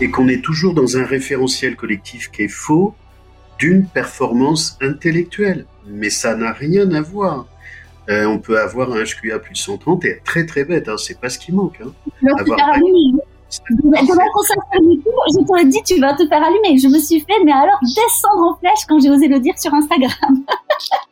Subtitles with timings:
[0.00, 2.94] et qu'on est toujours dans un référentiel collectif qui est faux
[3.58, 5.66] d'une performance intellectuelle.
[5.86, 7.46] Mais ça n'a rien à voir.
[8.08, 11.20] Euh, on peut avoir un HQA plus 130 et être très très bête, hein, c'est
[11.20, 11.80] pas ce qui manque.
[11.84, 11.92] Hein.
[12.38, 12.58] Avoir...
[15.30, 16.78] je t'aurais dit tu vas te faire allumer.
[16.78, 19.72] Je me suis fait, mais alors descendre en flèche quand j'ai osé le dire sur
[19.74, 20.10] Instagram.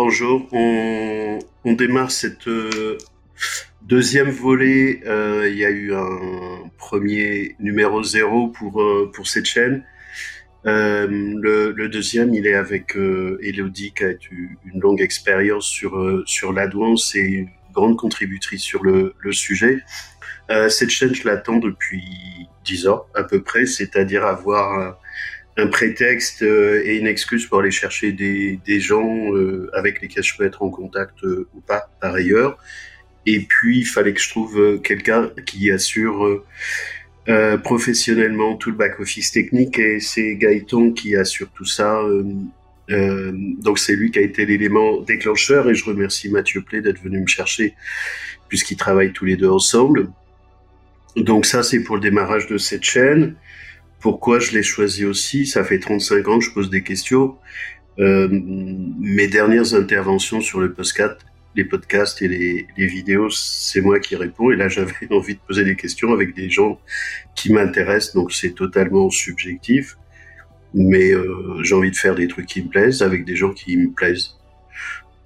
[0.00, 2.98] Bonjour, on, démarre cette euh,
[3.82, 5.00] deuxième volet.
[5.04, 9.82] Euh, il y a eu un premier numéro zéro pour, euh, pour cette chaîne.
[10.64, 16.68] Le, deuxième, il est avec Elodie qui a eu une longue expérience sur, sur la
[16.68, 19.80] douance et une grande contributrice sur le, le sujet.
[20.68, 22.04] cette chaîne, je l'attends depuis
[22.64, 24.96] dix ans à peu près, c'est-à-dire avoir
[25.58, 30.22] un prétexte euh, et une excuse pour aller chercher des, des gens euh, avec lesquels
[30.22, 32.58] je peux être en contact euh, ou pas par ailleurs.
[33.26, 36.42] Et puis, il fallait que je trouve quelqu'un qui assure
[37.62, 42.00] professionnellement tout le back-office technique et c'est Gaëtan qui assure tout ça.
[42.88, 47.20] Donc c'est lui qui a été l'élément déclencheur et je remercie Mathieu Play d'être venu
[47.20, 47.74] me chercher
[48.48, 50.10] puisqu'ils travaillent tous les deux ensemble.
[51.16, 53.36] Donc ça c'est pour le démarrage de cette chaîne.
[54.00, 57.36] Pourquoi je l'ai choisi aussi Ça fait 35 ans que je pose des questions.
[57.98, 61.18] Euh, mes dernières interventions sur le podcast,
[61.56, 64.52] les podcasts et les, les vidéos, c'est moi qui réponds.
[64.52, 66.80] Et là, j'avais envie de poser des questions avec des gens
[67.34, 69.96] qui m'intéressent, donc c'est totalement subjectif.
[70.74, 73.76] Mais euh, j'ai envie de faire des trucs qui me plaisent avec des gens qui
[73.76, 74.36] me plaisent.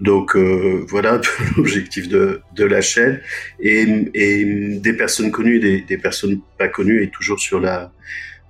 [0.01, 1.21] Donc euh, voilà
[1.57, 3.21] l'objectif de, de la chaîne
[3.61, 4.45] et, et
[4.79, 7.93] des personnes connues, des, des personnes pas connues et toujours sur la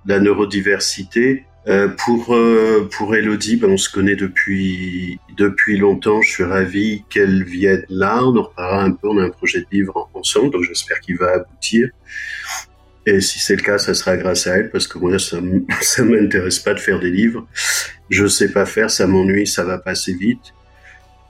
[0.05, 1.45] la neurodiversité.
[1.65, 6.21] Euh, pour euh, pour Elodie, ben, on se connaît depuis depuis longtemps.
[6.21, 8.21] Je suis ravi qu'elle vienne là.
[8.21, 9.07] On en reparlera un peu.
[9.07, 11.89] On a un projet de livre ensemble, donc j'espère qu'il va aboutir.
[13.05, 15.37] Et si c'est le cas, ça sera grâce à elle, parce que moi, ça
[15.81, 17.47] ça m'intéresse pas de faire des livres.
[18.09, 20.53] Je sais pas faire, ça m'ennuie, ça va passer vite.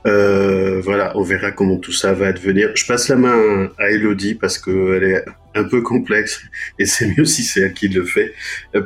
[0.06, 2.72] Euh, voilà, on verra comment tout ça va devenir.
[2.75, 5.25] Je passe la main à Elodie parce qu'elle est
[5.56, 6.41] un peu complexe
[6.80, 8.34] et c'est mieux si c'est elle qui le fait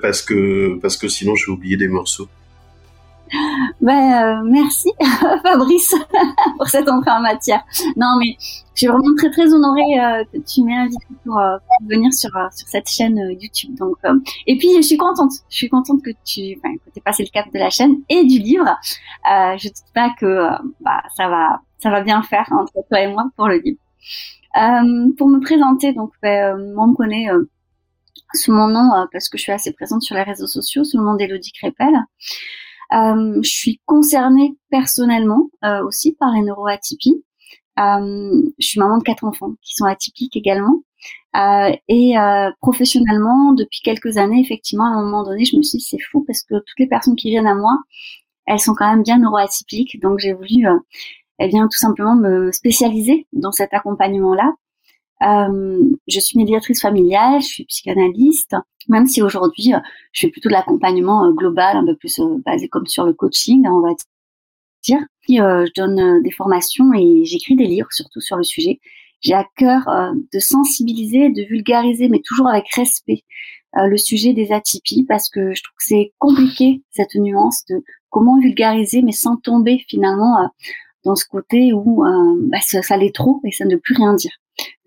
[0.01, 2.27] parce que parce que sinon je vais oublier des morceaux.
[3.81, 4.89] Ben, euh, merci
[5.43, 5.95] Fabrice
[6.57, 7.63] pour cette entrée en matière.
[7.95, 11.57] Non mais je suis vraiment très très honorée euh, que tu m'aies invité pour, euh,
[11.87, 13.75] venir sur sur cette chaîne YouTube.
[13.75, 13.97] Donc
[14.45, 17.59] et puis je suis contente, je suis contente que tu aies passé le cap de
[17.59, 18.77] la chaîne et du livre.
[19.25, 20.47] je ne doute pas que
[20.81, 23.79] bah, ça va ça va bien faire entre toi et moi pour le livre.
[25.17, 27.27] pour me présenter, donc ben, on me connaît
[28.33, 31.03] sous mon nom parce que je suis assez présente sur les réseaux sociaux, sous le
[31.03, 31.93] nom d'Elodie Crépel.
[32.93, 37.23] Euh, je suis concernée personnellement euh, aussi par les neuroatypies.
[37.79, 40.83] Euh, je suis maman de quatre enfants qui sont atypiques également.
[41.35, 45.77] Euh, et euh, professionnellement, depuis quelques années, effectivement, à un moment donné, je me suis
[45.77, 47.77] dit c'est fou parce que toutes les personnes qui viennent à moi,
[48.47, 49.99] elles sont quand même bien neuroatypiques.
[50.01, 50.65] Donc j'ai voulu,
[51.39, 54.53] eh bien, tout simplement me spécialiser dans cet accompagnement-là
[55.23, 58.55] euh, je suis médiatrice familiale, je suis psychanalyste,
[58.87, 59.79] même si aujourd'hui euh,
[60.11, 63.65] je fais plutôt de l'accompagnement euh, global, un peu plus basé comme sur le coaching,
[63.67, 63.93] on va
[64.83, 64.99] dire.
[65.21, 68.79] Puis, je donne des formations et j'écris des livres, surtout sur le sujet.
[69.19, 69.81] J'ai à cœur
[70.31, 73.23] de sensibiliser, de vulgariser, mais toujours avec respect,
[73.73, 78.39] le sujet des atypies, parce que je trouve que c'est compliqué cette nuance de comment
[78.39, 80.49] vulgariser, mais sans tomber finalement
[81.03, 82.05] dans ce côté où
[82.43, 84.31] bah, ça, ça l'est trop et ça ne veut plus rien dire.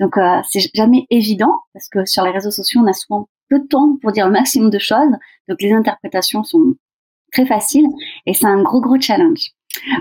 [0.00, 3.61] Donc euh, c'est jamais évident parce que sur les réseaux sociaux on a souvent peu
[3.61, 5.12] de temps pour dire le maximum de choses.
[5.49, 6.75] Donc les interprétations sont
[7.33, 7.87] très faciles
[8.27, 9.50] et c'est un gros gros challenge.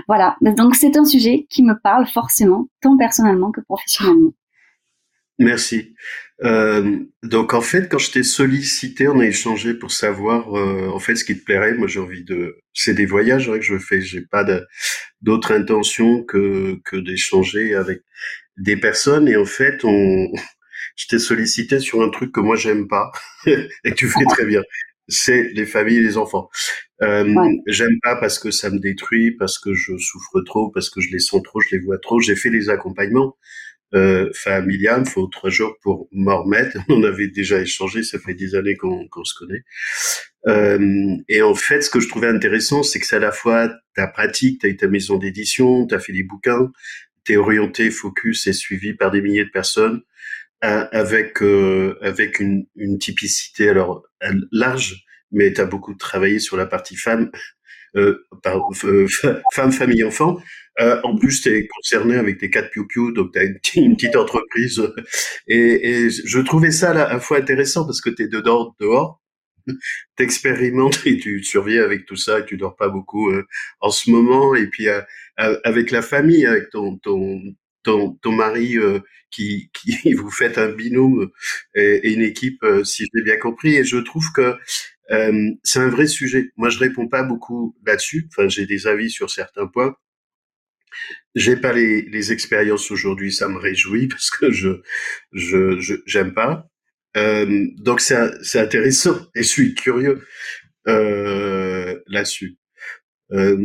[0.08, 0.36] Voilà.
[0.40, 4.32] Donc c'est un sujet qui me parle forcément tant personnellement que professionnellement.
[5.38, 5.94] Merci.
[6.42, 10.98] Euh, donc en fait, quand je t'ai sollicité, on a échangé pour savoir euh, en
[10.98, 11.74] fait ce qui te plairait.
[11.74, 14.02] Moi, j'ai envie de, c'est des voyages que je fais.
[14.02, 14.44] J'ai pas
[15.22, 18.02] d'autre intention que que d'échanger avec
[18.60, 20.28] des personnes et en fait, on,
[20.96, 23.10] je t'ai sollicité sur un truc que moi j'aime pas
[23.46, 24.62] et que tu fais très bien.
[25.08, 26.48] C'est les familles et les enfants.
[27.02, 27.34] Euh,
[27.66, 31.10] J'aime pas parce que ça me détruit, parce que je souffre trop, parce que je
[31.10, 32.20] les sens trop, je les vois trop.
[32.20, 33.36] J'ai fait les accompagnements
[33.92, 36.76] euh, familiales, faut trois jours pour m'en remettre.
[36.88, 39.64] On avait déjà échangé, ça fait des années qu'on se connaît.
[40.46, 43.68] Euh, et en fait, ce que je trouvais intéressant, c'est que c'est à la fois
[43.94, 46.70] ta pratique, tu as eu ta maison d'édition, tu as fait des bouquins,
[47.36, 50.02] orienté, focus et suivi par des milliers de personnes
[50.62, 54.04] euh, avec euh, avec une, une typicité alors
[54.52, 57.30] large mais tu as beaucoup travaillé sur la partie femme,
[57.96, 58.26] euh,
[59.54, 60.38] femme, famille, enfant.
[60.78, 63.44] En plus, tu es concerné avec tes quatre piou donc tu as
[63.76, 64.82] une, petite entreprise.
[65.46, 69.19] Et, je trouvais ça à la fois intéressant parce que tu es dedans, dehors.
[70.16, 73.46] T'expérimentes et tu survis avec tout ça et tu dors pas beaucoup euh,
[73.80, 74.54] en ce moment.
[74.54, 74.86] Et puis
[75.36, 77.40] avec la famille, avec ton, ton,
[77.82, 79.00] ton, ton mari euh,
[79.30, 81.30] qui, qui vous faites un binôme
[81.74, 83.76] et, et une équipe, euh, si j'ai bien compris.
[83.76, 84.54] Et je trouve que
[85.10, 86.50] euh, c'est un vrai sujet.
[86.56, 88.28] Moi, je réponds pas beaucoup là-dessus.
[88.30, 89.94] Enfin, j'ai des avis sur certains points.
[91.34, 94.80] J'ai pas les, les expériences aujourd'hui, ça me réjouit parce que je
[95.32, 96.69] je j'aime pas.
[97.16, 100.22] Euh, donc c'est intéressant et je suis curieux
[100.88, 102.58] euh, là-dessus.
[103.32, 103.56] Euh,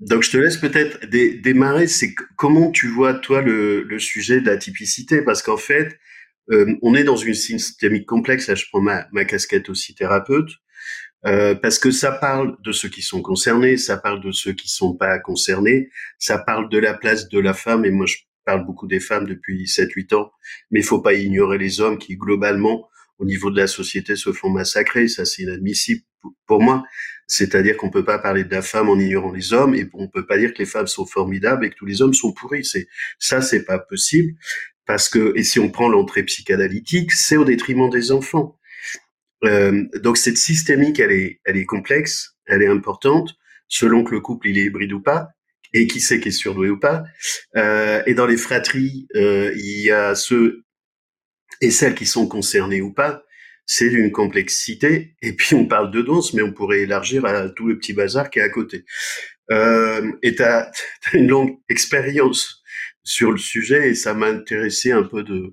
[0.00, 1.86] donc je te laisse peut-être démarrer.
[1.86, 5.98] C'est comment tu vois toi le, le sujet de la typicité parce qu'en fait
[6.50, 8.48] euh, on est dans une systémique complexe.
[8.48, 10.50] Là, je prends ma, ma casquette aussi thérapeute.
[11.24, 14.68] Euh, parce que ça parle de ceux qui sont concernés, ça parle de ceux qui
[14.68, 15.88] sont pas concernés,
[16.18, 19.26] ça parle de la place de la femme, et moi je parle beaucoup des femmes
[19.26, 20.32] depuis 7-8 ans,
[20.70, 24.32] mais il faut pas ignorer les hommes qui globalement, au niveau de la société, se
[24.32, 26.02] font massacrer, ça c'est inadmissible
[26.46, 26.84] pour moi.
[27.26, 30.26] C'est-à-dire qu'on peut pas parler de la femme en ignorant les hommes, et on peut
[30.26, 32.64] pas dire que les femmes sont formidables et que tous les hommes sont pourris.
[32.64, 34.34] C'est ça, c'est pas possible
[34.86, 38.58] parce que et si on prend l'entrée psychanalytique, c'est au détriment des enfants.
[39.44, 43.34] Euh, donc cette systémique, elle est, elle est complexe, elle est importante,
[43.68, 45.28] selon que le couple il est hybride ou pas,
[45.74, 47.04] et qui sait qui est surdoué ou pas.
[47.56, 50.64] Euh, et dans les fratries, euh, il y a ceux
[51.60, 53.22] et celles qui sont concernés ou pas.
[53.64, 55.14] C'est d'une complexité.
[55.22, 58.30] Et puis on parle de danse, mais on pourrait élargir à tout le petit bazar
[58.30, 58.84] qui est à côté.
[59.50, 60.70] Euh, et tu as,
[61.12, 62.62] une longue expérience
[63.04, 65.52] sur le sujet et ça m'a intéressé un peu de,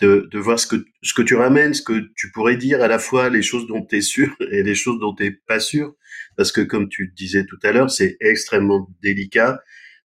[0.00, 2.88] de, de, voir ce que, ce que tu ramènes, ce que tu pourrais dire à
[2.88, 5.60] la fois les choses dont tu es sûr et les choses dont tu n'es pas
[5.60, 5.94] sûr.
[6.36, 9.60] Parce que comme tu disais tout à l'heure, c'est extrêmement délicat.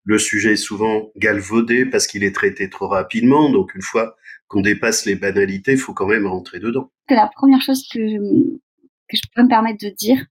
[0.03, 3.49] Le sujet est souvent galvaudé parce qu'il est traité trop rapidement.
[3.49, 4.15] Donc une fois
[4.47, 6.91] qu'on dépasse les banalités, il faut quand même rentrer dedans.
[7.09, 10.25] La première chose que, que je peux me permettre de dire,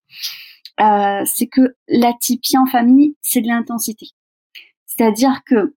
[0.81, 4.07] euh, c'est que l'atypie en famille, c'est de l'intensité.
[4.87, 5.75] C'est-à-dire que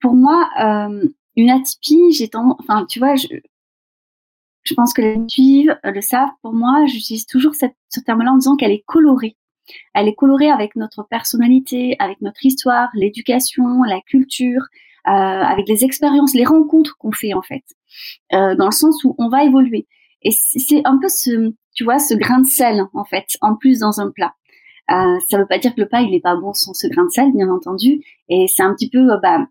[0.00, 3.26] pour moi, euh, une atypie, j'ai tendance, enfin, tu vois, je,
[4.62, 6.30] je pense que les suivent le savent.
[6.42, 9.36] Pour moi, j'utilise toujours cette, ce terme-là en disant qu'elle est colorée.
[9.94, 14.62] Elle est colorée avec notre personnalité, avec notre histoire, l'éducation, la culture,
[15.06, 17.64] euh, avec les expériences, les rencontres qu'on fait en fait,
[18.32, 19.86] euh, dans le sens où on va évoluer.
[20.22, 23.80] Et c'est un peu ce, tu vois, ce grain de sel en fait, en plus
[23.80, 24.34] dans un plat.
[24.90, 27.04] Euh, ça veut pas dire que le plat il est pas bon sans ce grain
[27.04, 28.02] de sel, bien entendu.
[28.28, 29.46] Et c'est un petit peu, euh, bah,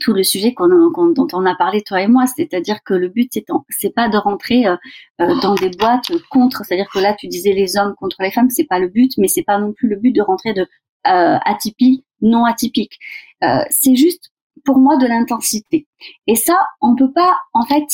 [0.00, 0.68] tout le sujet qu'on,
[1.12, 4.16] dont on a parlé toi et moi, c'est-à-dire que le but c'est, c'est pas de
[4.16, 4.76] rentrer euh,
[5.20, 8.50] euh, dans des boîtes contre, c'est-à-dire que là tu disais les hommes contre les femmes,
[8.50, 10.62] c'est pas le but, mais c'est pas non plus le but de rentrer de
[11.06, 12.98] euh, atypique, non atypique.
[13.42, 14.30] Euh, c'est juste
[14.64, 15.86] pour moi de l'intensité.
[16.26, 17.84] Et ça, on peut pas en fait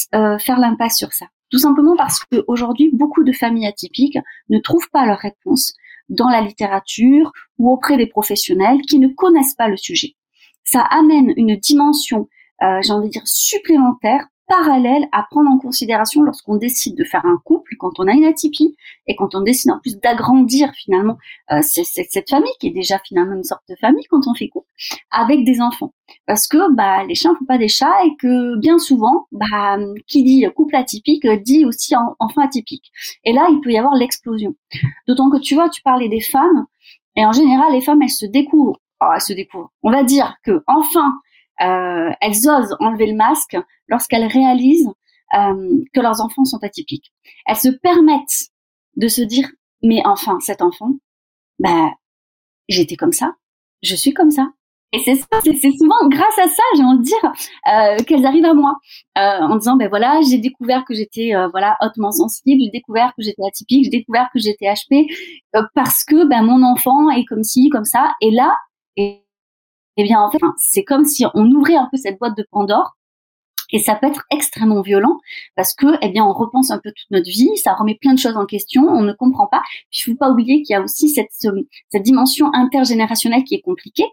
[0.40, 1.26] faire l'impasse sur ça.
[1.50, 4.18] Tout simplement parce qu'aujourd'hui, beaucoup de familles atypiques
[4.50, 5.72] ne trouvent pas leur réponse
[6.08, 10.14] dans la littérature ou auprès des professionnels qui ne connaissent pas le sujet
[10.70, 12.28] ça amène une dimension,
[12.62, 17.24] euh, j'ai envie de dire, supplémentaire, parallèle à prendre en considération lorsqu'on décide de faire
[17.24, 18.74] un couple, quand on a une atypie,
[19.06, 21.18] et quand on décide en plus d'agrandir finalement
[21.52, 24.66] euh, cette famille, qui est déjà finalement une sorte de famille quand on fait couple,
[25.10, 25.92] avec des enfants.
[26.26, 29.78] Parce que bah, les chiens ne font pas des chats et que bien souvent, bah,
[30.08, 32.90] qui dit couple atypique dit aussi enfant atypique.
[33.24, 34.56] Et là, il peut y avoir l'explosion.
[35.06, 36.66] D'autant que tu vois, tu parlais des femmes,
[37.16, 39.32] et en général, les femmes, elles se découvrent oh, se.
[39.82, 41.14] On va dire que enfin,
[41.60, 43.56] euh, elles osent enlever le masque
[43.88, 44.90] lorsqu'elles réalisent
[45.34, 47.12] euh, que leurs enfants sont atypiques.
[47.46, 48.50] Elles se permettent
[48.96, 49.48] de se dire,
[49.82, 50.92] mais enfin, cet enfant,
[51.58, 51.90] bah,
[52.68, 53.34] j'étais comme ça,
[53.82, 54.48] je suis comme ça.
[54.92, 57.32] Et c'est c'est souvent grâce à ça, j'ai envie de dire,
[57.72, 58.76] euh, qu'elles arrivent à moi,
[59.18, 63.12] euh, en disant, ben voilà, j'ai découvert que j'étais euh, voilà hautement sensible, j'ai découvert
[63.16, 65.06] que j'étais atypique, j'ai découvert que j'étais HP,
[65.54, 68.14] euh, parce que ben mon enfant est comme ci, comme ça.
[68.20, 68.56] Et là,
[69.00, 69.24] et,
[69.96, 72.96] eh bien, en fait, c'est comme si on ouvrait un peu cette boîte de Pandore.
[73.72, 75.20] Et ça peut être extrêmement violent
[75.54, 78.18] parce que, eh bien, on repense un peu toute notre vie, ça remet plein de
[78.18, 79.62] choses en question, on ne comprend pas.
[79.92, 81.30] Puis, il faut pas oublier qu'il y a aussi cette,
[82.02, 84.06] dimension intergénérationnelle qui est compliquée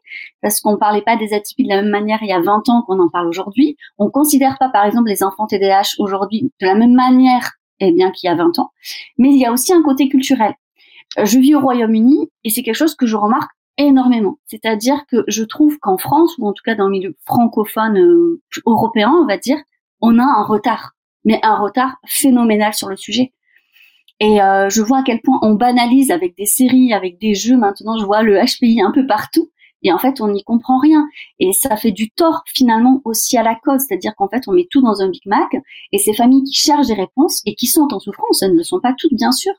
[0.44, 2.84] parce qu'on parlait pas des atypies de la même manière il y a 20 ans
[2.84, 3.78] qu'on en parle aujourd'hui.
[3.98, 8.12] On considère pas, par exemple, les enfants TDAH aujourd'hui de la même manière, eh bien,
[8.12, 8.70] qu'il y a 20 ans.
[9.18, 10.54] Mais il y a aussi un côté culturel.
[11.18, 14.38] Euh, je vis au Royaume-Uni et c'est quelque chose que je remarque énormément.
[14.46, 18.42] C'est-à-dire que je trouve qu'en France, ou en tout cas dans le milieu francophone euh,
[18.66, 19.58] européen, on va dire,
[20.02, 20.94] on a un retard,
[21.26, 23.34] mais un retard phénoménal sur le sujet.
[24.20, 27.58] Et euh, je vois à quel point on banalise avec des séries, avec des jeux.
[27.58, 29.52] Maintenant, je vois le HPI un peu partout.
[29.84, 31.08] Et en fait, on n'y comprend rien.
[31.40, 33.82] Et ça fait du tort finalement aussi à la cause.
[33.88, 35.56] C'est-à-dire qu'en fait, on met tout dans un Big Mac.
[35.92, 38.64] Et ces familles qui cherchent des réponses et qui sont en souffrance, elles ne le
[38.64, 39.54] sont pas toutes, bien sûr.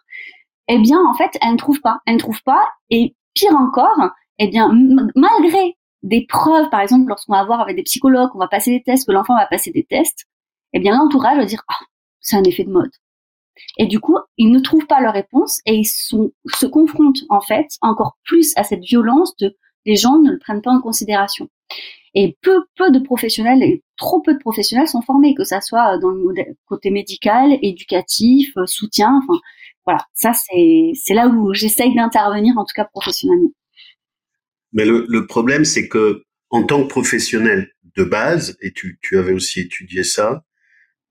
[0.67, 2.01] Eh bien, en fait, elles ne trouvent pas.
[2.05, 2.69] Elles ne trouvent pas.
[2.91, 4.71] Et pire encore, eh bien,
[5.15, 8.83] malgré des preuves, par exemple, lorsqu'on va voir avec des psychologues, on va passer des
[8.83, 10.27] tests, que l'enfant va passer des tests,
[10.73, 11.85] eh bien, l'entourage va dire, ah,
[12.21, 12.91] c'est un effet de mode.
[13.79, 17.67] Et du coup, ils ne trouvent pas leur réponse et ils se confrontent en fait
[17.81, 21.49] encore plus à cette violence de les gens ne le prennent pas en considération.
[22.21, 25.99] Et peu, peu de professionnels, et trop peu de professionnels sont formés, que ça soit
[25.99, 26.35] dans le
[26.67, 29.21] côté médical, éducatif, euh, soutien.
[29.23, 29.39] Enfin,
[29.87, 33.53] voilà, ça c'est c'est là où j'essaye d'intervenir, en tout cas professionnellement.
[34.73, 39.17] Mais le, le problème, c'est que en tant que professionnel de base, et tu, tu
[39.17, 40.43] avais aussi étudié ça,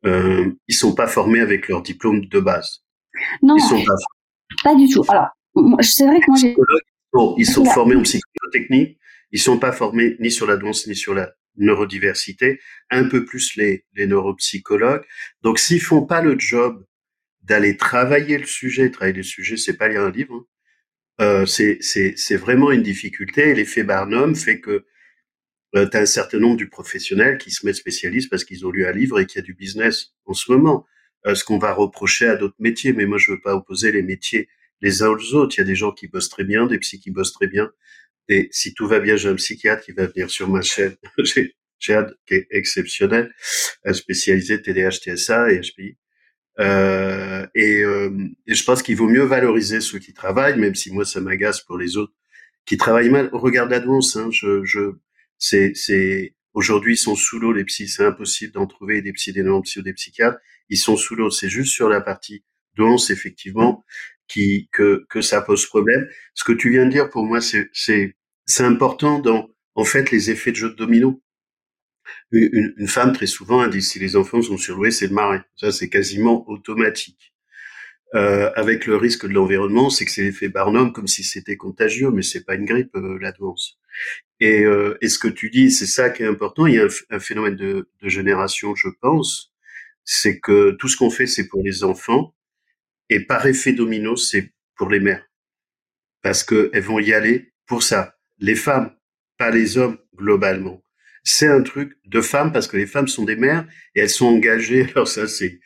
[0.05, 2.83] euh, ils sont pas formés avec leur diplôme de base.
[3.41, 3.93] Non, ils sont pas,
[4.63, 5.03] pas du tout.
[5.07, 5.29] Alors,
[5.81, 6.55] c'est vrai que moi j'ai.
[7.37, 8.97] Ils sont formés en psychotechnique,
[9.31, 12.59] ils sont pas formés ni sur la danse ni sur la neurodiversité,
[12.91, 15.03] un peu plus les, les neuropsychologues.
[15.41, 16.85] Donc, s'ils font pas le job
[17.41, 20.45] d'aller travailler le sujet, travailler le sujet, c'est pas lire un livre,
[21.19, 21.45] hein.
[21.45, 23.53] euh, c'est vraiment une difficulté.
[23.53, 24.85] L'effet Barnum fait que
[25.75, 28.71] euh, tu as un certain nombre du professionnel qui se mettent spécialistes parce qu'ils ont
[28.71, 30.85] lu un livre et qu'il y a du business en ce moment.
[31.25, 34.03] Euh, ce qu'on va reprocher à d'autres métiers, mais moi je veux pas opposer les
[34.03, 34.47] métiers
[34.81, 35.55] les uns aux autres.
[35.57, 37.71] Il y a des gens qui bossent très bien, des psys qui bossent très bien.
[38.29, 40.95] Et si tout va bien, j'ai un psychiatre qui va venir sur ma chaîne.
[41.79, 43.33] j'ai un qui est exceptionnel,
[43.93, 45.97] spécialisé TDAH, TSA et HPI.
[46.59, 48.09] Euh, et, euh,
[48.47, 51.61] et, je pense qu'il vaut mieux valoriser ceux qui travaillent, même si moi ça m'agace
[51.61, 52.13] pour les autres
[52.65, 53.29] qui travaillent mal.
[53.31, 54.93] Regarde l'annonce, hein, je, je,
[55.37, 59.33] c'est, c'est, aujourd'hui ils sont sous l'eau les psys, c'est impossible d'en trouver des psys,
[59.33, 60.39] des non-psys ou des psychiatres.
[60.69, 61.29] Ils sont sous l'eau.
[61.29, 62.43] C'est juste sur la partie
[62.75, 63.83] danse effectivement
[64.27, 66.07] qui que que ça pose problème.
[66.33, 68.15] Ce que tu viens de dire pour moi c'est c'est
[68.45, 71.21] c'est important dans en fait les effets de jeu de domino.
[72.31, 75.39] Une, une femme très souvent a dit si les enfants sont surloués c'est le mari.
[75.55, 77.33] Ça c'est quasiment automatique.
[78.15, 82.09] Euh, avec le risque de l'environnement, c'est que c'est l'effet Barnum comme si c'était contagieux,
[82.09, 83.77] mais c'est pas une grippe euh, la danse.
[84.39, 86.67] Et, euh, et, ce que tu dis, c'est ça qui est important.
[86.67, 89.51] Il y a un, phénomène de, de, génération, je pense,
[90.05, 92.33] c'est que tout ce qu'on fait, c'est pour les enfants,
[93.09, 95.25] et par effet domino, c'est pour les mères,
[96.21, 98.15] parce qu'elles vont y aller pour ça.
[98.39, 98.95] Les femmes,
[99.37, 100.83] pas les hommes globalement.
[101.23, 104.27] C'est un truc de femmes parce que les femmes sont des mères et elles sont
[104.27, 104.87] engagées.
[104.95, 105.59] Alors ça, c'est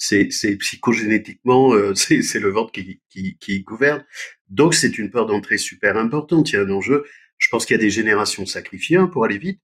[0.00, 4.04] c'est, c'est psychogénétiquement, euh, c'est, c'est le ventre qui, qui, qui gouverne.
[4.48, 6.50] Donc c'est une peur d'entrée super importante.
[6.50, 7.04] Il y a un enjeu.
[7.36, 9.60] Je pense qu'il y a des générations sacrifiées hein, pour aller vite.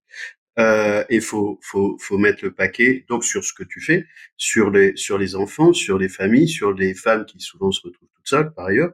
[0.59, 4.07] Euh, et faut, faut, faut mettre le paquet donc sur ce que tu fais,
[4.37, 8.09] sur les, sur les enfants, sur les familles, sur les femmes qui souvent se retrouvent
[8.15, 8.93] toutes seules par ailleurs.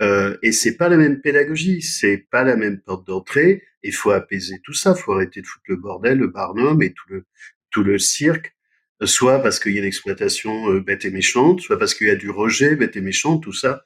[0.00, 3.62] Euh, et c'est pas la même pédagogie, c'est pas la même porte d'entrée.
[3.82, 7.08] Il faut apaiser tout ça, faut arrêter de foutre le bordel, le barnum et tout
[7.08, 7.26] le
[7.70, 8.54] tout le cirque,
[9.02, 12.16] soit parce qu'il y a l'exploitation euh, bête et méchante, soit parce qu'il y a
[12.16, 13.38] du rejet bête et méchant.
[13.38, 13.84] Tout ça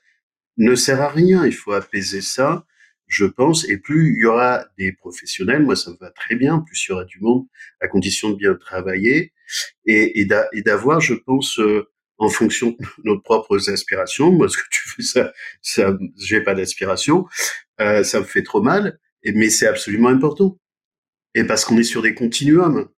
[0.56, 1.46] ne sert à rien.
[1.46, 2.66] Il faut apaiser ça
[3.06, 6.60] je pense, et plus il y aura des professionnels, moi ça me va très bien,
[6.60, 7.46] plus il y aura du monde,
[7.80, 9.32] à condition de bien travailler,
[9.86, 10.26] et,
[10.64, 15.02] d'avoir, je pense, euh, en fonction de nos propres aspirations, moi ce que tu fais,
[15.02, 15.32] ça,
[15.62, 17.26] ça j'ai pas d'aspiration,
[17.80, 20.58] euh, ça me fait trop mal, mais c'est absolument important.
[21.34, 22.88] Et parce qu'on est sur des continuums.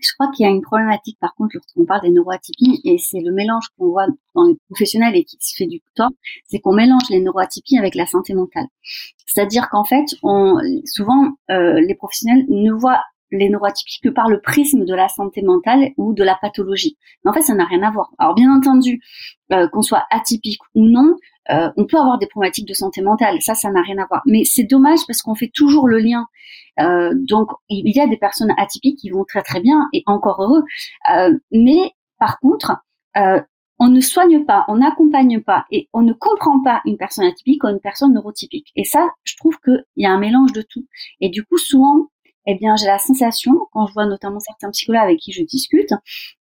[0.00, 3.20] Je crois qu'il y a une problématique, par contre, lorsqu'on parle des neuroatypies, et c'est
[3.20, 6.10] le mélange qu'on voit dans les professionnels et qui se fait du temps,
[6.46, 8.66] c'est qu'on mélange les neuroatypies avec la santé mentale.
[9.26, 14.40] C'est-à-dire qu'en fait, on, souvent, euh, les professionnels ne voient les neuroatypies que par le
[14.40, 16.98] prisme de la santé mentale ou de la pathologie.
[17.24, 18.10] Mais en fait, ça n'a rien à voir.
[18.18, 19.00] Alors bien entendu,
[19.52, 21.16] euh, qu'on soit atypique ou non,
[21.50, 23.40] euh, on peut avoir des problématiques de santé mentale.
[23.40, 24.22] Ça, ça n'a rien à voir.
[24.26, 26.26] Mais c'est dommage parce qu'on fait toujours le lien.
[26.80, 30.42] Euh, donc, il y a des personnes atypiques qui vont très très bien et encore
[30.42, 30.64] heureux.
[31.50, 32.76] mais par contre,
[33.78, 37.64] on ne soigne pas, on n'accompagne pas et on ne comprend pas une personne atypique
[37.64, 38.68] ou une personne neurotypique.
[38.76, 40.86] Et ça, je trouve qu'il y a un mélange de tout.
[41.20, 42.06] Et du coup, souvent,
[42.46, 45.92] eh bien, j'ai la sensation, quand je vois notamment certains psychologues avec qui je discute,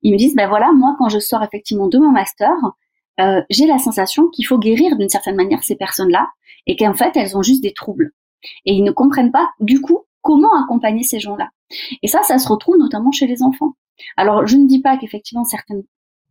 [0.02, 2.54] ils me disent, ben voilà, moi, quand je sors effectivement de mon master,
[3.20, 6.28] euh, j'ai la sensation qu'il faut guérir d'une certaine manière ces personnes-là
[6.66, 8.12] et qu'en fait, elles ont juste des troubles.
[8.64, 11.50] Et ils ne comprennent pas, du coup, comment accompagner ces gens-là.
[12.02, 13.74] Et ça, ça se retrouve notamment chez les enfants.
[14.16, 15.82] Alors, je ne dis pas qu'effectivement, certaines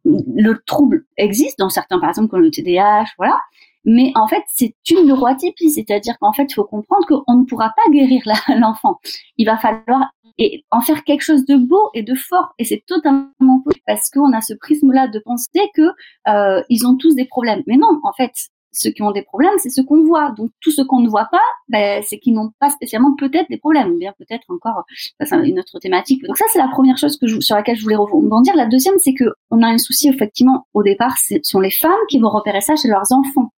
[0.05, 3.37] le trouble existe dans certains, par exemple, comme le TDAH, voilà.
[3.85, 7.69] Mais en fait, c'est une neuroatypie, c'est-à-dire qu'en fait, il faut comprendre qu'on ne pourra
[7.75, 8.21] pas guérir
[8.57, 8.99] l'enfant.
[9.37, 12.53] Il va falloir et en faire quelque chose de beau et de fort.
[12.57, 15.91] Et c'est totalement possible parce qu'on a ce prisme-là de penser que
[16.29, 17.61] euh, ils ont tous des problèmes.
[17.67, 18.31] Mais non, en fait,
[18.71, 20.31] ceux qui ont des problèmes, c'est ce qu'on voit.
[20.31, 23.57] Donc tout ce qu'on ne voit pas, ben, c'est qu'ils n'ont pas spécialement peut-être des
[23.57, 24.85] problèmes, ou bien peut-être encore,
[25.19, 26.23] une autre thématique.
[26.23, 28.55] Donc ça, c'est la première chose que je, sur laquelle je voulais rebondir.
[28.55, 31.91] La deuxième, c'est que on a un souci effectivement au départ, ce sont les femmes
[32.09, 33.51] qui vont repérer ça chez leurs enfants.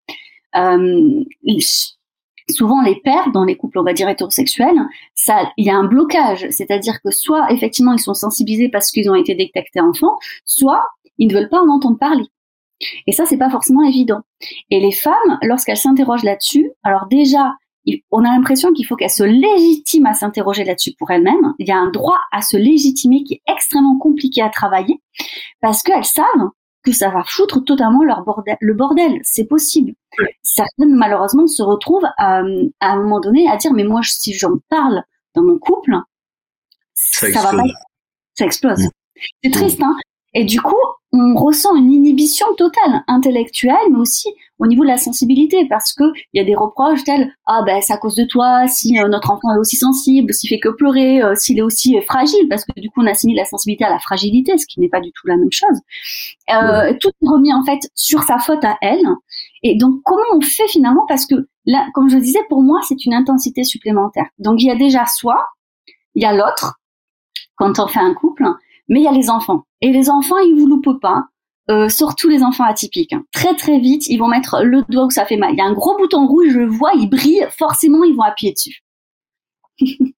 [0.56, 1.24] Euh,
[2.50, 4.80] souvent les pères dans les couples on va dire hétérosexuels
[5.16, 6.48] ça il y a un blocage.
[6.50, 10.84] C'est-à-dire que soit effectivement ils sont sensibilisés parce qu'ils ont été détectés enfants soit
[11.18, 12.26] ils ne veulent pas en entendre parler.
[13.08, 14.22] Et ça c'est pas forcément évident.
[14.70, 17.54] Et les femmes lorsqu'elles s'interrogent là-dessus alors déjà
[18.12, 21.54] on a l'impression qu'il faut qu'elles se légitiment à s'interroger là-dessus pour elles-mêmes.
[21.60, 25.02] Il y a un droit à se légitimer qui est extrêmement compliqué à travailler
[25.62, 26.50] parce qu'elles savent
[26.84, 29.20] que ça va foutre totalement leur bordel, le bordel.
[29.24, 29.94] C'est possible.
[30.42, 32.42] Certaines, malheureusement, se retrouvent à,
[32.80, 35.04] à, un moment donné à dire, mais moi, si j'en parle
[35.36, 35.98] dans mon couple,
[36.94, 37.64] ça, va pas,
[38.36, 38.80] ça explose.
[38.80, 38.90] Mm.
[39.44, 39.96] C'est triste, hein.
[40.34, 40.76] Et du coup,
[41.12, 46.04] on ressent une inhibition totale intellectuelle, mais aussi au niveau de la sensibilité, parce que
[46.34, 49.08] il y a des reproches tels ah ben c'est à cause de toi si euh,
[49.08, 52.48] notre enfant est aussi sensible, s'il fait que pleurer, euh, s'il est aussi euh, fragile,
[52.50, 55.00] parce que du coup on assimile la sensibilité à la fragilité, ce qui n'est pas
[55.00, 55.80] du tout la même chose.
[57.00, 59.06] Tout est remis en fait sur sa faute à elle.
[59.64, 61.06] Et donc comment on fait finalement?
[61.08, 61.36] Parce que
[61.66, 64.28] là, comme je disais, pour moi c'est une intensité supplémentaire.
[64.40, 65.46] Donc il y a déjà soi,
[66.16, 66.80] il y a l'autre
[67.56, 68.46] quand on fait un couple,
[68.88, 69.64] mais il y a les enfants.
[69.82, 71.26] Et les enfants, ils vous loupent pas.
[71.70, 73.14] Euh, surtout les enfants atypiques.
[73.14, 73.26] Hein.
[73.32, 75.54] Très très vite, ils vont mettre le doigt où ça fait mal.
[75.54, 77.46] Il y a un gros bouton rouge, je le vois, il brille.
[77.58, 78.80] Forcément, ils vont appuyer dessus.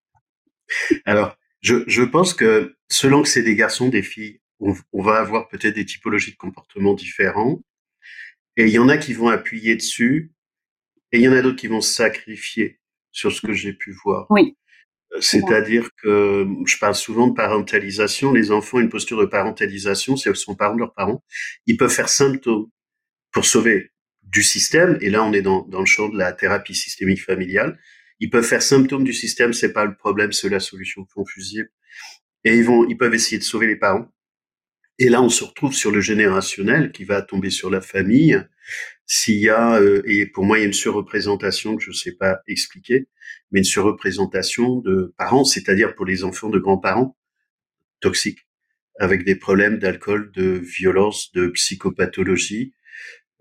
[1.05, 5.17] Alors, je, je, pense que selon que c'est des garçons, des filles, on, on va
[5.17, 7.59] avoir peut-être des typologies de comportement différents.
[8.55, 10.31] Et il y en a qui vont appuyer dessus,
[11.11, 12.79] et il y en a d'autres qui vont se sacrifier
[13.11, 14.25] sur ce que j'ai pu voir.
[14.29, 14.55] Oui.
[15.19, 18.31] C'est-à-dire que je parle souvent de parentalisation.
[18.31, 21.23] Les enfants, une posture de parentalisation, si elles sont parents de leurs parents,
[21.65, 22.67] ils peuvent faire symptômes
[23.31, 23.91] pour sauver
[24.23, 24.97] du système.
[25.01, 27.77] Et là, on est dans, dans le champ de la thérapie systémique familiale.
[28.19, 31.69] Ils peuvent faire symptômes du système, c'est pas le problème, c'est la solution confusible.
[32.43, 34.07] Et ils vont, ils peuvent essayer de sauver les parents.
[34.99, 38.39] Et là, on se retrouve sur le générationnel qui va tomber sur la famille.
[39.13, 41.95] S'il y a, euh, et pour moi, il y a une surreprésentation que je ne
[41.95, 43.09] sais pas expliquer,
[43.51, 47.17] mais une surreprésentation de parents, c'est-à-dire pour les enfants de grands-parents
[47.99, 48.47] toxiques,
[49.01, 52.71] avec des problèmes d'alcool, de violence, de psychopathologie,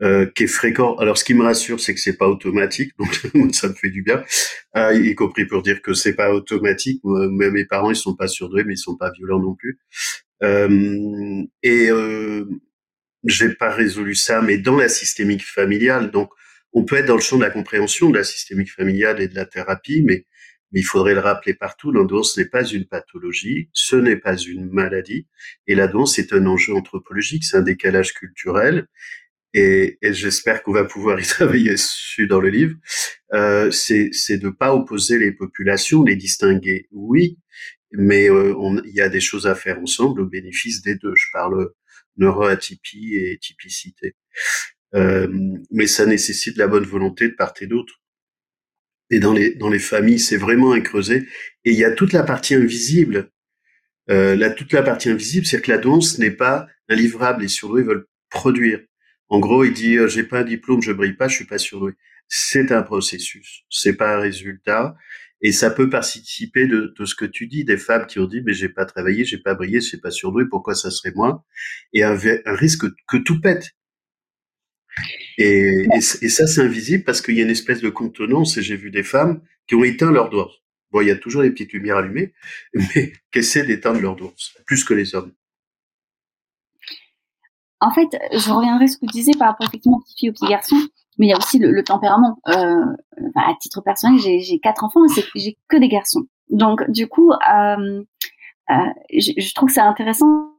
[0.03, 0.97] euh, qui est fréquent.
[0.97, 3.15] Alors, ce qui me rassure, c'est que c'est pas automatique, donc
[3.55, 4.25] ça me fait du bien,
[4.77, 7.01] euh, y compris pour dire que c'est pas automatique.
[7.05, 9.79] Moi, mes parents, ils sont pas surdoués, mais ils sont pas violents non plus.
[10.43, 12.45] Euh, et euh,
[13.25, 16.11] j'ai pas résolu ça, mais dans la systémique familiale.
[16.11, 16.31] Donc,
[16.73, 19.35] on peut être dans le champ de la compréhension de la systémique familiale et de
[19.35, 20.27] la thérapie, mais,
[20.73, 21.91] il faudrait le rappeler partout.
[21.91, 25.27] L'endurance n'est pas une pathologie, ce n'est pas une maladie,
[25.67, 28.87] et la danse est un enjeu anthropologique, c'est un décalage culturel.
[29.53, 32.77] Et, et j'espère qu'on va pouvoir y travailler dessus dans le livre.
[33.33, 37.37] Euh, c'est de pas opposer les populations, les distinguer, oui,
[37.93, 38.55] mais euh,
[38.85, 41.15] il y a des choses à faire ensemble au bénéfice des deux.
[41.17, 41.71] Je parle
[42.21, 44.15] neuroatypie et typicité.
[44.95, 45.29] Euh,
[45.71, 48.01] mais ça nécessite la bonne volonté de part et d'autre.
[49.11, 51.27] Et dans les dans les familles, c'est vraiment un creuset.
[51.65, 53.31] Et il y a toute la partie invisible.
[54.11, 57.43] Euh, la, toute la partie invisible, c'est que la danse n'est pas un livrable.
[57.43, 58.81] Les surdoués veulent produire.
[59.29, 61.93] En gros, il dit j'ai pas un diplôme, je brille pas, je suis pas surdoué.
[62.29, 64.97] C'est un processus, c'est pas un résultat.
[65.43, 68.43] Et ça peut participer de, de, ce que tu dis, des femmes qui ont dit,
[68.43, 71.45] mais j'ai pas travaillé, j'ai pas brillé, j'ai pas surdoué, pourquoi ça serait moi?
[71.93, 73.71] Et un, un, risque que tout pète.
[75.39, 78.91] Et, ça, c'est invisible parce qu'il y a une espèce de contenance, et j'ai vu
[78.91, 80.51] des femmes qui ont éteint leurs doigts.
[80.91, 82.35] Bon, il y a toujours des petites lumières allumées,
[82.75, 84.35] mais qui essaient d'éteindre leurs doigts,
[84.67, 85.33] plus que les hommes.
[87.81, 90.29] En fait, je reviendrai à ce que tu disais par rapport effectivement aux petites filles
[90.29, 90.77] aux petits garçons
[91.21, 92.39] mais il y a aussi le, le tempérament.
[92.49, 92.87] Euh,
[93.37, 96.23] à titre personnel, j'ai quatre enfants, et j'ai que des garçons.
[96.49, 98.03] Donc du coup, euh,
[98.71, 98.75] euh,
[99.13, 100.55] je, je, trouve que c'est intéressant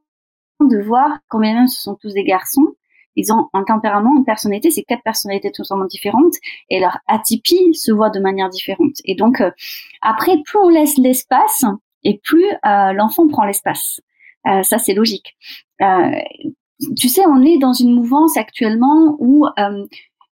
[0.62, 2.76] de voir combien même ce sont tous des garçons.
[3.16, 6.36] Ils ont un tempérament, une personnalité, c'est quatre personnalités totalement différentes
[6.70, 8.94] et leur atypie se voit de manière différente.
[9.04, 9.50] Et donc euh,
[10.02, 11.66] après, plus on laisse l'espace
[12.04, 14.00] et plus euh, l'enfant prend l'espace.
[14.48, 15.36] Euh, ça c'est logique.
[16.98, 19.48] tu sais, on est dans une mouvance actuellement où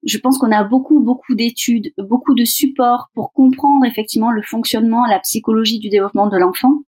[0.06, 5.06] je pense qu'on a beaucoup, beaucoup d'études, beaucoup de supports pour comprendre effectivement le fonctionnement,
[5.06, 6.80] la psychologie du développement de l'enfant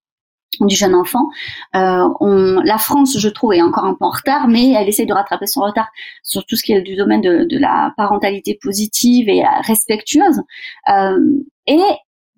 [0.61, 1.29] du jeune enfant.
[1.74, 5.05] Euh, on, la France, je trouve, est encore un peu en retard, mais elle essaie
[5.05, 5.88] de rattraper son retard
[6.22, 10.40] sur tout ce qui est du domaine de, de la parentalité positive et respectueuse.
[10.88, 11.18] Euh,
[11.66, 11.83] et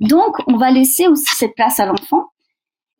[0.00, 2.26] donc, on va laisser aussi cette place à l'enfant.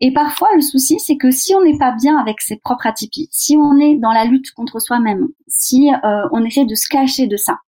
[0.01, 3.29] Et parfois, le souci, c'est que si on n'est pas bien avec ses propres atypies,
[3.33, 7.27] si on est dans la lutte contre soi-même, si euh, on essaie de se cacher
[7.27, 7.68] de ça, euh,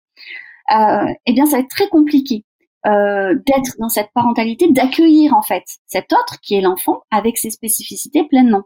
[0.70, 2.46] eh bien, ça va être très compliqué
[2.86, 7.50] euh, d'être dans cette parentalité, d'accueillir en fait cet autre qui est l'enfant avec ses
[7.50, 8.64] spécificités pleinement,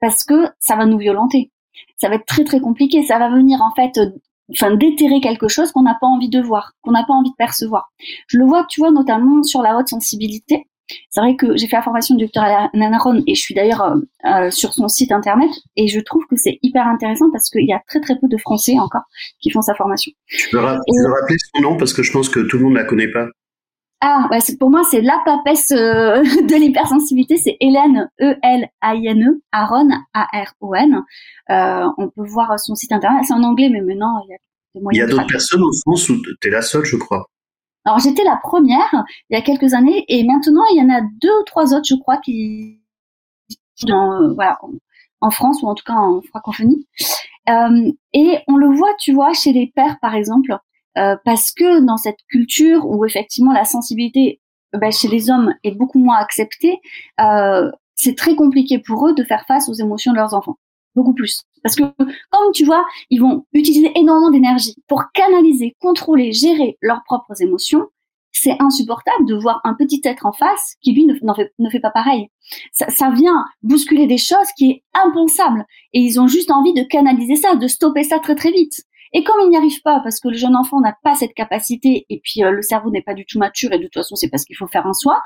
[0.00, 1.52] parce que ça va nous violenter.
[1.96, 3.04] Ça va être très très compliqué.
[3.04, 4.00] Ça va venir en fait
[4.50, 7.36] enfin déterrer quelque chose qu'on n'a pas envie de voir, qu'on n'a pas envie de
[7.36, 7.92] percevoir.
[8.26, 10.66] Je le vois, tu vois, notamment sur la haute sensibilité.
[11.10, 13.96] C'est vrai que j'ai fait la formation du docteur Nanaron et je suis d'ailleurs euh,
[14.26, 17.72] euh, sur son site internet et je trouve que c'est hyper intéressant parce qu'il y
[17.72, 19.04] a très très peu de Français encore
[19.40, 20.12] qui font sa formation.
[20.26, 22.84] Tu peux, rappeler son nom parce que je pense que tout le monde ne la
[22.84, 23.26] connaît pas.
[24.06, 27.38] Ah, ouais, pour moi, c'est la papesse euh, de l'hypersensibilité.
[27.38, 31.02] C'est Hélène, E-L-A-I-N-E, Aaron, A-R-O-N.
[31.50, 33.24] Euh, on peut voir son site internet.
[33.26, 34.38] C'est en anglais, mais maintenant, il y a
[34.74, 34.98] des moyens.
[34.98, 37.30] Il y a d'autres personnes en France où tu es la seule, je crois.
[37.84, 41.00] Alors, j'étais la première il y a quelques années, et maintenant, il y en a
[41.00, 42.80] deux ou trois autres, je crois, qui,
[43.82, 44.58] dans, voilà,
[45.20, 46.86] en France, ou en tout cas en francophonie.
[47.48, 50.56] Euh, et on le voit, tu vois, chez les pères, par exemple,
[50.96, 54.40] euh, parce que dans cette culture où effectivement la sensibilité
[54.72, 56.80] ben, chez les hommes est beaucoup moins acceptée,
[57.20, 60.56] euh, c'est très compliqué pour eux de faire face aux émotions de leurs enfants.
[60.94, 61.42] Beaucoup plus.
[61.62, 61.82] Parce que,
[62.30, 67.86] comme tu vois, ils vont utiliser énormément d'énergie pour canaliser, contrôler, gérer leurs propres émotions.
[68.32, 71.80] C'est insupportable de voir un petit être en face qui, lui, ne, fait, ne fait,
[71.80, 72.28] pas pareil.
[72.72, 75.64] Ça, vient bousculer des choses qui est impensable.
[75.92, 78.82] Et ils ont juste envie de canaliser ça, de stopper ça très très vite.
[79.14, 82.04] Et comme il n'y arrive pas, parce que le jeune enfant n'a pas cette capacité,
[82.10, 84.28] et puis euh, le cerveau n'est pas du tout mature, et de toute façon c'est
[84.28, 85.22] parce qu'il faut faire un soi,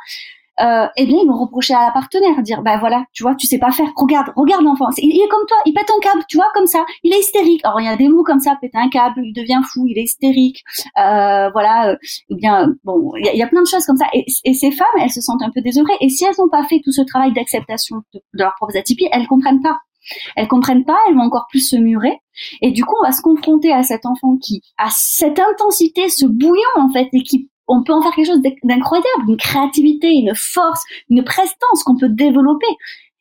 [0.60, 3.46] euh, eh bien ils vont reprocher à la partenaire, dire bah voilà, tu vois, tu
[3.46, 6.36] sais pas faire, regarde, regarde l'enfant, il est comme toi, il pète un câble, tu
[6.36, 7.60] vois, comme ça, il est hystérique.
[7.64, 9.98] Alors il y a des mots comme ça, péter un câble, il devient fou, il
[9.98, 10.62] est hystérique,
[10.98, 11.96] euh, voilà,
[12.30, 14.06] eh bien bon, il y, a plein de choses comme ça.
[14.12, 16.80] Et, ces femmes, elles se sentent un peu désœuvrées, et si elles n'ont pas fait
[16.84, 19.78] tout ce travail d'acceptation de, de leurs propres atypies, elles comprennent pas.
[20.36, 22.18] Elles comprennent pas, elles vont encore plus se murer.
[22.62, 26.26] Et du coup, on va se confronter à cet enfant qui a cette intensité, ce
[26.26, 30.34] bouillon, en fait, et qui, on peut en faire quelque chose d'incroyable, une créativité, une
[30.34, 32.66] force, une prestance qu'on peut développer.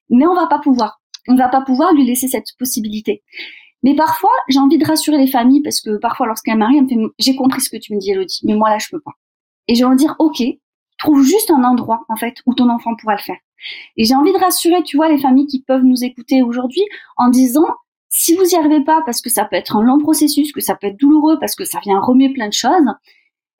[0.10, 1.02] Mais on va pas pouvoir.
[1.28, 3.22] On va pas pouvoir lui laisser cette possibilité.
[3.84, 6.96] Mais parfois, j'ai envie de rassurer les familles parce que parfois, lorsqu'un mari me fait,
[7.20, 9.12] j'ai compris ce que tu me dis, Elodie, mais moi là, je peux pas.
[9.68, 10.42] Et j'ai envie de dire, ok,
[10.98, 13.38] trouve juste un endroit, en fait, où ton enfant pourra le faire.
[13.98, 16.84] Et j'ai envie de rassurer, tu vois, les familles qui peuvent nous écouter aujourd'hui
[17.18, 17.68] en disant,
[18.10, 20.76] si vous n'y arrivez pas, parce que ça peut être un long processus, que ça
[20.76, 22.88] peut être douloureux, parce que ça vient remuer plein de choses,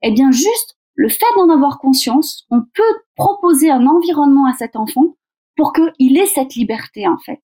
[0.02, 2.84] eh bien, juste le fait d'en avoir conscience, on peut
[3.16, 5.16] proposer un environnement à cet enfant
[5.56, 7.42] pour qu'il ait cette liberté, en fait.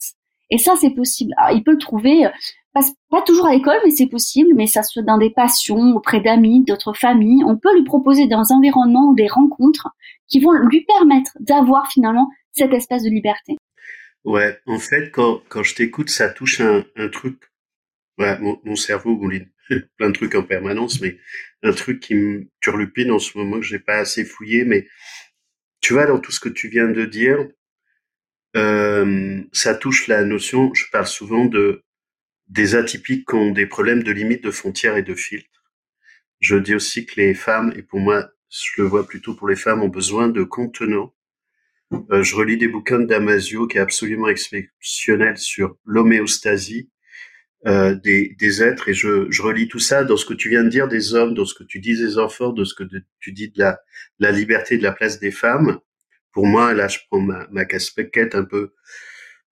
[0.50, 1.34] Et ça, c'est possible.
[1.38, 2.28] Alors, il peut le trouver,
[2.74, 6.20] pas, pas toujours à l'école, mais c'est possible, mais ça se dans des passions, auprès
[6.20, 7.44] d'amis, d'autres familles.
[7.44, 9.90] On peut lui proposer dans un environnement ou des rencontres
[10.28, 13.58] qui vont lui permettre d'avoir finalement cette espèce de liberté.
[14.24, 17.52] Ouais, en fait, quand, quand je t'écoute, ça touche un, un truc.
[18.18, 19.50] Ouais, mon, mon cerveau mouline
[19.98, 21.18] plein de trucs en permanence, mais
[21.64, 24.66] un truc qui me turlupine en ce moment que j'ai pas assez fouillé.
[24.66, 24.88] Mais
[25.82, 27.48] tu vois, dans tout ce que tu viens de dire,
[28.56, 30.74] euh, ça touche la notion.
[30.74, 31.84] Je parle souvent de
[32.48, 35.64] des atypiques qui ont des problèmes de limite de frontières et de filtres.
[36.40, 39.56] Je dis aussi que les femmes, et pour moi, je le vois plutôt pour les
[39.56, 41.14] femmes, ont besoin de contenants
[42.12, 46.90] euh, je relis des bouquins Damasio qui est absolument exceptionnel sur l'homéostasie
[47.66, 50.66] euh, des, des, êtres et je, je, relis tout ça dans ce que tu viens
[50.66, 52.84] de dire des hommes, dans ce que tu dis des enfants, dans ce que
[53.22, 53.80] tu dis de la,
[54.20, 55.80] la liberté, de la place des femmes.
[56.34, 58.74] Pour moi, là, je prends ma, ma casquette un peu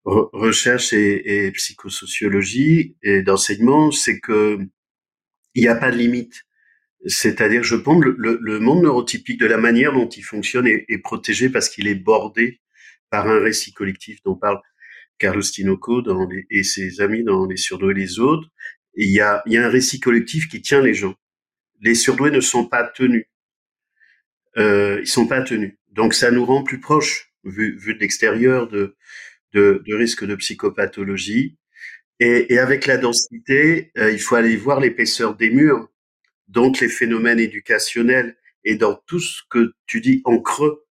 [0.04, 4.58] recherche et, et, psychosociologie et d'enseignement, c'est que
[5.54, 6.44] il n'y a pas de limite.
[7.06, 11.00] C'est-à-dire, je pense, le, le, monde neurotypique, de la manière dont il fonctionne, est, est
[11.00, 12.62] protégé parce qu'il est bordé
[13.10, 14.60] par un récit collectif dont parle
[15.22, 18.50] Carlos Tinoco dans les, et ses amis dans Les surdoués et les autres.
[18.96, 21.16] il y a, y a un récit collectif qui tient les gens.
[21.82, 23.26] Les surdoués ne sont pas tenus.
[24.58, 25.74] Euh, ils sont pas tenus.
[25.90, 28.96] Donc ça nous rend plus proches, vu, vu de l'extérieur, de,
[29.54, 31.58] de, de risques de psychopathologie.
[32.20, 35.88] Et, et avec la densité, euh, il faut aller voir l'épaisseur des murs
[36.52, 40.86] donc les phénomènes éducationnels et dans tout ce que tu dis en creux.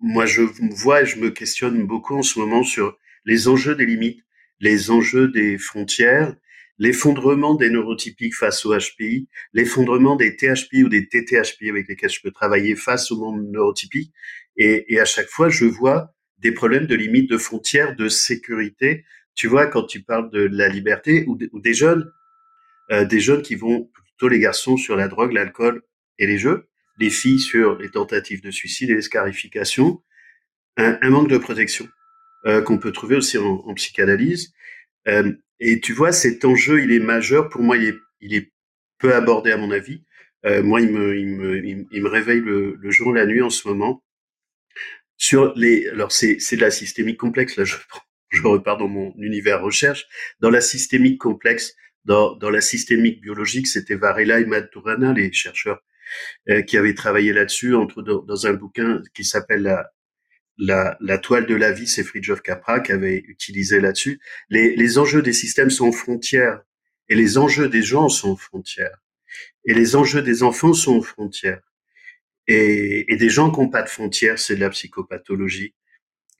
[0.00, 0.42] Moi, je
[0.74, 4.22] vois et je me questionne beaucoup en ce moment sur les enjeux des limites,
[4.60, 6.34] les enjeux des frontières,
[6.78, 12.20] l'effondrement des neurotypiques face au HPI, l'effondrement des THP ou des TTHP avec lesquels je
[12.22, 14.12] peux travailler face au monde neurotypique.
[14.56, 19.04] Et, et à chaque fois, je vois des problèmes de limites de frontières, de sécurité.
[19.34, 22.10] Tu vois, quand tu parles de la liberté ou, des jeunes,
[22.90, 23.90] euh, des jeunes qui vont
[24.28, 25.82] les garçons sur la drogue, l'alcool
[26.18, 30.02] et les jeux, les filles sur les tentatives de suicide et les scarifications,
[30.76, 31.88] un, manque de protection.
[32.44, 34.52] Qu'on peut trouver aussi en, en psychanalyse.
[35.60, 37.48] et tu vois, cet enjeu, il est majeur.
[37.48, 38.52] Pour moi, il est, il est
[38.98, 40.04] peu abordé à mon avis.
[40.44, 43.68] moi, il me, il me, il me réveille le, le jour, la nuit en ce
[43.68, 44.02] moment.
[45.16, 47.56] Sur les, alors c'est, c'est de la systémique complexe.
[47.56, 47.76] Là, je,
[48.32, 50.06] je repars dans mon univers recherche.
[50.40, 51.74] Dans la systémique complexe,
[52.04, 55.80] dans, dans la systémique biologique, c'était Varela et Maturana, les chercheurs
[56.48, 59.90] euh, qui avaient travaillé là-dessus, entre dans, dans, un bouquin qui s'appelle la,
[60.58, 64.20] la, la, toile de la vie, c'est Fridtjof Capra qui avait utilisé là-dessus.
[64.50, 66.62] Les, les enjeux des systèmes sont frontières
[67.08, 69.02] et les enjeux des gens sont frontières
[69.64, 71.62] et les enjeux des enfants sont frontières.
[72.48, 75.74] Et, et des gens qui n'ont pas de frontières, c'est de la psychopathologie.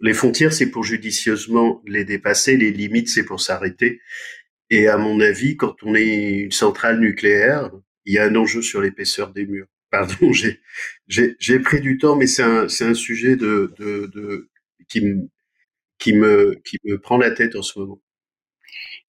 [0.00, 4.00] Les frontières, c'est pour judicieusement les dépasser, les limites, c'est pour s'arrêter.
[4.68, 7.70] Et à mon avis, quand on est une centrale nucléaire,
[8.04, 9.68] il y a un enjeu sur l'épaisseur des murs.
[9.90, 10.32] Pardon,
[11.38, 13.36] j'ai pris du temps, mais c'est un un sujet
[14.88, 15.00] qui
[16.12, 17.98] me prend la tête en ce moment.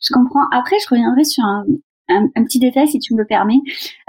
[0.04, 0.48] Je comprends.
[0.52, 1.66] Après, je reviendrai sur un,
[2.10, 3.60] un, un petit détail, si tu me le permets.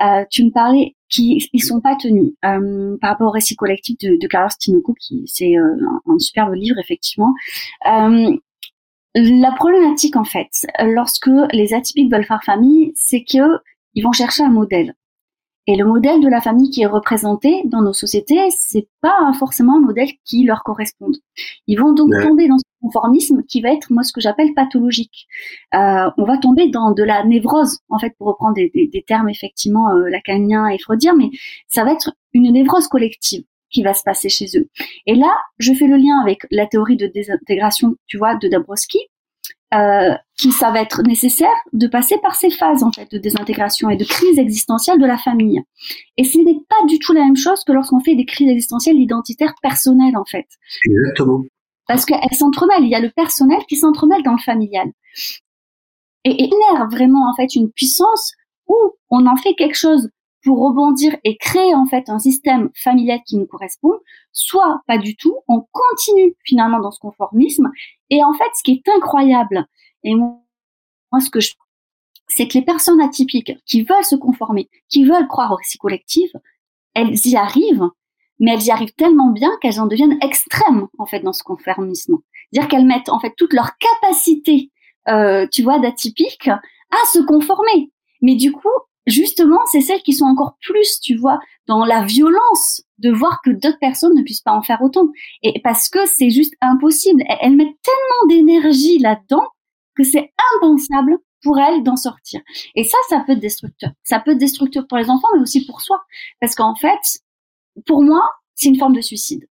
[0.02, 3.96] Euh, tu me parlais qui ils sont pas tenus euh, par rapport au récit collectif
[3.98, 5.76] de, Carlos Tinoco, qui c'est euh,
[6.06, 7.32] un, un, superbe livre effectivement.
[9.16, 13.60] La problématique, en fait, lorsque les atypiques veulent faire famille, c'est que
[13.94, 14.96] ils vont chercher un modèle.
[15.66, 19.76] Et le modèle de la famille qui est représenté dans nos sociétés, c'est pas forcément
[19.76, 21.16] un modèle qui leur corresponde.
[21.66, 25.26] Ils vont donc tomber dans ce conformisme qui va être, moi, ce que j'appelle pathologique.
[25.74, 29.02] Euh, on va tomber dans de la névrose, en fait, pour reprendre des, des, des
[29.02, 31.30] termes effectivement euh, lacaniens et freudiens, mais
[31.68, 34.68] ça va être une névrose collective qui va se passer chez eux.
[35.06, 38.98] Et là, je fais le lien avec la théorie de désintégration, tu vois, de Dabrowski,
[39.74, 43.88] euh, qui ça va être nécessaire de passer par ces phases en fait de désintégration
[43.90, 45.62] et de crise existentielle de la famille.
[46.16, 48.98] Et ce n'est pas du tout la même chose que lorsqu'on fait des crises existentielles
[48.98, 50.46] identitaires personnelles en fait.
[50.86, 51.42] Exactement.
[51.86, 52.84] Parce qu'elles s'entremêlent.
[52.84, 54.88] Il y a le personnel qui s'entremêle dans le familial.
[56.24, 56.50] Et, il
[56.90, 58.32] vraiment en fait une puissance
[58.68, 58.76] où
[59.10, 60.10] on en fait quelque chose
[60.44, 63.94] pour rebondir et créer en fait un système familial qui nous correspond,
[64.32, 67.70] soit pas du tout, on continue finalement dans ce conformisme.
[68.10, 69.66] Et en fait, ce qui est incroyable,
[70.02, 70.40] et moi,
[71.20, 71.52] ce que je
[72.26, 76.30] c'est que les personnes atypiques qui veulent se conformer, qui veulent croire au récit collectif,
[76.94, 77.88] elles y arrivent,
[78.40, 82.16] mais elles y arrivent tellement bien qu'elles en deviennent extrêmes en fait dans ce conformisme.
[82.50, 84.70] C'est-à-dire qu'elles mettent en fait toute leur capacité,
[85.08, 87.92] euh, tu vois, d'atypique à se conformer.
[88.22, 88.68] Mais du coup,
[89.06, 93.50] justement, c'est celles qui sont encore plus, tu vois, dans la violence de voir que
[93.50, 95.08] d'autres personnes ne puissent pas en faire autant.
[95.42, 97.22] Et parce que c'est juste impossible.
[97.40, 99.46] Elles mettent tellement d'énergie là-dedans
[99.96, 102.40] que c'est impensable pour elles d'en sortir.
[102.74, 103.90] Et ça, ça peut être destructeur.
[104.02, 106.02] Ça peut être destructeur pour les enfants, mais aussi pour soi.
[106.40, 107.20] Parce qu'en fait,
[107.86, 108.22] pour moi,
[108.54, 109.46] c'est une forme de suicide.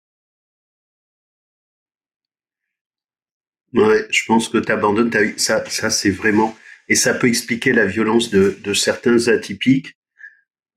[3.74, 5.11] Ouais, je pense que tu abandonnes.
[5.37, 6.54] Ça, ça c'est vraiment
[6.88, 9.96] et ça peut expliquer la violence de, de certains atypiques.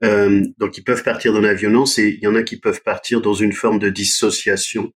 [0.04, 2.82] Euh, donc ils peuvent partir dans la violence et il y en a qui peuvent
[2.82, 4.91] partir dans une forme de dissociation,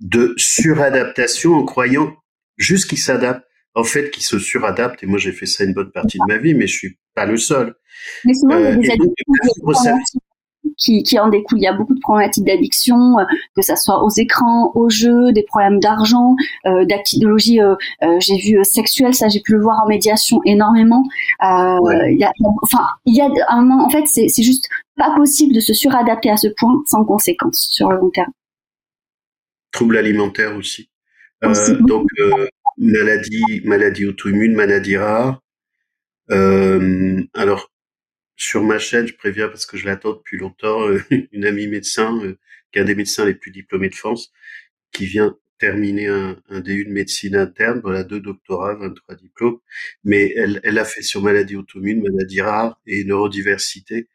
[0.00, 2.16] de suradaptation en croyant
[2.56, 3.46] juste qu'ils s'adaptent.
[3.74, 5.02] En fait, qu'ils se suradaptent.
[5.02, 7.24] Et moi, j'ai fait ça une bonne partie de ma vie, mais je suis pas
[7.24, 7.74] le seul.
[8.26, 9.98] Mais souvent, il y a des euh,
[10.76, 11.58] qui, qui en découle.
[11.58, 13.24] Il y a beaucoup de problématiques d'addiction, euh,
[13.56, 16.34] que ça soit aux écrans, aux jeux, des problèmes d'argent,
[16.66, 17.60] euh, d'actidologie.
[17.60, 21.04] Euh, euh, j'ai vu sexuelle, ça j'ai pu le voir en médiation énormément.
[21.40, 22.14] Ouais.
[22.14, 22.32] Y a,
[22.62, 26.30] enfin, il y a un moment, en fait, c'est juste pas possible de se suradapter
[26.30, 28.32] à ce point sans conséquences sur le long terme.
[29.72, 30.90] Troubles alimentaires aussi.
[31.42, 31.72] aussi.
[31.80, 32.06] donc
[32.78, 35.40] maladie, maladie auto-immune, maladie rare.
[36.28, 37.71] alors
[38.42, 41.00] sur ma chaîne, je préviens parce que je l'attends depuis longtemps, euh,
[41.32, 42.36] une amie médecin, euh,
[42.72, 44.32] qui est un des médecins les plus diplômés de France,
[44.92, 49.58] qui vient terminer un, DU de médecine interne, voilà, deux doctorats, 23 diplômes,
[50.02, 54.08] mais elle, a fait sur maladie auto-immune, maladie rare et neurodiversité.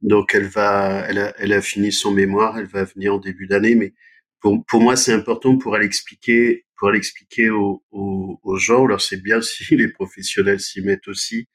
[0.00, 3.94] Donc elle va, elle a, fini son mémoire, elle va venir en début d'année, mais
[4.40, 8.84] pour, moi c'est important pour aller expliquer, pour aller expliquer aux gens.
[8.84, 11.48] Alors c'est bien si les professionnels s'y mettent aussi,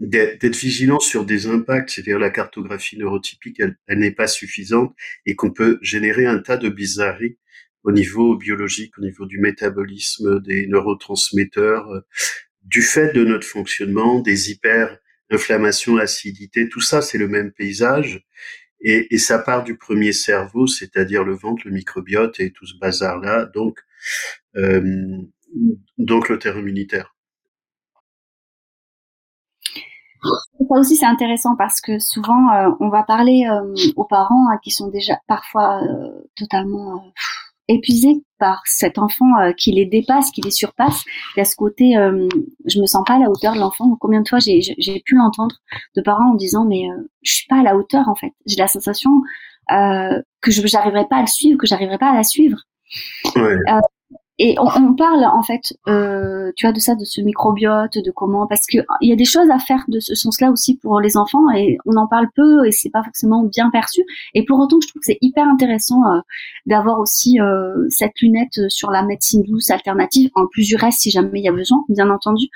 [0.00, 5.36] d'être vigilant sur des impacts, c'est-à-dire la cartographie neurotypique, elle, elle n'est pas suffisante et
[5.36, 7.38] qu'on peut générer un tas de bizarreries
[7.84, 12.00] au niveau biologique, au niveau du métabolisme, des neurotransmetteurs, euh,
[12.62, 18.24] du fait de notre fonctionnement, des hyper-inflammations, acidité, tout ça, c'est le même paysage.
[18.80, 22.76] Et, et, ça part du premier cerveau, c'est-à-dire le ventre, le microbiote et tout ce
[22.78, 23.78] bazar-là, donc,
[24.56, 25.18] euh,
[25.98, 27.13] donc le terreau immunitaire.
[30.58, 34.58] Ça aussi c'est intéressant parce que souvent euh, on va parler euh, aux parents hein,
[34.62, 37.02] qui sont déjà parfois euh, totalement
[37.68, 41.02] épuisés par cet enfant qui les dépasse, qui les surpasse.
[41.34, 41.94] Il y a ce côté,
[42.66, 43.96] je me sens pas à la hauteur de l'enfant.
[43.98, 45.56] Combien de fois j'ai pu l'entendre
[45.96, 46.82] de parents en disant mais
[47.22, 48.32] je suis pas à la hauteur en fait.
[48.44, 49.22] J'ai la sensation
[49.70, 52.58] que je n'arriverai pas à le suivre, que j'arriverai pas à la suivre.
[53.34, 53.56] Ouais
[54.38, 58.10] et on, on, parle en fait, euh, tu vois, de ça, de ce microbiote, de
[58.10, 61.00] comment, parce que il y a des choses à faire de ce sens-là aussi pour
[61.00, 64.02] les enfants, et on en parle peu, et c'est pas forcément bien perçu.
[64.34, 66.20] Et pour autant, je trouve que c'est hyper intéressant euh,
[66.66, 71.12] d'avoir aussi euh, cette lunette sur la médecine douce alternative, en plus du reste, si
[71.12, 72.46] jamais il y a besoin, bien entendu.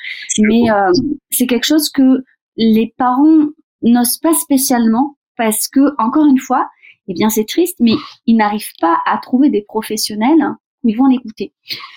[0.40, 0.90] Mais euh,
[1.30, 2.24] c'est quelque chose que
[2.56, 3.46] les parents
[3.82, 6.68] n'osent pas spécialement, parce que encore une fois,
[7.06, 7.94] eh bien c'est triste, mais
[8.26, 11.52] ils n'arrivent pas à trouver des professionnels ils vont l'écouter.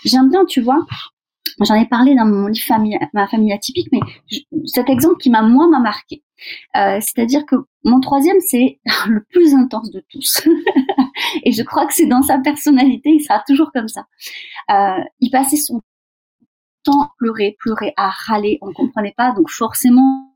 [0.06, 0.86] J'aime bien, tu vois,
[1.62, 4.00] j'en ai parlé dans mon livre famille, ma famille atypique, mais
[4.66, 6.24] cet exemple qui m'a moi m'a marqué.
[6.76, 10.48] Euh, c'est-à-dire que mon troisième, c'est le plus intense de tous.
[11.44, 14.06] et je crois que c'est dans sa personnalité, il sera toujours comme ça.
[14.72, 15.82] Euh, il passait son
[16.84, 20.36] temps à pleurer, pleurer, à râler, on ne comprenait pas, donc forcément,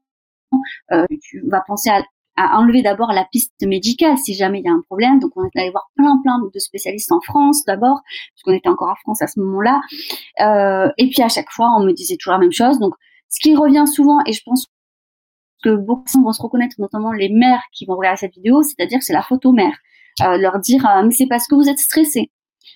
[0.92, 2.04] euh, tu vas penser à
[2.38, 5.20] à enlever d'abord la piste médicale si jamais il y a un problème.
[5.20, 8.02] Donc on est allé voir plein plein de spécialistes en France d'abord,
[8.34, 9.82] puisqu'on était encore en France à ce moment-là.
[10.42, 12.80] Euh, et puis à chaque fois, on me disait toujours la même chose.
[12.80, 12.94] Donc
[13.30, 14.68] ce qui revient souvent, et je pense
[15.64, 19.14] que beaucoup vont se reconnaître, notamment les mères qui vont regarder cette vidéo, c'est-à-dire c'est
[19.14, 19.76] la photo mère.
[20.22, 22.32] Euh, leur dire euh, mais c'est parce que vous êtes stressé.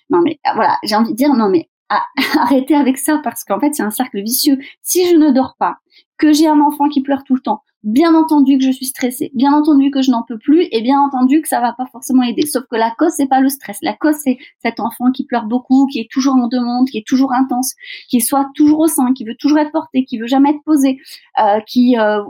[0.09, 2.03] Non mais euh, voilà, j'ai envie de dire non mais ah,
[2.39, 4.57] arrêtez avec ça parce qu'en fait c'est un cercle vicieux.
[4.81, 5.77] Si je ne dors pas,
[6.17, 9.31] que j'ai un enfant qui pleure tout le temps, bien entendu que je suis stressée,
[9.33, 12.23] bien entendu que je n'en peux plus, et bien entendu que ça va pas forcément
[12.23, 12.45] aider.
[12.45, 15.45] Sauf que la cause c'est pas le stress, la cause c'est cet enfant qui pleure
[15.45, 17.73] beaucoup, qui est toujours en demande, qui est toujours intense,
[18.09, 20.99] qui soit toujours au sein, qui veut toujours être porté, qui veut jamais être posé,
[21.39, 22.21] euh, qui euh,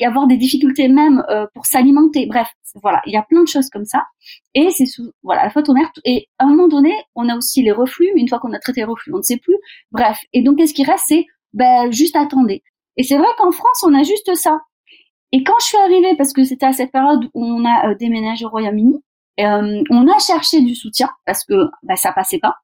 [0.00, 2.26] avoir des difficultés même euh, pour s'alimenter.
[2.26, 2.48] Bref,
[2.82, 4.04] voilà, il y a plein de choses comme ça.
[4.54, 4.84] Et c'est
[5.22, 5.90] voilà la faute mère.
[6.04, 8.10] Et à un moment donné, on a aussi les reflux.
[8.14, 9.56] Mais une fois qu'on a traité les reflux, on ne sait plus.
[9.92, 10.18] Bref.
[10.32, 11.04] Et donc, qu'est-ce qui reste?
[11.06, 12.62] C'est ben, juste attendez.
[12.96, 14.60] Et c'est vrai qu'en France, on a juste ça.
[15.32, 17.94] Et quand je suis arrivée, parce que c'était à cette période où on a euh,
[17.94, 19.02] déménagé au Royaume-Uni,
[19.40, 22.56] euh, on a cherché du soutien parce que bah, ça passait pas.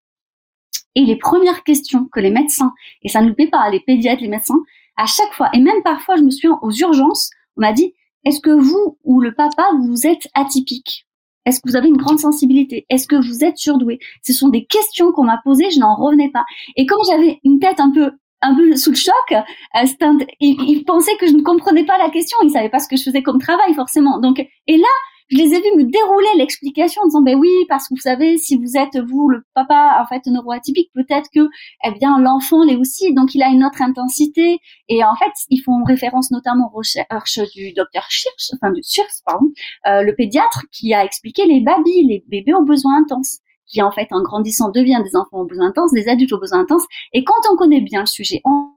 [0.95, 2.73] Et les premières questions que les médecins,
[3.03, 4.61] et ça ne nous plaît pas, les pédiatres, les médecins,
[4.97, 8.41] à chaque fois, et même parfois, je me souviens aux urgences, on m'a dit, est-ce
[8.41, 11.07] que vous ou le papa, vous êtes atypique?
[11.45, 12.87] Est-ce que vous avez une grande sensibilité?
[12.89, 13.99] Est-ce que vous êtes surdoué?
[14.23, 16.45] Ce sont des questions qu'on m'a posées, je n'en revenais pas.
[16.77, 19.15] Et comme j'avais une tête un peu un peu sous le choc.
[19.33, 22.37] Euh, il, pensait que je ne comprenais pas la question.
[22.43, 24.19] Il savait pas ce que je faisais comme travail forcément.
[24.19, 24.89] Donc, et là,
[25.33, 28.37] je les ai vus me dérouler l'explication en disant ben oui parce que vous savez
[28.37, 31.49] si vous êtes vous le papa en fait neuroatypique peut-être que
[31.85, 35.63] eh bien l'enfant l'est aussi donc il a une autre intensité et en fait ils
[35.63, 39.47] font référence notamment aux recherches du docteur Schirch enfin du Schirch pardon
[39.87, 43.91] euh, le pédiatre qui a expliqué les babies les bébés aux besoins intenses qui en
[43.91, 46.85] fait en grandissant devient des enfants aux besoins intenses, des adultes aux besoins intenses.
[47.15, 48.69] Et quand on connaît bien le sujet, on,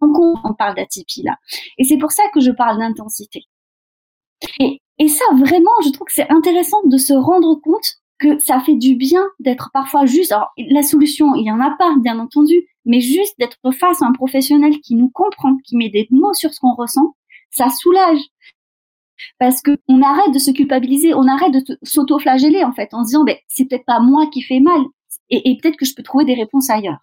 [0.00, 1.36] on, parle d'atypie là.
[1.78, 3.40] Et c'est pour ça que je parle d'intensité.
[5.00, 8.76] Et ça, vraiment, je trouve que c'est intéressant de se rendre compte que ça fait
[8.76, 10.30] du bien d'être parfois juste.
[10.30, 14.06] Alors, la solution, il y en a pas, bien entendu, mais juste d'être face à
[14.06, 17.16] un professionnel qui nous comprend, qui met des mots sur ce qu'on ressent,
[17.50, 18.20] ça soulage
[19.38, 23.08] parce que on arrête de se culpabiliser, on arrête de s'auto-flageller en fait, en se
[23.08, 24.80] disant ben c'est peut-être pas moi qui fais mal
[25.28, 26.98] et, peut-être que je peux trouver des réponses ailleurs.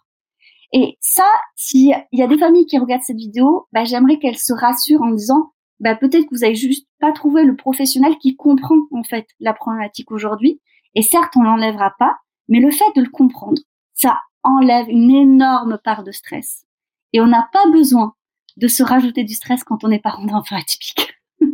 [0.74, 4.54] Et ça, s'il y a des familles qui regardent cette vidéo, ben, j'aimerais qu'elles se
[4.54, 8.78] rassurent en disant ben, peut-être que vous avez juste pas trouvé le professionnel qui comprend
[8.92, 10.62] en fait la problématique aujourd'hui.
[10.96, 13.62] Et certes, on l'enlèvera pas, mais le fait de le comprendre,
[13.94, 16.66] ça enlève une énorme part de stress.
[17.14, 18.16] Et on n'a pas besoin
[18.58, 21.14] de se rajouter du stress quand on est parent d'enfants atypiques.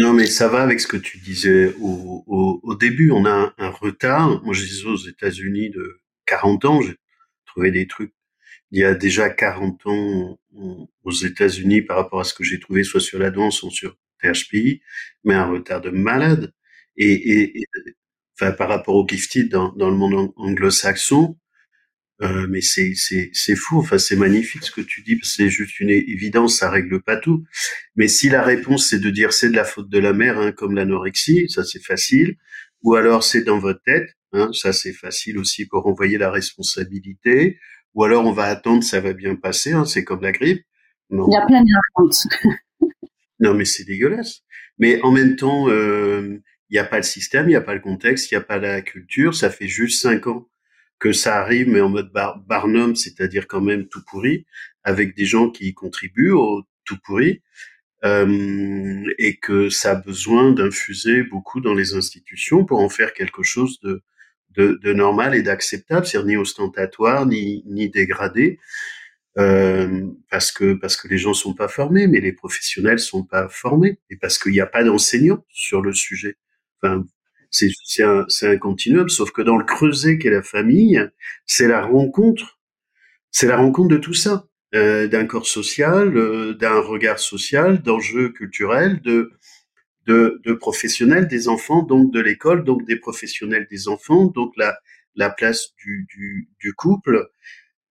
[0.00, 3.10] Non, mais ça va avec ce que tu disais au, au, début.
[3.10, 4.40] On a un, retard.
[4.44, 6.94] Moi, je disais aux États-Unis de 40 ans, j'ai
[7.46, 8.14] trouvé des trucs.
[8.70, 10.38] Il y a déjà 40 ans
[11.04, 13.96] aux États-Unis par rapport à ce que j'ai trouvé soit sur la danse ou sur
[14.22, 14.82] THPI,
[15.24, 16.52] mais un retard de malade.
[16.96, 17.64] Et, et,
[18.40, 21.36] enfin, par rapport au gifted dans, dans le monde anglo-saxon,
[22.22, 23.78] euh, mais c'est c'est c'est fou.
[23.78, 25.18] Enfin, c'est magnifique ce que tu dis.
[25.22, 27.44] C'est juste une évidence, ça règle pas tout.
[27.96, 30.52] Mais si la réponse c'est de dire c'est de la faute de la mère, hein,
[30.52, 32.36] comme l'anorexie, ça c'est facile.
[32.82, 37.58] Ou alors c'est dans votre tête, hein, ça c'est facile aussi pour envoyer la responsabilité.
[37.94, 39.72] Ou alors on va attendre, ça va bien passer.
[39.72, 40.64] Hein, c'est comme la grippe.
[41.10, 41.26] Non.
[41.28, 41.68] Il y a plein de
[43.40, 44.42] non, mais c'est dégueulasse.
[44.78, 46.38] Mais en même temps, euh,
[46.70, 48.44] il n'y a pas le système, il n'y a pas le contexte, il n'y a
[48.44, 49.34] pas la culture.
[49.34, 50.48] Ça fait juste cinq ans
[50.98, 54.46] que ça arrive, mais en mode bar Barnum, c'est-à-dire quand même tout pourri,
[54.82, 57.42] avec des gens qui y contribuent au tout pourri,
[58.04, 63.42] euh, et que ça a besoin d'infuser beaucoup dans les institutions pour en faire quelque
[63.42, 64.02] chose de,
[64.58, 68.58] de, de normal et d'acceptable, c'est-à-dire ni ostentatoire ni, ni dégradé,
[69.38, 73.48] euh, parce que parce que les gens sont pas formés, mais les professionnels sont pas
[73.48, 76.36] formés, et parce qu'il n'y a pas d'enseignants sur le sujet.
[76.82, 77.04] Enfin,
[77.50, 81.00] c'est c'est un, un continuum, sauf que dans le creuset qu'est la famille,
[81.46, 82.58] c'est la rencontre,
[83.30, 88.30] c'est la rencontre de tout ça, euh, d'un corps social, euh, d'un regard social, d'enjeux
[88.30, 89.32] culturels, de
[90.08, 94.78] de, de professionnels des enfants, donc de l'école, donc des professionnels des enfants, donc la,
[95.14, 97.30] la place du, du, du couple.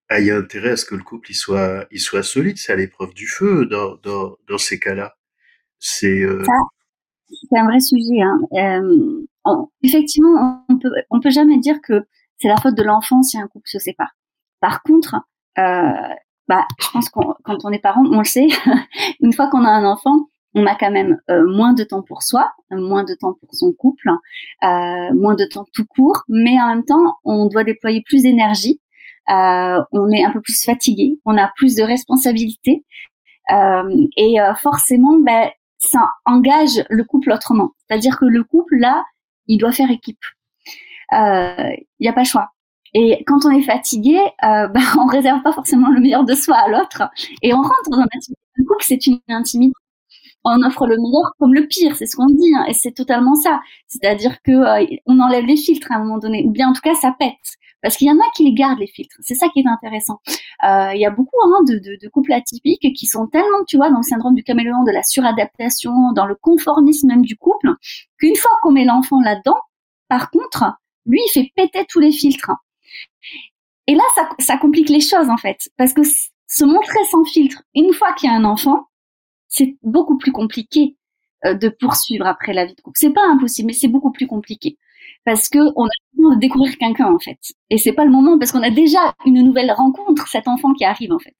[0.09, 2.57] Ah, il y a intérêt à ce que le couple il soit, il soit solide,
[2.57, 5.15] c'est à l'épreuve du feu dans, dans, dans ces cas-là.
[5.79, 6.43] C'est euh...
[7.29, 8.21] c'est un vrai sujet.
[8.21, 8.39] Hein.
[8.53, 12.05] Euh, effectivement, on peut, on peut jamais dire que
[12.37, 14.15] c'est la faute de l'enfant si un couple se sépare.
[14.59, 15.15] Par contre,
[15.59, 16.15] euh,
[16.47, 18.47] bah, je pense qu'on quand on est parent, on le sait.
[19.19, 22.23] une fois qu'on a un enfant, on a quand même euh, moins de temps pour
[22.23, 24.09] soi, moins de temps pour son couple,
[24.63, 28.81] euh, moins de temps tout court, mais en même temps, on doit déployer plus d'énergie,
[29.29, 32.83] euh, on est un peu plus fatigué, on a plus de responsabilités,
[33.49, 35.49] et forcément, ben,
[35.79, 37.71] ça engage le couple autrement.
[37.87, 39.05] C'est-à-dire que le couple, là,
[39.47, 40.19] il doit faire équipe.
[41.13, 42.49] Il n'y a pas choix.
[42.93, 46.57] Et quand on est fatigué, euh, ben, on réserve pas forcément le meilleur de soi
[46.57, 47.03] à l'autre,
[47.41, 48.41] et on rentre dans l'intimité.
[48.55, 49.73] Le couple, c'est une intimité
[50.43, 53.35] on offre le meilleur comme le pire, c'est ce qu'on dit, hein, et c'est totalement
[53.35, 53.59] ça.
[53.87, 56.81] C'est-à-dire que euh, on enlève les filtres à un moment donné, ou bien en tout
[56.81, 57.33] cas ça pète,
[57.81, 59.15] parce qu'il y en a qui les gardent les filtres.
[59.21, 60.19] C'est ça qui est intéressant.
[60.63, 63.77] Euh, il y a beaucoup hein, de, de, de, couples atypiques qui sont tellement, tu
[63.77, 67.73] vois, dans le syndrome du caméléon, de la suradaptation, dans le conformisme même du couple,
[68.19, 69.57] qu'une fois qu'on met l'enfant là-dedans,
[70.07, 70.65] par contre,
[71.05, 72.51] lui, il fait péter tous les filtres.
[73.87, 77.61] Et là, ça, ça complique les choses en fait, parce que se montrer sans filtre,
[77.75, 78.87] une fois qu'il y a un enfant,
[79.47, 80.95] c'est beaucoup plus compliqué
[81.45, 82.97] euh, de poursuivre après la vie de couple.
[82.99, 84.77] C'est pas impossible, mais c'est beaucoup plus compliqué
[85.25, 87.37] parce que on a besoin de découvrir quelqu'un en fait.
[87.69, 90.85] Et c'est pas le moment parce qu'on a déjà une nouvelle rencontre, cet enfant qui
[90.85, 91.35] arrive en fait.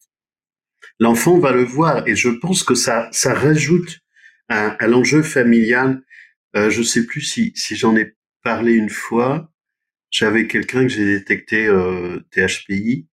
[0.99, 3.99] L'enfant va le voir et je pense que ça ça rajoute
[4.49, 6.03] à, l'enjeu familial.
[6.55, 9.49] Euh, je sais plus si si j'en ai parlé une fois.
[10.09, 13.07] J'avais quelqu'un que j'ai détecté euh, THPI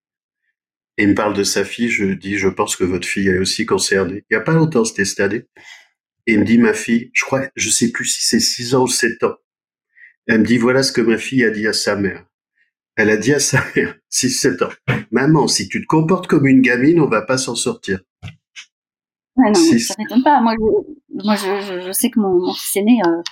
[0.99, 3.39] et il me parle de sa fille, je dis, je pense que votre fille est
[3.39, 4.25] aussi concernée.
[4.31, 5.45] Il n'y a pas longtemps, c'était cette année.
[6.27, 8.83] Et il me dit, ma fille, je crois, je sais plus si c'est 6 ans
[8.83, 9.37] ou 7 ans.
[10.27, 12.27] Elle me dit, voilà ce que ma fille a dit à sa mère.
[12.95, 14.73] Elle a dit à sa mère, 6-7 ans,
[15.11, 18.01] maman, si tu te comportes comme une gamine, on va pas s'en sortir.
[19.37, 20.41] Non, ça m'étonne pas.
[20.43, 20.55] Moi,
[21.13, 23.23] moi, je, je, sais que mon, mon fils aîné, euh,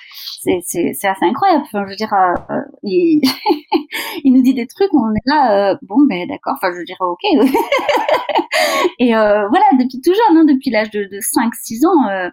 [0.43, 1.63] c'est, c'est, assez incroyable.
[1.65, 3.23] Enfin, je veux dire, euh, euh il,
[4.25, 6.55] il nous dit des trucs, on est là, euh, bon, ben d'accord.
[6.57, 7.23] Enfin, je dirais ok.
[8.99, 12.31] Et euh, voilà, depuis tout jeune, hein, depuis l'âge de, de 5-6 ans,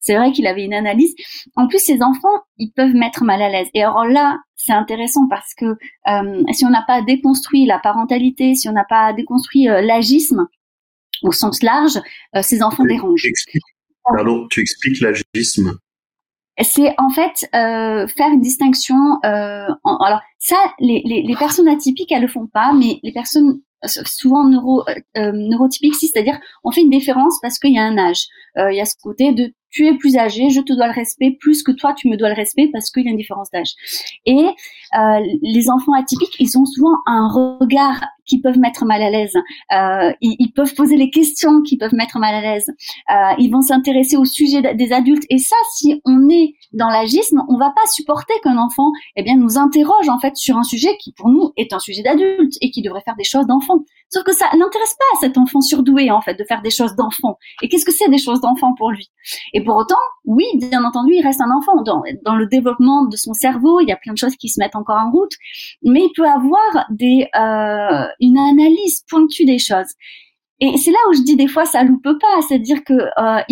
[0.00, 1.14] c'est vrai qu'il avait une analyse.
[1.56, 3.68] En plus, ces enfants, ils peuvent mettre mal à l'aise.
[3.74, 5.76] Et alors là, c'est intéressant parce que
[6.52, 10.46] si on n'a pas déconstruit la parentalité, si on n'a pas déconstruit l'agisme,
[11.22, 11.98] au sens large,
[12.36, 13.28] euh, ces enfants dérangent.
[14.14, 15.78] Pardon, tu expliques l'agisme
[16.60, 18.96] c'est en fait euh, faire une distinction.
[19.24, 23.60] Euh, alors ça, les, les, les, personnes atypiques, elles le font pas, mais les personnes
[23.86, 24.84] souvent neuro,
[25.16, 28.26] euh, neurotypiques, si, c'est-à-dire on fait une différence parce qu'il y a un âge.
[28.56, 30.94] Euh, il y a ce côté de tu es plus âgé, je te dois le
[30.94, 33.50] respect plus que toi tu me dois le respect parce qu'il y a une différence
[33.50, 33.72] d'âge.
[34.26, 34.46] Et
[34.98, 39.34] euh, les enfants atypiques, ils ont souvent un regard qui peuvent mettre mal à l'aise.
[39.72, 42.68] Euh, ils, ils, peuvent poser les questions qui peuvent mettre mal à l'aise.
[43.10, 45.24] Euh, ils vont s'intéresser au sujet des adultes.
[45.30, 49.36] Et ça, si on est dans l'agisme, on va pas supporter qu'un enfant, eh bien,
[49.36, 52.70] nous interroge en fait sur un sujet qui pour nous est un sujet d'adulte et
[52.70, 53.84] qui devrait faire des choses d'enfant.
[54.10, 56.94] Sauf que ça n'intéresse pas à cet enfant surdoué en fait de faire des choses
[56.96, 57.38] d'enfant.
[57.62, 59.10] Et qu'est-ce que c'est des choses d'enfant pour lui?
[59.52, 63.16] Et pour autant, oui, bien entendu, il reste un enfant dans, dans le développement de
[63.16, 63.80] son cerveau.
[63.80, 65.32] Il y a plein de choses qui se mettent encore en route,
[65.82, 69.92] mais il peut avoir des euh, une analyse pointue des choses.
[70.60, 73.42] Et c'est là où je dis des fois ça loupe pas, c'est-à-dire que euh,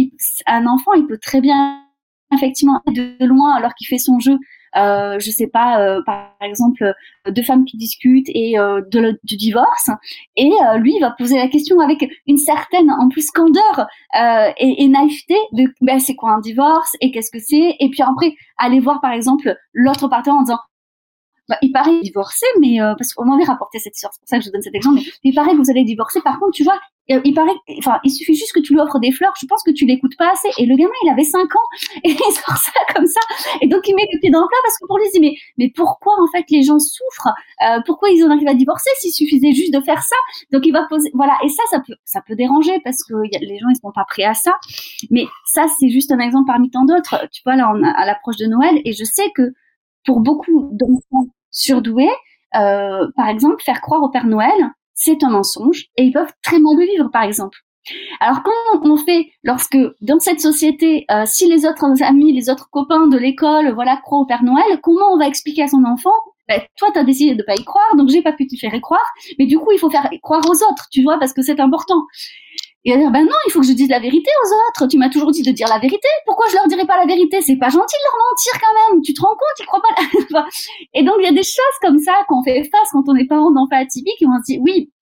[0.47, 1.83] un enfant il peut très bien
[2.35, 4.39] effectivement de loin alors qu'il fait son jeu.
[4.77, 6.93] Euh, je sais pas, euh, par exemple,
[7.31, 9.91] deux femmes qui discutent et euh, de du divorce,
[10.37, 13.87] et euh, lui il va poser la question avec une certaine, en plus, candeur
[14.59, 18.03] et, et, naïveté de, ben, c'est quoi un divorce et qu'est-ce que c'est, et puis
[18.03, 20.59] après aller voir par exemple l'autre partenaire en disant
[21.49, 24.38] bah, il paraît divorcer, mais euh, parce qu'on m'avait rapporté cette histoire, c'est pour ça
[24.38, 25.01] que je donne cet exemple.
[25.24, 26.20] Mais il paraît que vous allez divorcer.
[26.22, 26.78] Par contre, tu vois,
[27.12, 29.32] euh, il paraît, enfin, il suffit juste que tu lui offres des fleurs.
[29.40, 30.49] Je pense que tu l'écoutes pas assez.
[30.59, 31.68] Et le gamin, il avait 5 ans
[32.05, 33.20] et il sort ça comme ça.
[33.61, 35.20] Et donc il met le pied dans le plat parce que pour lui, il dit
[35.20, 37.32] mais mais pourquoi en fait les gens souffrent?
[37.62, 40.16] Euh, Pourquoi ils en arrivent à divorcer s'il suffisait juste de faire ça?
[40.53, 41.38] Donc il va poser, voilà.
[41.44, 44.24] Et ça, ça peut ça peut déranger parce que les gens ils sont pas prêts
[44.24, 44.57] à ça.
[45.11, 47.28] Mais ça, c'est juste un exemple parmi tant d'autres.
[47.32, 49.53] Tu vois là, on a à l'approche de Noël et je sais que
[50.05, 51.26] pour beaucoup d'enfants
[51.57, 52.11] surdoués,
[52.54, 56.59] euh, par exemple, faire croire au Père Noël, c'est un mensonge et ils peuvent très
[56.59, 57.59] mal le vivre, par exemple.
[58.20, 62.68] Alors comment on fait lorsque dans cette société, euh, si les autres amis, les autres
[62.70, 66.14] copains de l'école, voilà, croient au Père Noël, comment on va expliquer à son enfant
[66.48, 68.72] ben, toi, tu as décidé de pas y croire, donc j'ai pas pu te faire
[68.72, 69.04] y croire,
[69.36, 72.04] mais du coup, il faut faire croire aux autres, tu vois, parce que c'est important.
[72.87, 74.89] Et à dire, ben non, il faut que je dise la vérité aux autres.
[74.89, 76.07] Tu m'as toujours dit de dire la vérité.
[76.24, 77.41] Pourquoi je leur dirais pas la vérité?
[77.41, 79.03] C'est pas gentil de leur mentir quand même.
[79.03, 79.59] Tu te rends compte?
[79.59, 80.47] Ils croient pas.
[80.95, 83.26] et donc il y a des choses comme ça qu'on fait face quand on est
[83.26, 84.93] parent d'enfants atypiques et on se dit, oui,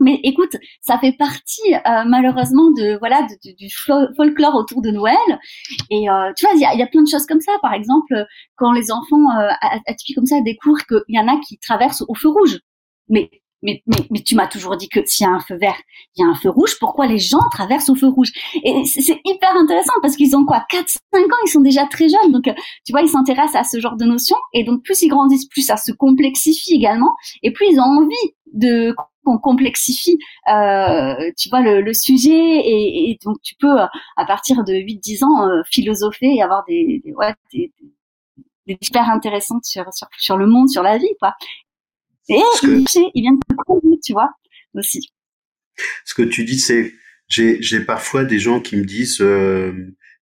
[0.00, 3.68] mais écoute, ça fait partie euh, malheureusement de voilà du
[4.16, 5.16] folklore autour de Noël.
[5.90, 7.52] Et euh, tu vois, il y a, y a, plein de choses comme ça.
[7.62, 8.14] Par exemple,
[8.56, 9.48] quand les enfants euh,
[9.86, 12.58] atypiques comme ça découvrent qu'il y en a qui traversent au feu rouge.
[13.08, 13.30] Mais
[13.62, 15.76] mais, mais, mais tu m'as toujours dit que s'il y a un feu vert,
[16.16, 18.30] il y a un feu rouge, pourquoi les gens traversent au feu rouge?
[18.64, 20.64] Et c'est hyper intéressant parce qu'ils ont quoi?
[20.68, 22.32] 4 5 ans, ils sont déjà très jeunes.
[22.32, 24.36] Donc tu vois, ils s'intéressent à ce genre de notions.
[24.52, 27.12] Et donc plus ils grandissent, plus ça se complexifie également.
[27.42, 28.94] Et plus ils ont envie de
[29.24, 32.30] qu'on complexifie euh, tu vois le, le sujet.
[32.32, 37.02] Et, donc tu peux à partir de 8 10 ans euh, philosopher et avoir des,
[37.04, 37.12] des
[37.52, 37.72] des,
[38.66, 41.34] des super intéressantes sur, sur sur le monde, sur la vie quoi.
[42.28, 44.30] Et il vient de tu vois,
[44.74, 45.10] aussi.
[46.04, 46.94] Ce que tu dis, c'est,
[47.28, 49.72] j'ai, j'ai parfois des gens qui me disent, euh,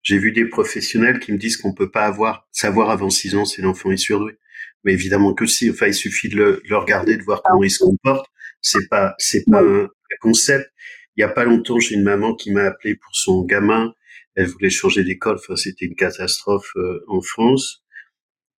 [0.03, 3.45] j'ai vu des professionnels qui me disent qu'on peut pas avoir, savoir avant 6 ans
[3.45, 4.37] si l'enfant est surdoué.
[4.83, 7.71] Mais évidemment que si, enfin, il suffit de le, le regarder, de voir comment il
[7.71, 8.27] se comporte.
[8.61, 9.87] C'est pas, c'est pas un,
[10.21, 10.69] concept.
[11.17, 13.93] Il y a pas longtemps, j'ai une maman qui m'a appelé pour son gamin.
[14.35, 15.37] Elle voulait changer d'école.
[15.37, 17.84] Enfin, c'était une catastrophe euh, en France.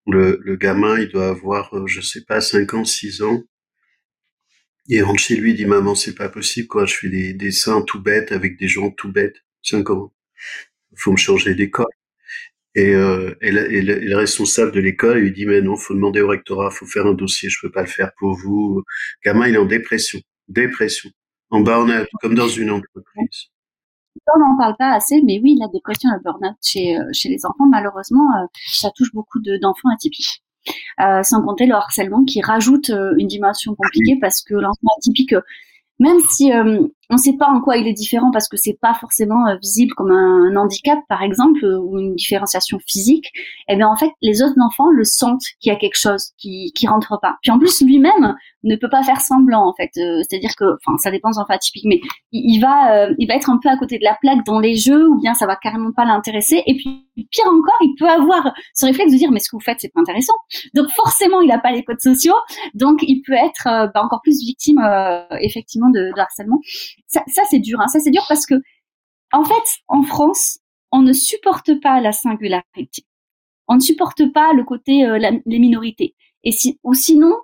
[0.07, 3.43] Le, le, gamin, il doit avoir, euh, je sais pas, 5 ans, 6 ans.
[4.89, 6.87] Il rentre chez lui, il dit maman, c'est pas possible, quoi.
[6.87, 9.37] Je fais des dessins tout bêtes avec des gens tout bêtes.
[9.63, 10.13] 5 ans.
[10.97, 11.87] Faut me changer d'école.
[12.77, 16.71] Et, euh, et, le, responsable de l'école lui dit mais non, faut demander au rectorat,
[16.71, 18.85] faut faire un dossier, je peux pas le faire pour vous.
[19.25, 21.11] Gamin, il est en dépression, dépression,
[21.51, 23.51] en burn-out, comme dans une entreprise
[24.35, 27.45] on n'en parle pas assez, mais oui, la dépression, le burn-out chez, euh, chez les
[27.47, 30.43] enfants, malheureusement, euh, ça touche beaucoup d'enfants atypiques.
[31.01, 35.33] Euh, sans compter le harcèlement qui rajoute une dimension compliquée parce que l'enfant atypique
[35.99, 38.79] même si euh, on ne sait pas en quoi il est différent parce que c'est
[38.81, 43.31] pas forcément euh, visible comme un, handicap par exemple euh, ou une différenciation physique,
[43.69, 46.73] eh bien en fait les autres enfants le sentent qu'il y a quelque chose qui
[46.75, 47.37] qui rentre pas.
[47.43, 48.35] Puis en plus lui-même
[48.65, 51.85] ne peut pas faire semblant en fait, c'est-à-dire que enfin ça dépend des enfants atypiques
[51.87, 52.01] mais
[52.33, 55.09] il, va il va être un peu à côté de la plaque dans les jeux
[55.09, 58.87] ou bien ça va carrément pas l'intéresser et puis pire encore il peut avoir ce
[58.87, 60.35] réflexe de dire mais ce que vous faites c'est pas intéressant.
[60.75, 62.35] Donc forcément il a pas les codes sociaux
[62.75, 64.81] donc il peut être bah, encore plus victime
[65.41, 66.61] effectivement de, harcèlement.
[67.09, 67.89] Ça, c'est dur, hein.
[67.89, 68.55] ça c'est dur parce que
[69.33, 70.59] en fait, en France,
[70.93, 73.05] on ne supporte pas la singularité.
[73.69, 76.15] On ne supporte pas le côté euh, les minorités.
[76.45, 77.35] Et si, ou sinon,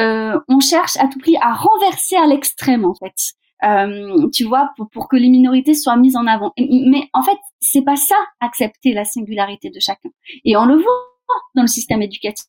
[0.00, 3.34] euh, on cherche à tout prix à renverser à l'extrême en fait.
[3.64, 6.52] Euh, tu vois, pour, pour, que les minorités soient mises en avant.
[6.58, 10.10] Mais en fait, c'est pas ça, accepter la singularité de chacun.
[10.44, 11.08] Et on le voit
[11.54, 12.46] dans le système éducatif.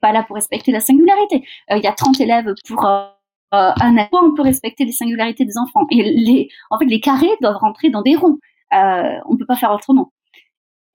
[0.00, 1.44] Pas là pour respecter la singularité.
[1.70, 3.08] Il y a 30 élèves pour euh,
[3.52, 5.86] un point on peut respecter les singularités des enfants.
[5.90, 8.38] Et les, en fait, les carrés doivent rentrer dans des ronds.
[8.74, 10.12] Euh, on peut pas faire autrement.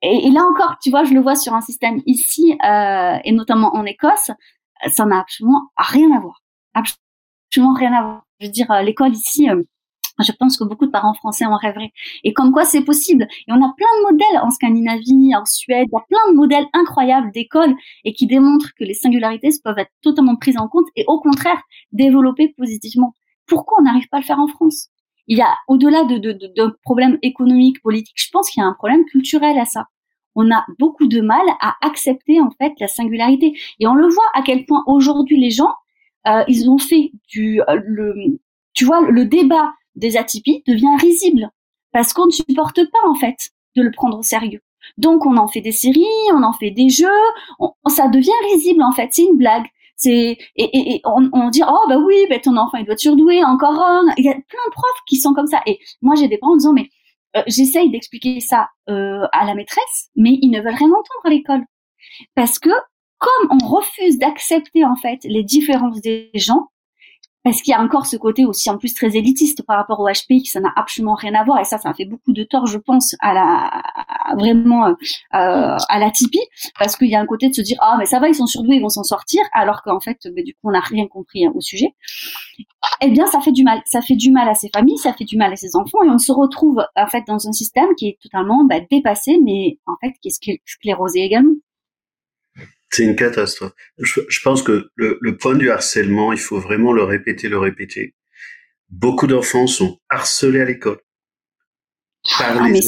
[0.03, 3.73] Et, là encore, tu vois, je le vois sur un système ici euh, et notamment
[3.73, 4.31] en Écosse,
[4.91, 6.41] ça n'a absolument rien à voir.
[6.73, 8.25] Absolument rien à voir.
[8.39, 9.63] Je veux dire, euh, l'école ici, euh,
[10.19, 11.91] je pense que beaucoup de parents français en rêveraient.
[12.23, 13.27] Et comme quoi c'est possible.
[13.47, 16.35] Et on a plein de modèles en Scandinavie, en Suède, il y a plein de
[16.35, 20.87] modèles incroyables d'écoles et qui démontrent que les singularités peuvent être totalement prises en compte
[20.95, 21.61] et au contraire
[21.91, 23.13] développées positivement.
[23.47, 24.89] Pourquoi on n'arrive pas à le faire en France?
[25.27, 28.67] Il y a, au-delà de, de, de, problèmes économiques, politiques, je pense qu'il y a
[28.67, 29.87] un problème culturel à ça.
[30.35, 33.53] On a beaucoup de mal à accepter en fait la singularité.
[33.79, 35.73] Et on le voit à quel point aujourd'hui les gens,
[36.27, 38.39] euh, ils ont fait du, euh, le,
[38.73, 41.49] tu vois, le débat des atypies devient risible
[41.91, 44.61] parce qu'on ne supporte pas en fait de le prendre au sérieux.
[44.97, 47.07] Donc on en fait des séries, on en fait des jeux,
[47.87, 49.65] ça devient risible en fait, c'est une blague.
[49.95, 52.99] C'est et, et, on, on, dit oh bah oui, bah, ton enfant il doit être
[52.99, 54.03] surdoué, encore un.
[54.17, 55.61] Il y a plein de profs qui sont comme ça.
[55.65, 56.89] Et moi j'ai des parents en disant mais
[57.37, 61.29] euh, j'essaye d'expliquer ça euh, à la maîtresse, mais ils ne veulent rien entendre à
[61.29, 61.63] l'école
[62.35, 62.69] parce que
[63.19, 66.69] comme on refuse d'accepter en fait les différences des gens,
[67.43, 70.07] parce qu'il y a encore ce côté aussi en plus très élitiste par rapport au
[70.07, 72.67] HPI, qui ça n'a absolument rien à voir, et ça, ça fait beaucoup de tort,
[72.67, 73.83] je pense, à la
[74.37, 74.95] vraiment euh,
[75.31, 76.39] à la Tipeee,
[76.79, 78.47] parce qu'il y a un côté de se dire ah mais ça va, ils sont
[78.47, 81.45] surdoués, ils vont s'en sortir, alors qu'en fait, ben, du coup, on n'a rien compris
[81.45, 81.93] hein, au sujet.
[83.01, 85.25] Eh bien, ça fait du mal, ça fait du mal à ces familles, ça fait
[85.25, 88.07] du mal à ces enfants, et on se retrouve en fait dans un système qui
[88.07, 91.53] est totalement ben, dépassé, mais en fait qui est sclérosé également.
[92.93, 93.71] C'est une catastrophe.
[93.97, 98.13] Je, pense que le, le, point du harcèlement, il faut vraiment le répéter, le répéter.
[98.89, 100.99] Beaucoup d'enfants sont harcelés à l'école
[102.37, 102.81] par ah, les,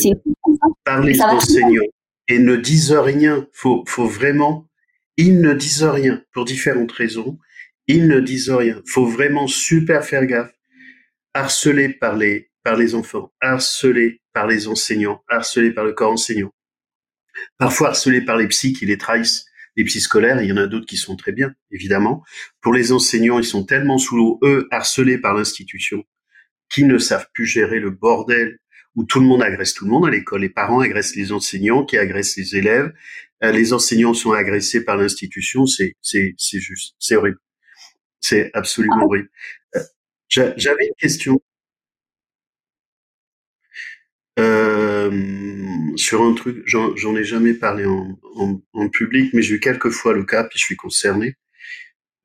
[0.84, 1.90] par les enseignants
[2.28, 3.48] et ne disent rien.
[3.52, 4.70] Faut, faut vraiment,
[5.18, 7.40] ils ne disent rien pour différentes raisons.
[7.88, 8.84] Ils ne disent rien.
[8.88, 10.54] Faut vraiment super faire gaffe.
[11.34, 16.54] Harcelés par les, par les enfants, harcelés par les enseignants, harcelés par le corps enseignant.
[17.58, 20.68] Parfois harcelés par les psys qui les trahissent les psy scolaires, il y en a
[20.68, 22.24] d'autres qui sont très bien, évidemment.
[22.62, 26.04] Pour les enseignants, ils sont tellement sous l'eau, eux, harcelés par l'institution,
[26.70, 28.60] qu'ils ne savent plus gérer le bordel
[28.96, 30.42] où tout le monde agresse tout le monde à l'école.
[30.42, 32.94] Les parents agressent les enseignants, qui agressent les élèves.
[33.44, 35.66] Euh, les enseignants sont agressés par l'institution.
[35.66, 37.38] C'est, c'est, c'est juste, c'est horrible.
[38.22, 39.06] C'est absolument ah.
[39.06, 39.30] horrible.
[39.76, 39.82] Euh,
[40.30, 41.42] j'avais une question.
[44.38, 48.20] Euh, sur un truc, j'en ai jamais parlé en,
[48.74, 51.36] en, public, mais j'ai eu quelques fois le cas, puis je suis concerné.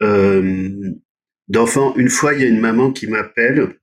[0.03, 0.93] Euh,
[1.51, 3.77] D'enfant, une fois, il y a une maman qui m'appelle,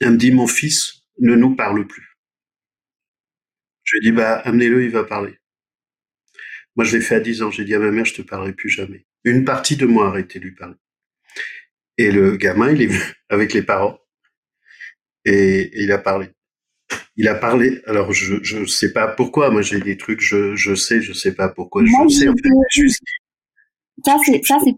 [0.00, 2.16] elle me dit, mon fils ne nous parle plus.
[3.82, 5.38] Je lui dis, bah, amenez-le, il va parler.
[6.76, 8.54] Moi, je l'ai fait à 10 ans, j'ai dit à ma mère, je te parlerai
[8.54, 9.04] plus jamais.
[9.24, 10.76] Une partie de moi a arrêté de lui parler.
[11.98, 13.98] Et le gamin, il est venu avec les parents,
[15.26, 16.30] et il a parlé
[17.20, 17.82] il a parlé.
[17.86, 19.50] Alors je je sais pas pourquoi.
[19.50, 20.20] Moi j'ai des trucs.
[20.20, 21.02] Je je sais.
[21.02, 21.84] Je sais pas pourquoi.
[21.84, 22.88] je sais en fait.
[24.06, 24.74] Ça c'est ça c'est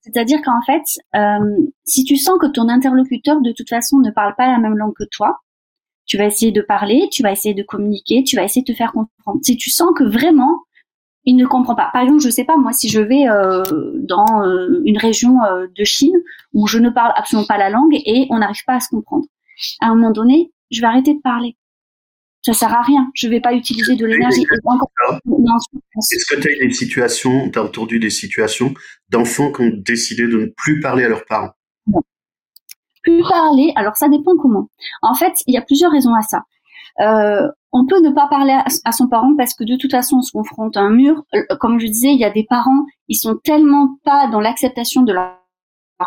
[0.00, 0.82] C'est-à-dire qu'en fait,
[1.14, 4.78] euh, si tu sens que ton interlocuteur de toute façon ne parle pas la même
[4.78, 5.36] langue que toi,
[6.06, 8.76] tu vas essayer de parler, tu vas essayer de communiquer, tu vas essayer de te
[8.76, 9.40] faire comprendre.
[9.42, 10.62] Si tu sens que vraiment
[11.26, 11.90] il ne comprend pas.
[11.92, 13.62] Par exemple, je sais pas moi si je vais euh,
[13.96, 15.36] dans euh, une région
[15.74, 16.16] de Chine
[16.54, 19.26] où je ne parle absolument pas la langue et on n'arrive pas à se comprendre.
[19.82, 21.56] À un moment donné, je vais arrêter de parler
[22.44, 23.10] ça sert à rien.
[23.14, 24.42] Je vais pas utiliser de l'énergie.
[24.42, 28.74] Est-ce que tu as eu des situations, tu as entendu des situations
[29.08, 31.52] d'enfants qui ont décidé de ne plus parler à leurs parents?
[31.86, 32.02] Non.
[33.02, 34.68] Plus parler, alors ça dépend comment.
[35.00, 36.42] En fait, il y a plusieurs raisons à ça.
[37.00, 38.52] Euh, on peut ne pas parler
[38.84, 41.24] à, son parent parce que de toute façon on se confronte à un mur.
[41.34, 45.02] Euh, comme je disais, il y a des parents, ils sont tellement pas dans l'acceptation
[45.02, 45.43] de leur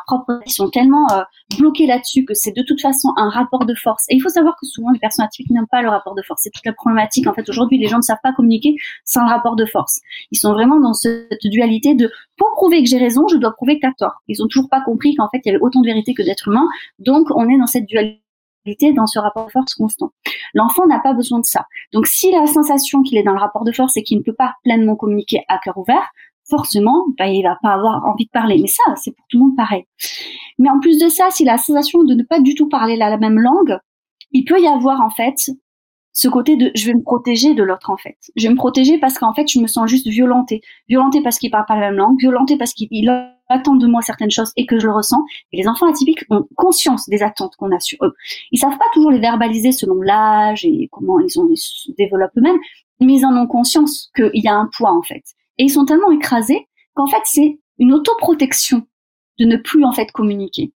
[0.06, 1.24] propre, ils sont tellement euh,
[1.58, 4.06] bloqués là-dessus que c'est de toute façon un rapport de force.
[4.10, 6.42] Et il faut savoir que souvent les personnes atypiques n'aiment pas le rapport de force.
[6.44, 7.28] C'est toute la problématique.
[7.28, 8.76] En fait, aujourd'hui, les gens ne savent pas communiquer
[9.06, 10.00] sans le rapport de force.
[10.32, 13.76] Ils sont vraiment dans cette dualité de pour prouver que j'ai raison, je dois prouver
[13.76, 14.22] que tu as tort.
[14.28, 16.48] Ils ont toujours pas compris qu'en fait, il y avait autant de vérité que d'être
[16.48, 16.68] humain.
[17.00, 18.22] Donc, on est dans cette dualité
[18.96, 20.12] dans ce rapport de force constant.
[20.54, 21.66] L'enfant n'a pas besoin de ça.
[21.94, 24.24] Donc, s'il a la sensation qu'il est dans le rapport de force et qu'il ne
[24.24, 26.12] peut pas pleinement communiquer à cœur ouvert,
[26.50, 28.58] forcément, bah, il va pas avoir envie de parler.
[28.62, 29.84] Mais ça, c'est pour tout le monde pareil.
[30.58, 32.96] Mais en plus de ça, s'il a la sensation de ne pas du tout parler
[32.96, 33.78] la, même langue,
[34.32, 35.52] il peut y avoir en fait
[36.14, 38.18] ce côté de je vais me protéger de l'autre en fait.
[38.36, 40.62] Je vais me protéger parce qu'en fait je me sens juste violentée.
[40.90, 43.10] Violentée parce qu'il parle pas la même langue, violentée parce qu'il
[43.50, 45.24] attend de moi certaines choses et que je le ressens.
[45.54, 48.14] Et les enfants atypiques ont conscience des attentes qu'on a sur eux.
[48.52, 52.36] Ils savent pas toujours les verbaliser selon l'âge et comment ils, ont, ils se développent
[52.38, 52.60] eux-mêmes,
[53.00, 55.24] mais ils en ont conscience qu'il y a un poids en fait.
[55.58, 58.88] Et ils sont tellement écrasés qu'en fait, c'est une autoprotection
[59.40, 60.72] de ne plus en fait communiquer.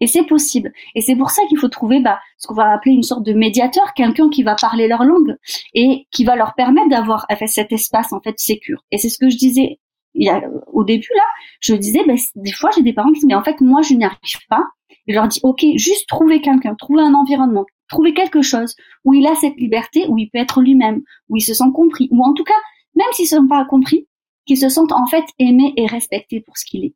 [0.00, 0.72] Et c'est possible.
[0.94, 3.32] Et c'est pour ça qu'il faut trouver bah, ce qu'on va appeler une sorte de
[3.32, 5.36] médiateur, quelqu'un qui va parler leur langue
[5.74, 8.84] et qui va leur permettre d'avoir fait, cet espace en fait sécure.
[8.90, 9.78] Et c'est ce que je disais
[10.14, 11.24] il y a, au début là.
[11.60, 13.94] Je disais, bah, des fois j'ai des parents qui disent mais en fait moi je
[13.94, 14.18] n'y arrive
[14.48, 14.64] pas.
[15.06, 18.74] je leur dis ok, juste trouver quelqu'un, trouver un environnement, trouver quelque chose
[19.04, 22.08] où il a cette liberté, où il peut être lui-même, où il se sent compris,
[22.10, 22.54] ou en tout cas
[22.94, 24.08] même s'ils ne sont pas compris,
[24.46, 26.94] qui se sentent en fait aimés et respectés pour ce qu'il est.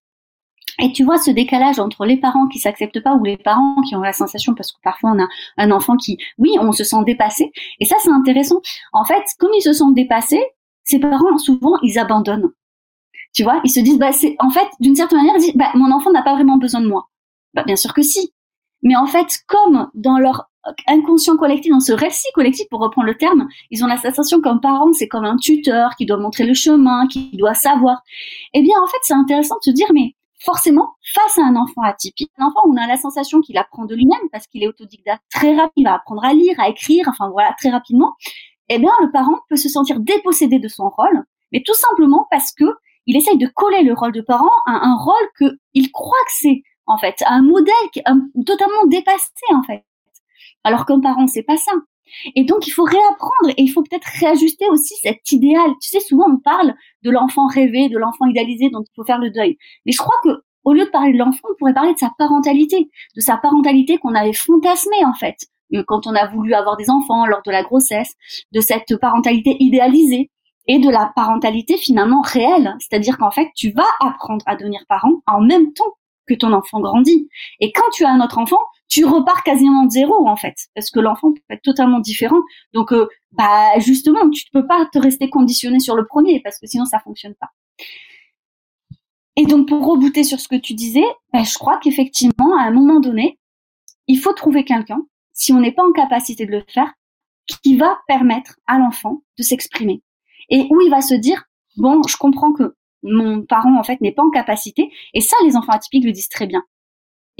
[0.82, 3.96] Et tu vois ce décalage entre les parents qui s'acceptent pas ou les parents qui
[3.96, 5.28] ont la sensation, parce que parfois on a
[5.58, 7.52] un enfant qui, oui, on se sent dépassé.
[7.80, 8.60] Et ça, c'est intéressant.
[8.92, 10.42] En fait, comme ils se sentent dépassés,
[10.84, 12.50] ces parents, souvent, ils abandonnent.
[13.34, 15.70] Tu vois, ils se disent, bah, c'est, en fait, d'une certaine manière, ils disent, bah,
[15.74, 17.08] mon enfant n'a pas vraiment besoin de moi.
[17.54, 18.32] Bah, bien sûr que si.
[18.82, 20.49] Mais en fait, comme dans leur
[20.86, 24.58] inconscient collectif, dans ce récit collectif, pour reprendre le terme, ils ont la sensation qu'un
[24.58, 28.02] parent, c'est comme un tuteur qui doit montrer le chemin, qui doit savoir.
[28.54, 31.82] Eh bien, en fait, c'est intéressant de se dire, mais forcément, face à un enfant
[31.82, 35.22] atypique, un enfant on a la sensation qu'il apprend de lui-même parce qu'il est autodidacte
[35.30, 38.14] très rapide, il va apprendre à lire, à écrire, enfin voilà, très rapidement,
[38.68, 42.52] eh bien, le parent peut se sentir dépossédé de son rôle, mais tout simplement parce
[42.52, 42.64] que
[43.06, 46.32] il essaye de coller le rôle de parent à un rôle que il croit que
[46.32, 48.02] c'est, en fait, à un modèle qui,
[48.46, 49.84] totalement dépassé, en fait.
[50.64, 51.72] Alors qu'un parent, c'est pas ça.
[52.34, 55.70] Et donc, il faut réapprendre et il faut peut-être réajuster aussi cet idéal.
[55.80, 59.18] Tu sais, souvent, on parle de l'enfant rêvé, de l'enfant idéalisé dont il faut faire
[59.18, 59.56] le deuil.
[59.86, 60.30] Mais je crois que,
[60.64, 63.96] au lieu de parler de l'enfant, on pourrait parler de sa parentalité, de sa parentalité
[63.98, 65.36] qu'on avait fantasmée, en fait,
[65.74, 68.14] euh, quand on a voulu avoir des enfants lors de la grossesse,
[68.52, 70.30] de cette parentalité idéalisée.
[70.66, 72.76] et de la parentalité finalement réelle.
[72.78, 75.96] C'est-à-dire qu'en fait, tu vas apprendre à devenir parent en même temps
[76.28, 77.28] que ton enfant grandit.
[77.58, 80.90] Et quand tu as un autre enfant, tu repars quasiment de zéro en fait, parce
[80.90, 82.40] que l'enfant peut être totalement différent.
[82.74, 86.58] Donc, euh, bah justement, tu ne peux pas te rester conditionné sur le premier, parce
[86.58, 87.50] que sinon ça fonctionne pas.
[89.36, 92.72] Et donc, pour rebooter sur ce que tu disais, bah, je crois qu'effectivement, à un
[92.72, 93.38] moment donné,
[94.08, 95.00] il faut trouver quelqu'un,
[95.32, 96.92] si on n'est pas en capacité de le faire,
[97.62, 100.02] qui va permettre à l'enfant de s'exprimer.
[100.50, 101.44] Et où il va se dire,
[101.76, 104.90] bon, je comprends que mon parent, en fait, n'est pas en capacité.
[105.14, 106.62] Et ça, les enfants atypiques le disent très bien.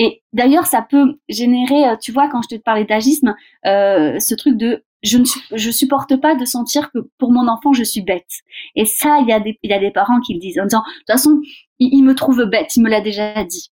[0.02, 3.34] Et d'ailleurs, ça peut générer, euh, tu vois, quand je te parlais d'agisme,
[3.66, 7.74] euh, ce truc de je ne je supporte pas de sentir que pour mon enfant
[7.74, 8.30] je suis bête.
[8.76, 10.64] Et ça, il y a des il y a des parents qui le disent en
[10.64, 11.42] disant de toute façon,
[11.78, 13.70] il, me trouve bête, il me l'a déjà dit.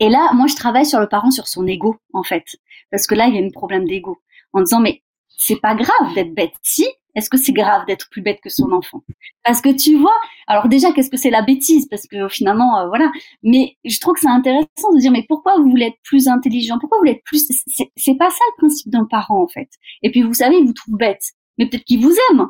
[0.00, 2.44] Et là, moi, je travaille sur le parent sur son ego en fait,
[2.90, 4.18] parce que là, il y a un problème d'ego
[4.52, 5.02] en disant mais
[5.38, 6.52] c'est pas grave d'être bête.
[6.60, 9.02] Si, est-ce que c'est grave d'être plus bête que son enfant?
[9.44, 10.14] Parce que tu vois,
[10.46, 11.86] alors déjà, qu'est-ce que c'est la bêtise?
[11.88, 13.10] Parce que finalement, euh, voilà.
[13.42, 16.78] Mais je trouve que c'est intéressant de dire, mais pourquoi vous voulez être plus intelligent?
[16.78, 17.46] Pourquoi vous voulez être plus
[17.96, 19.68] C'est pas ça le principe d'un parent en fait.
[20.02, 21.22] Et puis vous savez, il vous trouve bête,
[21.58, 22.46] mais peut-être qu'il vous aime.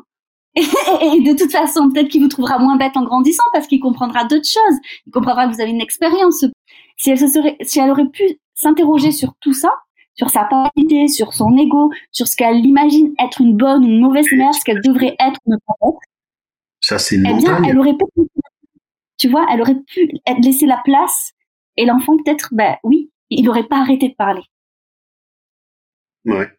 [0.55, 4.25] Et, de toute façon, peut-être qu'il vous trouvera moins bête en grandissant parce qu'il comprendra
[4.25, 4.77] d'autres choses.
[5.07, 6.45] Il comprendra que vous avez une expérience.
[6.95, 9.71] Si elle se serait, si elle aurait pu s'interroger sur tout ça,
[10.15, 13.99] sur sa parité, sur son ego, sur ce qu'elle imagine être une bonne ou une
[13.99, 15.99] mauvaise mère, ce qu'elle devrait être ou ne pas être.
[16.81, 18.21] Ça, c'est une eh bien, elle aurait pu,
[19.17, 20.11] tu vois, elle aurait pu
[20.43, 21.31] laisser la place
[21.77, 24.43] et l'enfant peut-être, ben oui, il n'aurait pas arrêté de parler.
[26.25, 26.49] Ouais.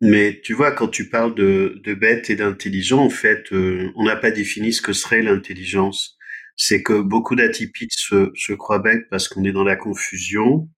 [0.00, 4.04] Mais tu vois, quand tu parles de, de bête et d'intelligent, en fait, euh, on
[4.04, 6.18] n'a pas défini ce que serait l'intelligence.
[6.56, 10.68] C'est que beaucoup d'atypiques se, se croient bêtes parce qu'on est dans la confusion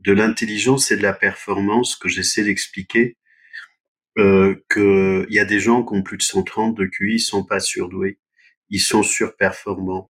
[0.00, 3.16] de l'intelligence et de la performance que j'essaie d'expliquer
[4.18, 7.20] euh, que il y a des gens qui ont plus de 130 de QI, ils
[7.20, 8.18] sont pas surdoués,
[8.68, 10.10] ils sont surperformants.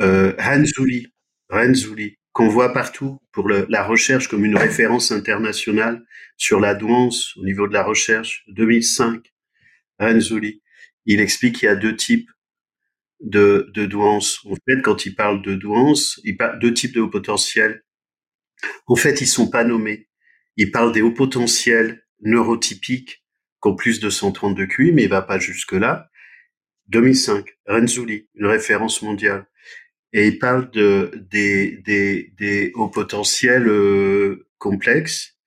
[0.00, 1.08] Euh, Ranzuli,
[1.48, 6.04] Ranzuli, qu'on voit partout pour le, la recherche comme une référence internationale
[6.36, 9.32] sur la douance au niveau de la recherche, 2005,
[9.98, 10.62] Ranzuli,
[11.06, 12.30] il explique qu'il y a deux types
[13.20, 14.40] de, de douance.
[14.46, 17.83] En fait, quand il parle de douance, il parle deux types de haut potentiel
[18.86, 20.08] en fait, ils sont pas nommés.
[20.56, 23.24] Ils parlent des hauts potentiels neurotypiques
[23.62, 26.10] qui plus de 132 QI, mais il va pas jusque-là.
[26.88, 29.46] 2005, Renzulli, une référence mondiale.
[30.12, 35.38] Et il parle de, des, des, des hauts potentiels euh, complexes.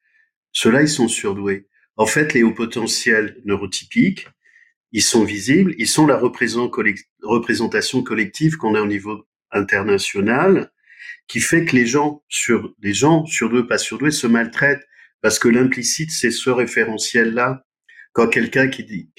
[0.52, 1.68] Ceux-là, ils sont surdoués.
[1.96, 4.28] En fait, les hauts potentiels neurotypiques,
[4.92, 10.72] ils sont visibles, ils sont la représentation collective qu'on a au niveau international
[11.28, 14.86] qui fait que les gens sur les gens sur deux pas sur deux se maltraitent.
[15.22, 17.66] Parce que l'implicite c'est ce référentiel là
[18.14, 19.10] quand quelqu'un qui dit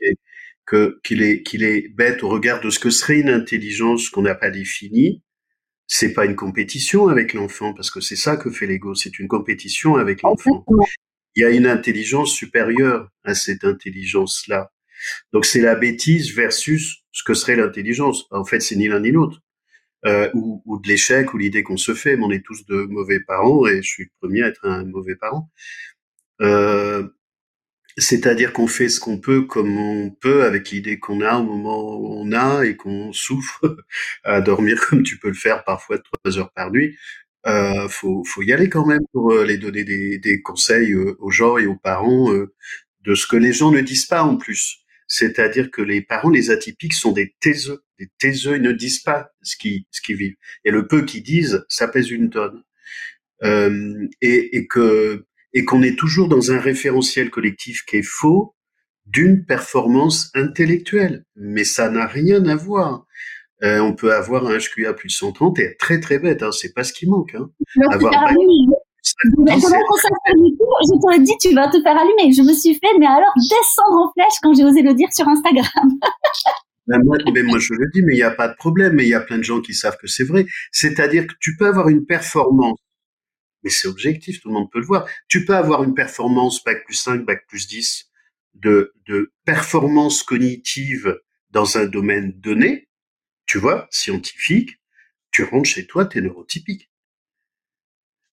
[0.67, 4.23] que qu'il est qu'il est bête au regard de ce que serait une intelligence qu'on
[4.23, 5.23] n'a pas définie
[5.87, 9.29] c'est pas une compétition avec l'enfant parce que c'est ça que fait l'ego c'est une
[9.29, 10.65] compétition avec l'enfant.
[11.35, 14.71] Il y a une intelligence supérieure à cette intelligence là
[15.33, 18.27] donc c'est la bêtise versus ce que serait l'intelligence.
[18.31, 19.41] En fait c'est ni l'un ni l'autre
[20.07, 22.83] euh, ou, ou, de l'échec ou l'idée qu'on se fait, mais on est tous de
[22.83, 25.51] mauvais parents et je suis le premier à être un mauvais parent.
[26.41, 27.09] Euh,
[27.97, 31.99] c'est-à-dire qu'on fait ce qu'on peut comme on peut avec l'idée qu'on a au moment
[31.99, 33.77] où on a et qu'on souffre
[34.25, 36.97] à dormir comme tu peux le faire parfois trois heures par nuit.
[37.47, 41.17] Euh, faut, faut y aller quand même pour euh, les donner des, des conseils euh,
[41.21, 44.79] aux gens et aux parents de ce que les gens ne disent pas en plus.
[45.09, 47.83] C'est-à-dire que les parents, les atypiques, sont des taiseux.
[47.99, 50.37] Des taiseux, ils ne disent pas ce qu'ils ce qu'ils vivent.
[50.65, 52.63] Et le peu qu'ils disent, ça pèse une tonne.
[53.43, 58.55] Euh, et, et que et qu'on est toujours dans un référentiel collectif qui est faux
[59.07, 61.25] d'une performance intellectuelle.
[61.37, 63.07] Mais ça n'a rien à voir.
[63.65, 66.43] Euh, on peut avoir un HQA plus de 130 et être très très bête.
[66.43, 67.35] Hein, c'est pas ce qui manque.
[67.35, 67.51] Hein.
[67.91, 68.13] Avoir
[69.25, 72.33] je t'aurais dit, tu vas te faire allumer.
[72.33, 75.27] Je me suis fait, mais alors, descendre en flèche quand j'ai osé le dire sur
[75.29, 75.65] Instagram.
[76.91, 78.95] Ben, moi, mais moi, je le dis, mais il n'y a pas de problème.
[78.95, 80.47] Mais il y a plein de gens qui savent que c'est vrai.
[80.73, 82.79] C'est-à-dire que tu peux avoir une performance,
[83.63, 85.07] mais c'est objectif, tout le monde peut le voir.
[85.29, 88.07] Tu peux avoir une performance bac plus 5, bac plus 10
[88.55, 91.19] de, de performance cognitive
[91.51, 92.89] dans un domaine donné,
[93.45, 94.71] tu vois, scientifique.
[95.31, 96.88] Tu rentres chez toi, tu es neurotypique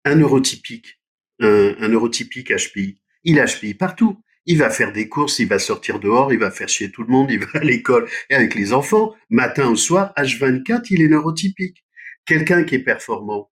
[0.05, 1.01] un neurotypique,
[1.39, 4.21] un, neurotypique HPI, il HPI partout.
[4.47, 7.07] Il va faire des courses, il va sortir dehors, il va faire chier tout le
[7.07, 11.07] monde, il va à l'école et avec les enfants, matin au soir, H24, il est
[11.07, 11.83] neurotypique.
[12.27, 13.51] Quelqu'un qui est performant,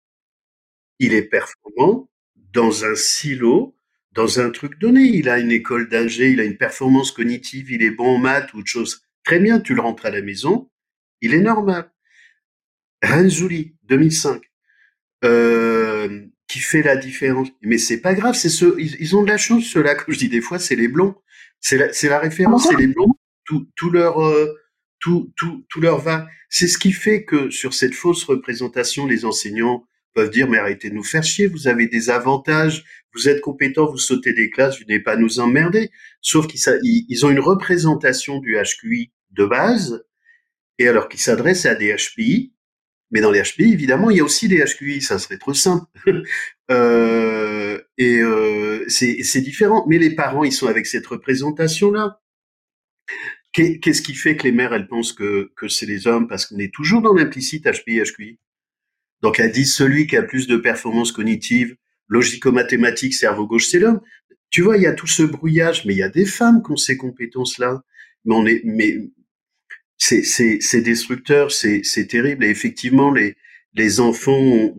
[1.00, 2.10] il est performant
[2.54, 3.76] dans un silo,
[4.14, 5.02] dans un truc donné.
[5.02, 8.54] Il a une école d'ingé, il a une performance cognitive, il est bon en maths
[8.54, 9.04] ou autre chose.
[9.26, 10.70] Très bien, tu le rentres à la maison,
[11.22, 11.92] il est normal.
[13.04, 14.42] Renzulli, 2005,
[15.24, 17.50] euh, qui fait la différence.
[17.62, 20.30] Mais c'est pas grave, c'est ceux, ils, ont de la chance, ceux-là, comme je dis
[20.30, 21.16] des fois, c'est les blonds.
[21.60, 23.14] C'est la, la référence, c'est les blonds.
[23.46, 24.54] Tout, tout leur, euh,
[25.00, 26.28] tout, tout, tout leur va.
[26.50, 30.90] C'est ce qui fait que sur cette fausse représentation, les enseignants peuvent dire, mais arrêtez
[30.90, 32.84] de nous faire chier, vous avez des avantages,
[33.14, 35.92] vous êtes compétents, vous sautez des classes, vous n'allez pas nous emmerder.
[36.22, 40.04] Sauf qu'ils ils ont une représentation du HQI de base,
[40.80, 42.54] et alors qu'ils s'adressent à des HPI,
[43.12, 45.86] mais dans les HPI, évidemment, il y a aussi des HQI, ça serait trop simple.
[46.72, 49.86] euh, et euh, c'est différent.
[49.88, 52.22] Mais les parents, ils sont avec cette représentation-là.
[53.54, 56.28] Qu'est-ce qui fait que les mères, elles pensent que, que c'est les hommes?
[56.28, 58.40] Parce qu'on est toujours dans l'implicite HPI, HQI.
[59.22, 61.76] Donc elles disent celui qui a plus de performances cognitives,
[62.08, 64.02] logico-mathématiques, cerveau gauche, c'est l'homme.
[64.50, 66.72] Tu vois, il y a tout ce brouillage, mais il y a des femmes qui
[66.72, 67.82] ont ces compétences-là.
[68.26, 68.98] Mais on est, mais
[69.98, 72.46] c'est destructeur, c'est terrible.
[72.46, 73.36] Et effectivement, les,
[73.74, 74.76] les enfants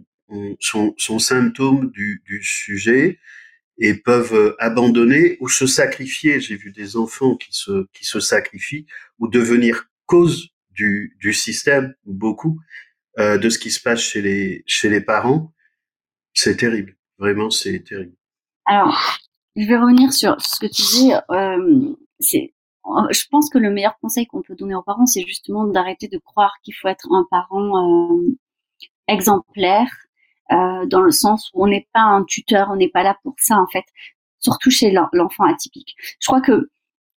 [0.60, 3.18] sont, sont symptômes du, du sujet
[3.78, 6.40] et peuvent abandonner ou se sacrifier.
[6.40, 8.86] J'ai vu des enfants qui se, qui se sacrifient
[9.18, 12.60] ou devenir cause du, du système, beaucoup,
[13.18, 15.52] euh, de ce qui se passe chez les, chez les parents.
[16.34, 16.96] C'est terrible.
[17.18, 18.14] Vraiment, c'est terrible.
[18.64, 19.18] Alors,
[19.56, 21.12] je vais revenir sur ce que tu dis.
[21.30, 22.57] Euh, c'est euh,
[23.10, 26.18] je pense que le meilleur conseil qu'on peut donner aux parents, c'est justement d'arrêter de
[26.18, 28.36] croire qu'il faut être un parent euh,
[29.08, 29.88] exemplaire,
[30.52, 33.34] euh, dans le sens où on n'est pas un tuteur, on n'est pas là pour
[33.38, 33.84] ça en fait,
[34.38, 35.94] surtout chez l'enfant atypique.
[36.20, 36.70] Je crois que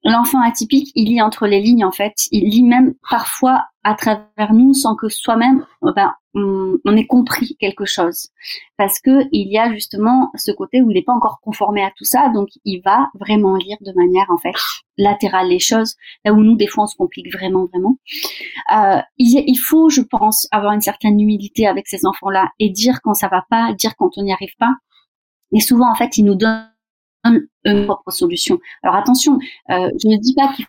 [0.04, 4.54] l'enfant atypique, il lit entre les lignes en fait, il lit même parfois à travers
[4.54, 8.30] nous sans que soi-même euh, ben, on, ait compris quelque chose.
[8.78, 11.92] Parce que il y a justement ce côté où il n'est pas encore conformé à
[11.96, 14.54] tout ça donc il va vraiment lire de manière en fait
[14.98, 17.98] latérale les choses là où nous des fois on se complique vraiment vraiment.
[18.76, 23.02] Euh, il, faut je pense avoir une certaine humilité avec ces enfants là et dire
[23.04, 24.74] quand ça va pas dire quand on n'y arrive pas.
[25.54, 26.68] Et souvent en fait ils nous donnent
[27.66, 28.60] une propre solution.
[28.84, 29.38] Alors attention,
[29.70, 30.66] euh, je ne dis pas qu'il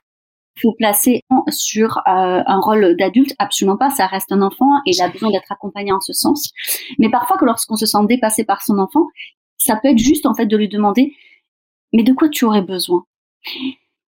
[0.60, 5.02] faut placer sur euh, un rôle d'adulte, absolument pas, ça reste un enfant et il
[5.02, 6.52] a besoin d'être accompagné en ce sens.
[6.98, 9.06] Mais parfois que lorsqu'on se sent dépassé par son enfant,
[9.58, 11.14] ça peut être juste en fait de lui demander
[11.92, 13.04] mais de quoi tu aurais besoin?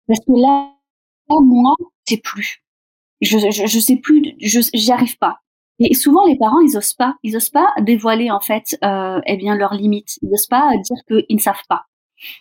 [0.07, 0.73] Parce que là,
[1.29, 1.75] moi,
[2.07, 2.63] c'est plus.
[3.21, 5.39] Je, je, je sais plus, je j'y arrive pas.
[5.81, 9.37] Et souvent, les parents, ils osent pas, ils osent pas dévoiler en fait, euh, eh
[9.37, 10.19] bien leurs limites.
[10.23, 11.87] Ils osent pas dire qu'ils ne savent pas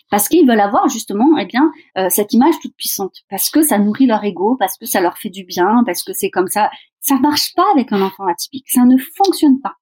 [0.09, 3.15] parce qu'ils veulent avoir justement eh bien euh, cette image toute puissante.
[3.29, 6.13] Parce que ça nourrit leur ego parce que ça leur fait du bien parce que
[6.13, 6.69] c'est comme ça.
[6.99, 8.69] Ça marche pas avec un enfant atypique.
[8.69, 9.75] Ça ne fonctionne pas.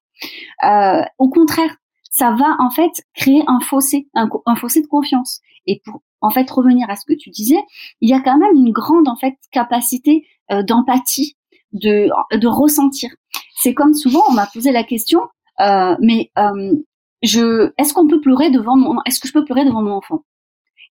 [0.64, 1.76] Euh, au contraire
[2.10, 5.40] ça va en fait créer un fossé un, fossé de confiance.
[5.66, 7.62] Et pour en fait revenir à ce que tu disais
[8.00, 11.36] il y a quand même une grande en fait capacité euh, d'empathie
[11.72, 13.10] de de ressentir.
[13.56, 15.22] C'est comme souvent on m'a posé la question
[15.60, 16.76] euh, mais euh,
[17.22, 20.24] je, est-ce qu'on peut pleurer devant mon, est-ce que je peux pleurer devant mon enfant?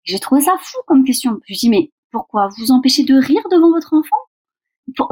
[0.03, 1.39] J'ai trouvé ça fou comme question.
[1.47, 2.49] Je dis mais pourquoi?
[2.57, 4.15] Vous empêchez de rire devant votre enfant?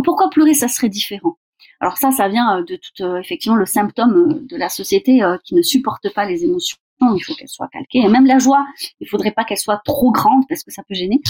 [0.04, 0.54] Pourquoi pleurer?
[0.54, 1.38] Ça serait différent
[1.80, 5.22] Alors ça, ça vient euh, de tout euh, effectivement le symptôme euh, de la société
[5.44, 6.78] qui ne supporte pas les émotions.
[7.02, 8.00] Il faut qu'elles soient calquées.
[8.00, 8.66] Et même la joie,
[9.00, 11.22] il faudrait pas qu'elle soit trop grande parce que ça peut gêner.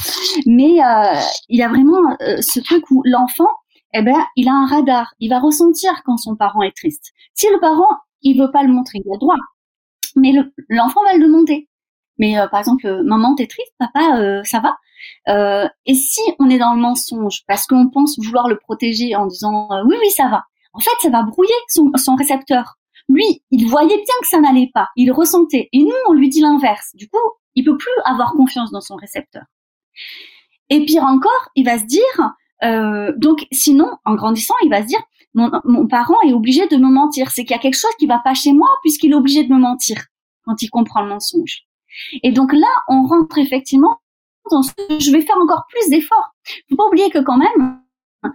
[0.47, 3.49] Mais euh, il y a vraiment ce truc où l'enfant,
[3.93, 5.13] eh ben, il a un radar.
[5.19, 7.11] Il va ressentir quand son parent est triste.
[7.35, 9.35] Si le parent, il veut pas le montrer, il a le droit
[10.15, 10.33] mais
[10.69, 11.69] l'enfant va le demander.
[12.19, 14.75] Mais euh, par exemple, euh, maman, t'es triste, papa, euh, ça va
[15.85, 19.69] Et si on est dans le mensonge parce qu'on pense vouloir le protéger en disant
[19.85, 20.43] oui, oui, ça va,
[20.73, 22.75] en fait, ça va brouiller son, son récepteur.
[23.07, 25.69] Lui, il voyait bien que ça n'allait pas, il ressentait.
[25.71, 26.91] Et nous, on lui dit l'inverse.
[26.93, 27.17] Du coup,
[27.55, 29.43] il peut plus avoir confiance dans son récepteur.
[30.69, 35.01] Et pire encore, il va se dire, donc sinon, en grandissant, il va se dire,
[35.33, 37.31] mon, parent est obligé de me mentir.
[37.31, 39.53] C'est qu'il y a quelque chose qui va pas chez moi puisqu'il est obligé de
[39.53, 40.05] me mentir
[40.45, 41.63] quand il comprend le mensonge.
[42.23, 43.99] Et donc là, on rentre effectivement
[44.51, 46.35] dans ce je vais faire encore plus d'efforts.
[46.69, 47.81] Faut pas oublier que quand même,
[48.23, 48.29] à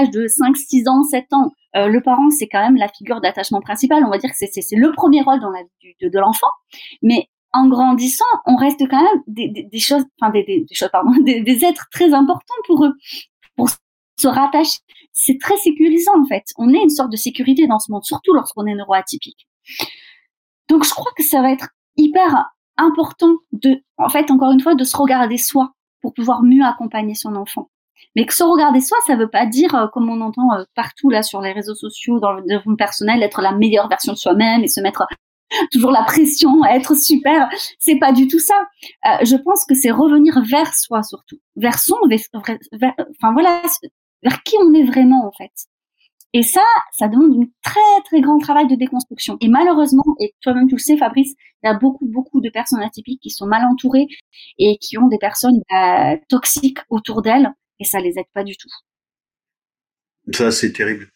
[0.00, 3.20] l'âge de 5, 6 ans, 7 ans, euh, le parent, c'est quand même la figure
[3.20, 4.04] d'attachement principale.
[4.04, 6.50] On va dire que c'est le premier rôle dans la vie de, l'enfant.
[7.02, 11.64] Mais en grandissant, on reste quand même des, choses, enfin des, des, choses, pardon, des,
[11.64, 12.94] êtres très importants pour eux,
[13.56, 13.68] pour
[14.20, 14.78] se rattacher.
[15.12, 16.44] C'est très sécurisant en fait.
[16.56, 19.48] On est une sorte de sécurité dans ce monde, surtout lorsqu'on est neuroatypique.
[20.68, 24.74] Donc je crois que ça va être hyper important de, en fait, encore une fois,
[24.74, 27.68] de se regarder soi pour pouvoir mieux accompagner son enfant.
[28.16, 31.10] Mais que se regarder soi, ça veut pas dire, euh, comme on entend euh, partout
[31.10, 34.64] là sur les réseaux sociaux, dans le développement personnel, être la meilleure version de soi-même
[34.64, 35.06] et se mettre
[35.72, 37.48] toujours la pression être super.
[37.78, 38.54] C'est pas du tout ça.
[39.06, 43.62] Euh, je pense que c'est revenir vers soi surtout, vers son, vers, enfin voilà,
[44.22, 45.52] vers qui on est vraiment en fait.
[46.32, 46.62] Et ça,
[46.92, 49.36] ça demande un très très grand travail de déconstruction.
[49.40, 52.82] Et malheureusement, et toi-même tu le sais Fabrice, il y a beaucoup beaucoup de personnes
[52.82, 54.06] atypiques qui sont mal entourées
[54.58, 57.50] et qui ont des personnes euh, toxiques autour d'elles
[57.80, 58.70] et ça les aide pas du tout.
[60.32, 61.10] Ça c'est terrible.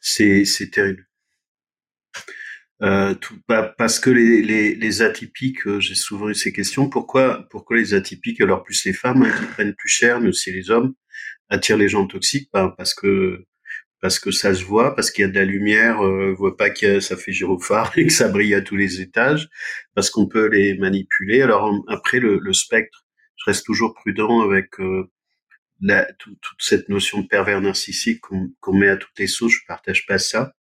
[0.00, 1.06] C'est terrible.
[2.82, 3.14] Euh,
[3.46, 6.88] bah, parce que les, les, les atypiques, euh, j'ai souvent eu ces questions.
[6.88, 10.50] Pourquoi, pourquoi les atypiques, alors plus les femmes hein, qui prennent plus cher, mais aussi
[10.50, 10.94] les hommes,
[11.50, 13.44] attirent les gens toxiques bah, Parce que
[14.00, 16.70] parce que ça se voit, parce qu'il y a de la lumière, euh, voit pas
[16.70, 19.48] que ça fait gyrophare et que ça brille à tous les étages,
[19.94, 21.42] parce qu'on peut les manipuler.
[21.42, 23.04] Alors après le, le, spectre,
[23.36, 25.10] je reste toujours prudent avec euh,
[25.82, 29.52] la, toute cette notion de pervers narcissique qu'on met à toutes les sauces.
[29.52, 30.54] Je partage pas ça.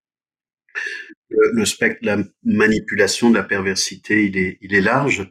[1.31, 5.31] Le, le, spectre la manipulation, de la perversité, il est, il est large,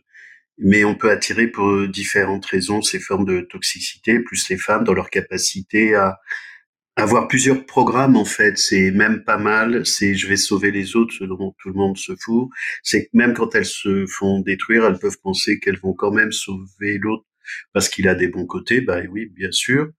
[0.57, 4.93] mais on peut attirer pour différentes raisons ces formes de toxicité, plus les femmes dans
[4.93, 6.19] leur capacité à
[6.97, 9.85] avoir plusieurs programmes en fait, c'est même pas mal.
[9.85, 12.49] C'est je vais sauver les autres, ce dont tout le monde se fout.
[12.83, 16.31] C'est que même quand elles se font détruire, elles peuvent penser qu'elles vont quand même
[16.31, 17.25] sauver l'autre
[17.73, 18.81] parce qu'il a des bons côtés.
[18.81, 19.89] Bah oui, bien sûr,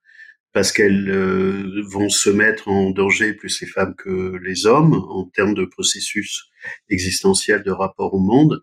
[0.52, 5.24] parce qu'elles euh, vont se mettre en danger plus les femmes que les hommes en
[5.24, 6.46] termes de processus
[6.90, 8.60] existentiel de rapport au monde.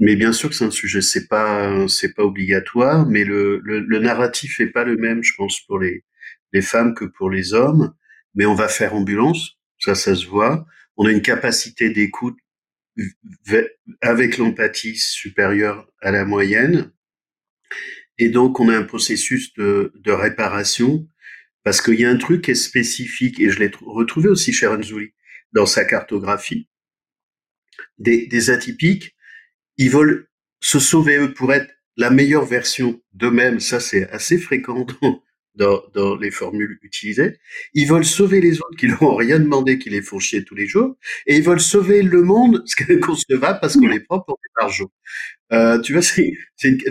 [0.00, 3.80] Mais bien sûr que c'est un sujet, c'est pas c'est pas obligatoire, mais le, le,
[3.80, 6.04] le narratif est pas le même, je pense, pour les
[6.52, 7.94] les femmes que pour les hommes,
[8.34, 10.66] mais on va faire ambulance, ça, ça se voit.
[10.96, 12.38] On a une capacité d'écoute
[14.00, 16.92] avec l'empathie supérieure à la moyenne.
[18.18, 21.08] Et donc, on a un processus de, de réparation
[21.62, 24.66] parce qu'il y a un truc qui est spécifique, et je l'ai retrouvé aussi chez
[24.66, 25.12] Ranzouli
[25.52, 26.68] dans sa cartographie.
[27.98, 29.14] Des, des atypiques,
[29.80, 30.28] ils veulent
[30.60, 33.60] se sauver eux pour être la meilleure version d'eux-mêmes.
[33.60, 34.86] Ça, c'est assez fréquent
[35.60, 37.38] dans, dans, les formules utilisées.
[37.74, 40.54] Ils veulent sauver les autres qui leur ont rien demandé, qui les font chier tous
[40.54, 40.96] les jours,
[41.26, 44.38] et ils veulent sauver le monde, ce qui est inconcevable parce qu'on les prend pour
[44.42, 44.90] des barjots.
[45.52, 46.32] Euh, tu vois, c'est,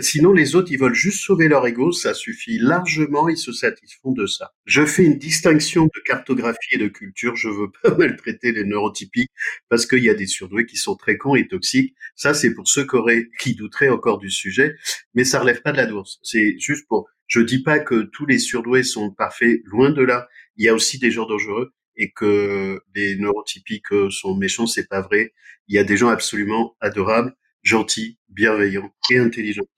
[0.02, 4.12] sinon les autres, ils veulent juste sauver leur ego, ça suffit largement, ils se satisfont
[4.12, 4.52] de ça.
[4.66, 9.32] Je fais une distinction de cartographie et de culture, je veux pas maltraiter les neurotypiques
[9.68, 11.94] parce qu'il y a des surdoués qui sont très cons et toxiques.
[12.14, 14.76] Ça, c'est pour ceux qui, auraient, qui douteraient encore du sujet,
[15.14, 16.20] mais ça relève pas de la douce.
[16.22, 20.28] C'est juste pour je dis pas que tous les surdoués sont parfaits, loin de là.
[20.56, 24.88] Il y a aussi des gens dangereux et que les neurotypiques euh, sont méchants, c'est
[24.88, 25.32] pas vrai.
[25.68, 29.68] Il y a des gens absolument adorables, gentils, bienveillants et intelligents.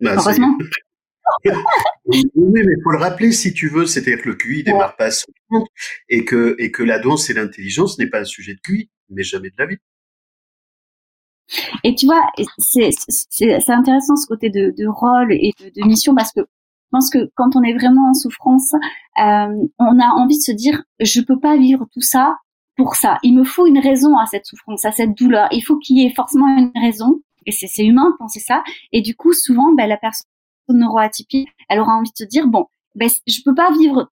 [0.00, 0.56] Bah, Heureusement.
[1.44, 5.58] oui, mais faut le rappeler si tu veux, c'est-à-dire que le QI démarre pas à
[6.08, 9.24] et que et que la danse et l'intelligence n'est pas un sujet de QI, mais
[9.24, 9.78] jamais de la vie.
[11.82, 12.22] Et tu vois,
[12.58, 12.90] c'est
[13.68, 16.40] intéressant ce côté de, de rôle et de, de, mission parce que
[16.90, 18.72] je pense que quand on est vraiment en souffrance,
[19.22, 22.36] euh, on a envie de se dire, je peux pas vivre tout ça
[22.76, 23.18] pour ça.
[23.22, 25.46] Il me faut une raison à cette souffrance, à cette douleur.
[25.52, 27.22] Il faut qu'il y ait forcément une raison.
[27.46, 28.64] Et c'est humain de penser ça.
[28.90, 30.26] Et du coup, souvent, ben, la personne
[30.68, 32.66] neuroatypique, elle aura envie de se dire, bon,
[32.96, 34.10] ben, je peux pas vivre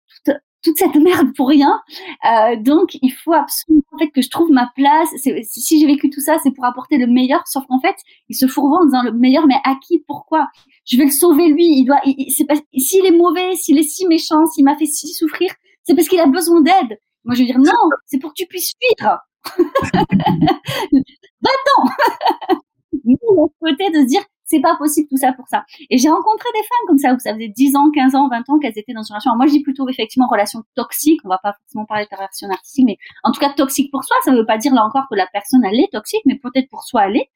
[0.66, 1.80] toute, cette merde pour rien.
[2.24, 5.08] Euh, donc, il faut absolument en fait que je trouve ma place.
[5.16, 7.46] Si j'ai vécu tout ça, c'est pour apporter le meilleur.
[7.46, 7.96] Sauf qu'en fait,
[8.28, 10.04] il se fourvoie en disant le meilleur, mais à qui?
[10.06, 10.48] Pourquoi?
[10.84, 11.78] Je vais le sauver lui.
[11.78, 12.00] Il doit.
[12.76, 15.52] S'il est mauvais, s'il est si méchant, s'il m'a fait si souffrir,
[15.84, 16.98] c'est parce qu'il a besoin d'aide.
[17.24, 17.72] Moi, je veux dire non.
[18.06, 19.18] C'est pour que tu puisses fuir.
[21.42, 21.90] Va-t'en.
[23.60, 25.64] côté de se dire c'est pas possible tout ça pour ça.
[25.90, 28.48] Et j'ai rencontré des femmes comme ça, où ça faisait 10 ans, 15 ans, 20
[28.48, 29.36] ans qu'elles étaient dans une relation.
[29.36, 31.20] moi, je dis plutôt effectivement relation toxique.
[31.24, 34.16] On va pas forcément parler de perversion narcissique, mais en tout cas toxique pour soi.
[34.24, 36.84] Ça veut pas dire là encore que la personne elle est toxique, mais peut-être pour
[36.84, 37.30] soi elle est.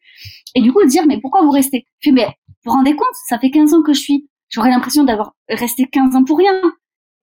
[0.55, 1.87] Et du coup, dire mais pourquoi vous restez?
[1.99, 2.27] Je dis mais
[2.65, 4.29] vous vous rendez compte, ça fait 15 ans que je suis.
[4.49, 6.61] J'aurais l'impression d'avoir resté 15 ans pour rien.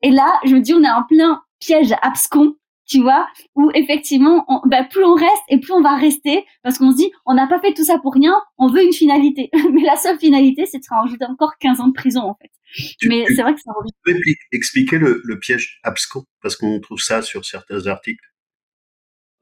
[0.02, 2.56] Et là, je me dis on est en plein piège abscon
[2.88, 6.78] tu vois, où effectivement, on, bah, plus on reste et plus on va rester parce
[6.78, 9.50] qu'on se dit, on n'a pas fait tout ça pour rien, on veut une finalité.
[9.74, 12.52] Mais la seule finalité, c'est de se rajouter encore 15 ans de prison, en fait.
[13.08, 13.92] Mais c'est vrai que ça revient.
[14.06, 18.24] Tu peux expliquer le, le piège abscon parce qu'on trouve ça sur certains articles?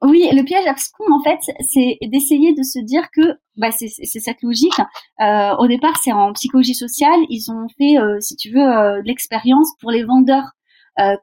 [0.02, 1.38] Oui, le piège abscon, en fait,
[1.72, 3.22] c'est d'essayer de se dire que
[3.56, 4.78] bah, c'est cette logique.
[5.20, 7.20] Euh, au départ, c'est en psychologie sociale.
[7.30, 10.52] Ils ont fait, euh, si tu veux, euh, l'expérience pour les vendeurs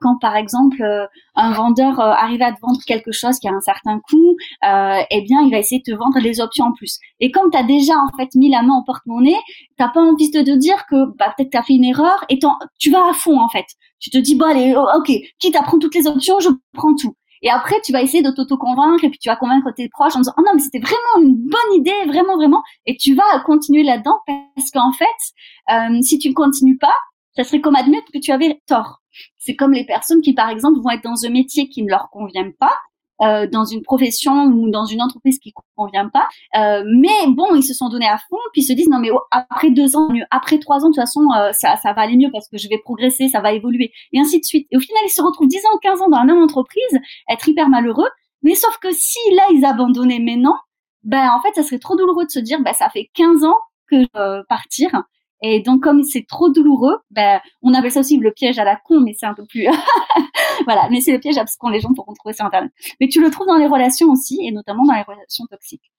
[0.02, 1.06] quand par exemple euh,
[1.36, 5.22] un vendeur euh, arrive à te vendre quelque chose qui a un certain coût, eh
[5.22, 7.00] bien il va essayer de te vendre des options en plus.
[7.20, 9.40] Et comme tu as déjà en fait mis la main au porte-monnaie,
[9.78, 12.40] t'as pas envie de te dire que bah, peut-être tu as fait une erreur et
[12.80, 13.66] tu vas à fond en fait.
[14.00, 16.96] Tu te dis bon allez oh, ok quitte à prendre toutes les options, je prends
[16.96, 17.16] tout.
[17.46, 20.20] Et après, tu vas essayer de t'auto-convaincre et puis tu vas convaincre tes proches en
[20.20, 22.64] disant, oh non, mais c'était vraiment une bonne idée, vraiment, vraiment.
[22.86, 26.96] Et tu vas continuer là-dedans parce qu'en fait, si tu ne continues pas,
[27.36, 29.03] ça serait comme admettre que tu avais tort.
[29.38, 32.10] C'est comme les personnes qui, par exemple, vont être dans un métier qui ne leur
[32.10, 32.74] convient pas,
[33.22, 36.28] euh, dans une profession ou dans une entreprise qui ne convient pas.
[36.58, 39.12] Euh, mais bon, ils se sont donnés à fond, puis ils se disent non mais
[39.30, 42.32] après deux ans, mieux, après trois ans, de toute façon, euh, ça, va aller mieux
[42.32, 44.68] parce que je vais progresser, ça va évoluer, et ainsi de suite.
[44.72, 47.00] Et au final, ils se retrouvent dix ans ou quinze ans dans la même entreprise,
[47.30, 48.10] être hyper malheureux.
[48.42, 50.58] Mais sauf que si là ils abandonnaient maintenant,
[51.04, 53.58] ben en fait, ça serait trop douloureux de se dire ben ça fait 15 ans
[53.90, 55.04] que je euh, partir
[55.46, 58.78] et donc, comme c'est trop douloureux, ben, on appelle ça aussi le piège à la
[58.78, 59.66] con, mais c'est un peu plus,
[60.66, 62.72] voilà, mais c'est le piège abscon, les gens pourront trouver sur Internet.
[63.02, 65.92] Mais tu le trouves dans les relations aussi, et notamment dans les relations toxiques.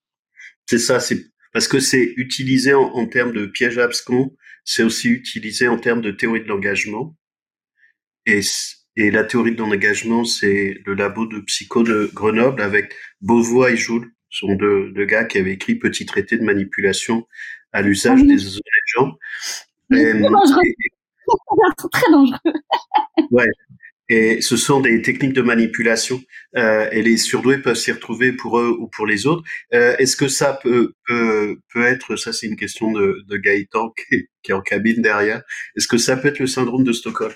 [0.65, 4.35] C'est ça, c'est parce que c'est utilisé en, termes de piège abscon,
[4.65, 7.15] c'est aussi utilisé en termes de théorie de l'engagement.
[8.25, 8.41] Et,
[8.97, 13.77] et la théorie de l'engagement, c'est le labo de psycho de Grenoble avec Beauvois et
[13.77, 17.27] Joule, sont deux gars qui avaient écrit Petit traité de manipulation
[17.75, 18.39] à l'usage des
[18.95, 19.19] gens.
[19.91, 20.63] très dangereux.
[21.93, 22.53] très dangereux.
[23.31, 23.49] ouais.
[24.11, 26.21] Et ce sont des techniques de manipulation
[26.57, 29.43] euh, et les surdoués peuvent s'y retrouver pour eux ou pour les autres.
[29.73, 33.91] Euh, Est-ce que ça peut, peut, peut être, ça c'est une question de, de Gaëtan
[33.91, 35.43] qui, qui, est en cabine derrière,
[35.75, 37.33] est-ce que ça peut être le syndrome de Stockholm?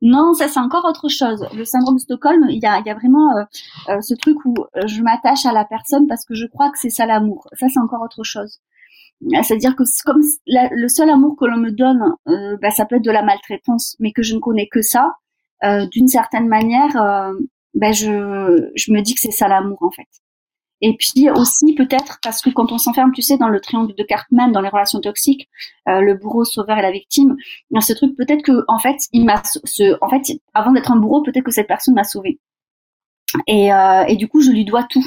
[0.00, 1.44] Non, ça c'est encore autre chose.
[1.54, 3.44] Le syndrome de Stockholm, il y a, y a vraiment euh,
[3.88, 6.78] euh, ce truc où euh, je m'attache à la personne parce que je crois que
[6.78, 7.48] c'est ça l'amour.
[7.54, 8.60] Ça c'est encore autre chose.
[9.42, 12.14] C'est-à-dire que comme le seul amour que l'on me donne,
[12.62, 15.14] bah, ça peut être de la maltraitance, mais que je ne connais que ça,
[15.90, 16.92] d'une certaine manière,
[17.74, 20.06] bah, je, je me dis que c'est ça l'amour en fait.
[20.80, 24.02] Et puis aussi peut-être parce que quand on s'enferme, tu sais, dans le triangle de
[24.04, 25.48] Cartman, dans les relations toxiques,
[25.88, 27.36] euh, le bourreau, sauveur et la victime,
[27.80, 30.22] ce truc peut-être que en fait, il m'a, ce, en fait,
[30.54, 32.38] avant d'être un bourreau, peut-être que cette personne m'a sauvé.
[33.46, 35.04] Et, euh, et du coup, je lui dois tout.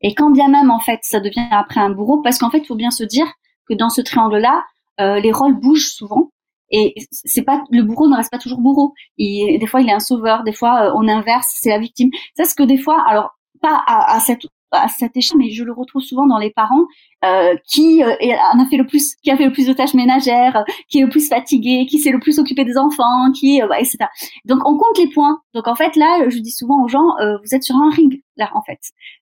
[0.00, 2.66] Et quand bien même en fait, ça devient après un bourreau, parce qu'en fait, il
[2.66, 3.26] faut bien se dire
[3.68, 4.64] que dans ce triangle-là,
[5.00, 6.30] euh, les rôles bougent souvent.
[6.70, 8.92] Et c'est pas le bourreau ne reste pas toujours bourreau.
[9.18, 10.42] Il, des fois, il est un sauveur.
[10.42, 12.10] Des fois, euh, on inverse, c'est la victime.
[12.34, 14.42] C'est ce que des fois, alors pas à, à cette
[14.76, 16.86] à cette échelle, mais je le retrouve souvent dans les parents
[17.24, 18.14] euh, qui euh,
[18.54, 21.02] en a fait le plus, qui a fait le plus de tâches ménagères, qui est
[21.02, 23.98] le plus fatigué, qui s'est le plus occupé des enfants, qui euh, etc.
[24.44, 25.40] Donc on compte les points.
[25.54, 28.20] Donc en fait là, je dis souvent aux gens, euh, vous êtes sur un ring
[28.36, 28.78] là en fait.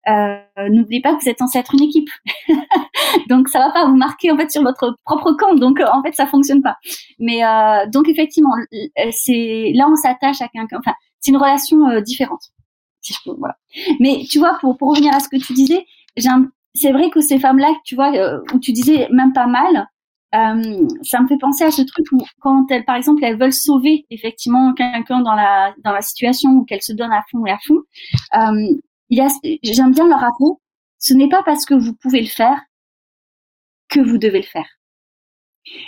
[0.08, 2.08] Euh, n'oubliez pas que vous êtes censé être une équipe.
[3.28, 5.60] donc ça va pas vous marquer en fait sur votre propre compte.
[5.60, 6.76] Donc en fait ça fonctionne pas.
[7.18, 7.40] Mais
[7.92, 8.54] donc effectivement,
[9.12, 10.78] c'est là on s'attache à quelqu'un.
[10.78, 12.50] Enfin c'est une relation différente.
[14.00, 15.86] Mais tu vois, pour, pour revenir à ce que tu disais,
[16.74, 19.88] c'est vrai que ces femmes-là, tu vois, euh, où tu disais même pas mal,
[20.34, 23.52] euh, ça me fait penser à ce truc où quand elles, par exemple, elles veulent
[23.52, 27.52] sauver effectivement quelqu'un dans la dans la situation où qu'elles se donnent à fond et
[27.52, 27.80] à fond,
[28.36, 28.76] euh,
[29.10, 30.50] j'aime bien leur rappeler,
[30.98, 32.60] ce n'est pas parce que vous pouvez le faire
[33.88, 34.66] que vous devez le faire.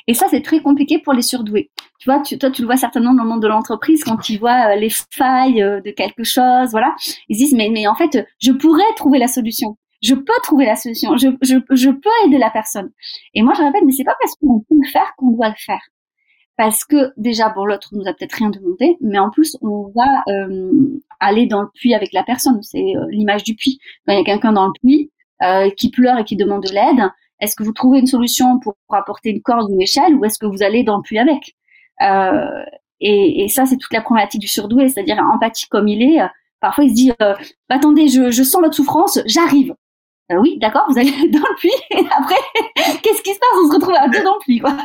[0.06, 1.70] Et ça, c'est très compliqué pour les surdoués.
[1.98, 4.38] Tu vois, tu, toi, tu le vois certainement dans le monde de l'entreprise quand ils
[4.38, 6.94] voient euh, les failles euh, de quelque chose, voilà.
[7.28, 9.76] Ils disent, mais, en fait, je pourrais trouver la solution.
[10.02, 11.16] Je peux trouver la solution.
[11.16, 12.90] Je peux aider la personne.
[13.34, 15.54] Et moi, je répète, mais c'est pas parce qu'on peut le faire qu'on doit le
[15.58, 15.80] faire.
[16.58, 20.22] Parce que déjà, bon, l'autre nous a peut-être rien demandé, mais en plus, on va
[20.28, 22.62] euh, aller dans le puits avec la personne.
[22.62, 23.78] C'est l'image du puits.
[24.06, 25.10] Quand il y a quelqu'un dans le puits
[25.76, 27.10] qui pleure et qui demande de l'aide,
[27.40, 30.38] est-ce que vous trouvez une solution pour apporter une corde ou une échelle ou est-ce
[30.38, 31.56] que vous allez dans le puits avec?
[32.02, 32.64] Euh,
[33.00, 36.20] et, et, ça, c'est toute la problématique du surdoué, c'est-à-dire empathique comme il est.
[36.60, 37.34] Parfois, il se dit euh,
[37.68, 39.74] attendez, je, je, sens votre souffrance, j'arrive.
[40.32, 41.70] Euh, oui, d'accord, vous allez dans le puits.
[41.90, 42.36] Et après,
[43.02, 43.48] qu'est-ce qui se passe?
[43.62, 44.76] On se retrouve à deux dans le puits, quoi.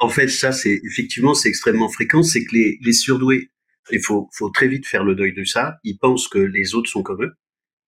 [0.00, 2.22] En fait, ça, c'est effectivement, c'est extrêmement fréquent.
[2.22, 3.50] C'est que les, les surdoués,
[3.92, 5.76] il faut, faut très vite faire le deuil de ça.
[5.84, 7.34] Ils pensent que les autres sont comme eux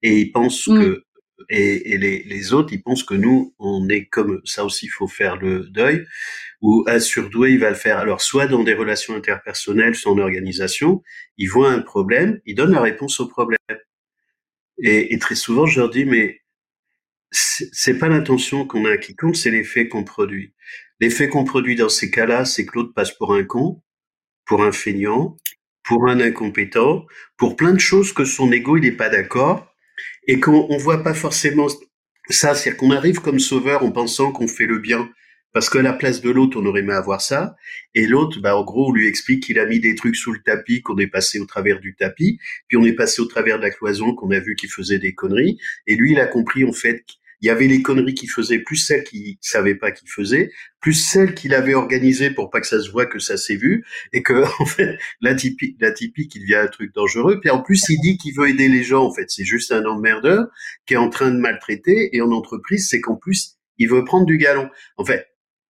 [0.02, 0.78] et ils pensent mm.
[0.78, 1.04] que
[1.48, 4.86] et, les, autres, ils pensent que nous, on est comme ça aussi.
[4.86, 6.06] Il faut faire le deuil.
[6.60, 7.98] Ou un surdoué, il va le faire.
[7.98, 11.02] Alors, soit dans des relations interpersonnelles, soit en organisation,
[11.36, 13.58] il voit un problème, il donne la réponse au problème.
[14.78, 16.42] Et, et très souvent, je leur dis, mais
[17.32, 20.54] c'est pas l'intention qu'on a qui compte, c'est l'effet qu'on produit.
[21.00, 23.82] L'effet qu'on produit dans ces cas-là, c'est que l'autre passe pour un con,
[24.44, 25.36] pour un feignant,
[25.82, 27.06] pour un incompétent,
[27.36, 29.71] pour plein de choses que son ego il n'est pas d'accord
[30.26, 31.68] et qu'on on voit pas forcément
[32.28, 35.10] ça, c'est-à-dire qu'on arrive comme sauveur en pensant qu'on fait le bien,
[35.52, 37.56] parce qu'à la place de l'autre, on aurait aimé avoir ça,
[37.94, 40.40] et l'autre, bah, en gros, on lui explique qu'il a mis des trucs sous le
[40.42, 42.38] tapis, qu'on est passé au travers du tapis,
[42.68, 45.14] puis on est passé au travers de la cloison, qu'on a vu qu'il faisait des
[45.14, 47.04] conneries, et lui, il a compris en fait
[47.42, 50.50] il y avait les conneries qu'il faisait, plus celles qu'il savait pas qu'il faisait,
[50.80, 53.84] plus celles qu'il avait organisées pour pas que ça se voit que ça s'est vu,
[54.12, 57.40] et que en fait l'atypique, l'atypique, il devient un truc dangereux.
[57.40, 59.04] Puis en plus, il dit qu'il veut aider les gens.
[59.04, 60.46] En fait, c'est juste un emmerdeur
[60.86, 62.14] qui est en train de maltraiter.
[62.16, 64.70] Et en entreprise, c'est qu'en plus, il veut prendre du galon.
[64.96, 65.26] En fait,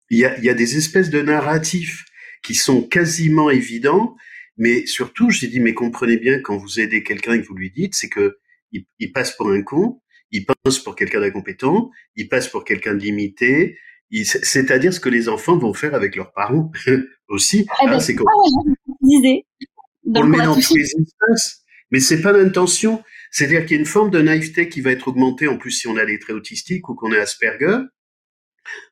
[0.09, 2.03] il y a, il y a des espèces de narratifs
[2.43, 4.15] qui sont quasiment évidents,
[4.57, 7.71] mais surtout, j'ai dit, mais comprenez bien quand vous aidez quelqu'un et que vous lui
[7.71, 8.37] dites, c'est que
[8.71, 10.01] il, passe pour un con,
[10.31, 13.77] il passe pour quelqu'un d'incompétent, il passe pour quelqu'un de limité.
[14.11, 16.71] C'est-à-dire ce que les enfants vont faire avec leurs parents
[17.27, 17.65] aussi.
[17.81, 18.27] Eh ben, hein, c'est comme...
[18.33, 23.03] on le met dans tous les espaces, mais c'est pas l'intention.
[23.31, 25.87] C'est-à-dire qu'il y a une forme de naïveté qui va être augmentée en plus si
[25.87, 27.77] on a des traits autistiques ou qu'on est Asperger.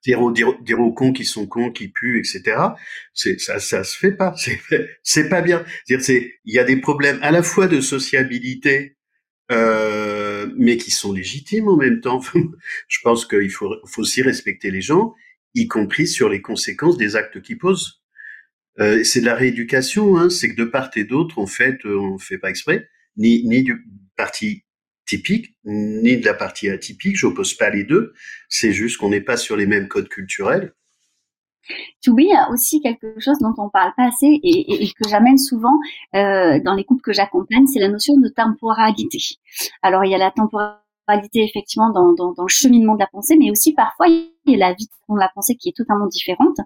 [0.03, 2.57] Dire, dire, dire aux cons qui sont cons, qui puent, etc.
[3.13, 4.33] C'est ça, ça se fait pas.
[5.03, 5.63] C'est pas bien.
[5.87, 8.97] Dire, c'est il y a des problèmes à la fois de sociabilité,
[9.51, 10.18] euh,
[10.57, 12.21] mais qui sont légitimes en même temps.
[12.87, 15.13] Je pense qu'il faut, faut aussi respecter les gens,
[15.55, 18.01] y compris sur les conséquences des actes qu'ils posent.
[18.79, 22.17] Euh, c'est de la rééducation, hein, c'est que de part et d'autre, en fait, on
[22.17, 23.85] fait pas exprès, ni ni du
[24.15, 24.63] parti
[25.05, 27.17] typique, ni de la partie atypique.
[27.17, 28.13] J'oppose pas les deux.
[28.47, 30.73] C'est juste qu'on n'est pas sur les mêmes codes culturels.
[32.01, 35.77] Tu oublies aussi quelque chose dont on parle pas assez et, que j'amène souvent
[36.15, 39.19] euh, dans les couples que j'accompagne, c'est la notion de temporalité.
[39.81, 40.88] Alors il y a la temporalité
[41.33, 44.85] effectivement dans, le cheminement de la pensée, mais aussi parfois il y a la vie
[44.85, 46.57] de la pensée qui est totalement différente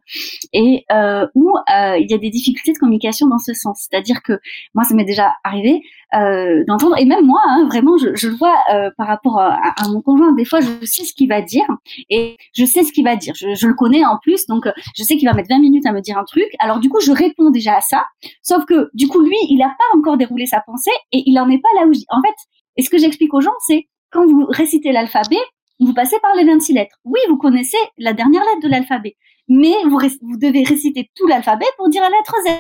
[0.52, 3.88] et euh, où euh, il y a des difficultés de communication dans ce sens.
[3.90, 4.40] C'est-à-dire que
[4.74, 5.82] moi, ça m'est déjà arrivé
[6.14, 8.56] euh, d'entendre, et même moi, hein, vraiment, je, le vois
[8.98, 10.34] par rapport à, mon conjoint.
[10.34, 11.65] Des fois, je sais ce qu'il va dire
[12.10, 13.34] et je sais ce qu'il va dire.
[13.36, 16.02] Je, le connais en plus, donc je sais qu'il va mettre 20 minutes à me
[16.02, 16.48] dire un truc.
[16.60, 18.06] Alors du coup, je réponds déjà à ça.
[18.41, 21.49] Sauf que du coup, lui, il n'a pas encore déroulé sa pensée et il en
[21.49, 21.91] est pas là où.
[22.10, 22.36] En fait,
[22.76, 25.40] et ce que j'explique aux gens, c'est quand vous récitez l'alphabet,
[25.80, 26.98] vous passez par les 26 lettres.
[27.03, 29.18] Oui, vous connaissez la dernière lettre de l'alphabet,
[29.49, 32.52] mais vous, vous devez réciter tout l'alphabet pour dire la lettre Z.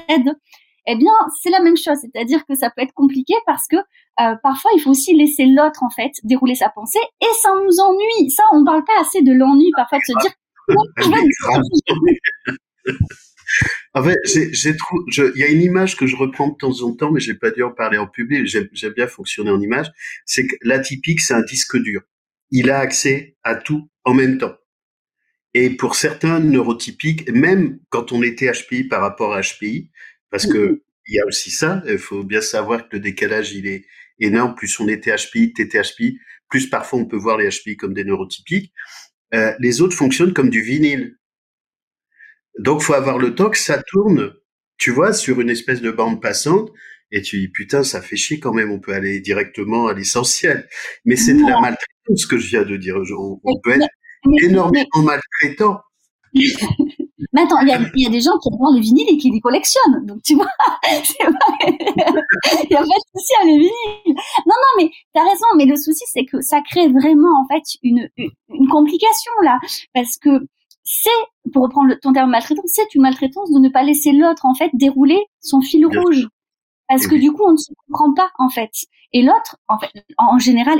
[0.85, 4.35] Eh bien, c'est la même chose, c'est-à-dire que ça peut être compliqué parce que euh,
[4.43, 8.29] parfois il faut aussi laisser l'autre en fait dérouler sa pensée et ça nous ennuie.
[8.29, 10.33] Ça, on parle pas assez de l'ennui parfois de se dire.
[13.93, 15.03] En fait, j'ai trouvé,
[15.35, 17.51] il y a une image que je reprends de temps en temps, mais j'ai pas
[17.51, 18.45] dû en parler en public.
[18.45, 19.87] J'aime bien fonctionner en image.
[20.25, 22.01] C'est que l'atypique, c'est un disque dur.
[22.49, 24.55] Il a accès à tout en même temps.
[25.53, 29.91] Et pour certains neurotypiques, même quand on était HPI par rapport à HPI,
[30.31, 30.81] parce que mm-hmm.
[31.07, 33.85] il y a aussi ça, il faut bien savoir que le décalage, il est
[34.19, 34.55] énorme.
[34.55, 36.17] Plus on était HPI, TTHPI,
[36.49, 38.73] plus parfois on peut voir les HPI comme des neurotypiques.
[39.33, 41.17] Euh, les autres fonctionnent comme du vinyle.
[42.59, 44.33] Donc, faut avoir le temps que ça tourne,
[44.77, 46.71] tu vois, sur une espèce de bande passante.
[47.11, 50.67] Et tu dis, putain, ça fait chier quand même, on peut aller directement à l'essentiel.
[51.05, 52.95] Mais c'est de la maltraitance, ce que je viens de dire.
[52.95, 53.87] On, peut être
[54.41, 55.81] énormément maltraitant.
[57.33, 60.05] Mais attends, il y a, des gens qui adorent les vinyles et qui les collectionnent.
[60.05, 60.47] Donc, tu vois,
[60.87, 61.25] il n'y
[62.75, 64.15] a pas de souci à les vinyles.
[64.45, 65.45] Non, non, mais tu as raison.
[65.57, 69.57] Mais le souci, c'est que ça crée vraiment, en fait, une, une complication, là.
[69.93, 70.29] Parce que
[70.83, 71.09] c'est,
[71.53, 74.69] pour reprendre ton terme maltraitance, c'est une maltraitance de ne pas laisser l'autre, en fait,
[74.73, 76.27] dérouler son fil rouge.
[76.89, 78.71] Parce que du coup, on ne se comprend pas, en fait.
[79.13, 80.79] Et l'autre, en fait, en, général,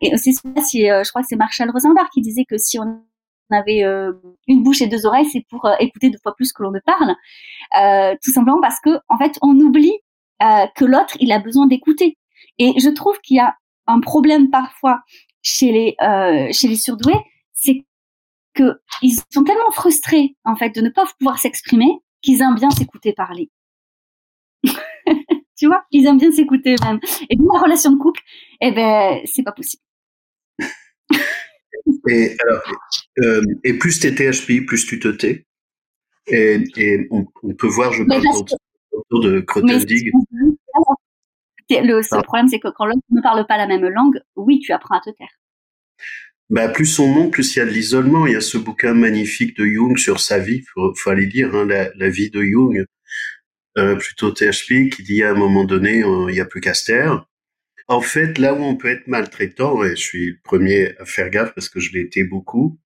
[0.00, 0.32] et c'est
[0.62, 3.02] si, euh, je crois que c'est Marshall Rosenberg qui disait que si on
[3.50, 4.12] avait euh,
[4.48, 6.80] une bouche et deux oreilles, c'est pour euh, écouter deux fois plus que l'on ne
[6.80, 7.14] parle.
[8.22, 9.98] tout simplement parce que, en fait, on oublie
[10.40, 12.18] que l'autre, il a besoin d'écouter.
[12.58, 13.54] Et je trouve qu'il y a
[13.86, 15.00] un problème parfois
[15.42, 15.96] chez les
[16.52, 17.20] chez les surdoués,
[17.52, 17.84] c'est
[18.54, 21.90] que ils sont tellement frustrés en fait de ne pas pouvoir s'exprimer
[22.22, 23.50] qu'ils aiment bien s'écouter parler.
[25.56, 27.00] tu vois, ils aiment bien s'écouter même.
[27.28, 28.20] Et dans la relation de couple,
[28.60, 29.82] eh ben c'est pas possible.
[32.08, 32.62] et alors,
[33.22, 35.46] euh, et plus t'es THP, plus tu te tais.
[36.26, 37.24] Et, et on,
[37.54, 38.54] peut voir, je pense,
[38.92, 40.12] autour de Crotendig.
[41.70, 42.22] Le seul ah.
[42.22, 45.00] problème, c'est que quand l'autre ne parle pas la même langue, oui, tu apprends à
[45.00, 45.40] te taire
[46.50, 48.26] bah, plus on monte, plus il y a de l'isolement.
[48.26, 51.54] Il y a ce bouquin magnifique de Jung sur sa vie, faut, faut aller lire
[51.54, 52.84] hein, la, vie de Jung,
[53.78, 56.72] euh, plutôt THP, qui dit à un moment donné, euh, il n'y a plus qu'à
[57.86, 61.30] En fait, là où on peut être maltraitant, et je suis le premier à faire
[61.30, 62.80] gaffe parce que je l'ai été beaucoup,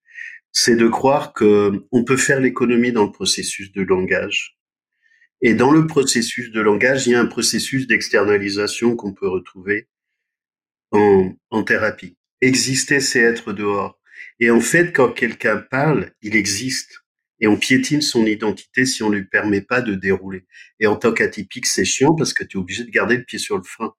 [0.53, 4.59] c'est de croire que on peut faire l'économie dans le processus de langage.
[5.41, 9.89] Et dans le processus de langage, il y a un processus d'externalisation qu'on peut retrouver
[10.93, 12.17] en, en thérapie.
[12.45, 13.99] Exister, c'est être dehors.
[14.39, 17.01] Et en fait, quand quelqu'un parle, il existe.
[17.41, 20.45] Et on piétine son identité si on lui permet pas de dérouler.
[20.79, 23.39] Et en tant qu'atypique, c'est chiant parce que tu es obligé de garder le pied
[23.39, 23.95] sur le frein.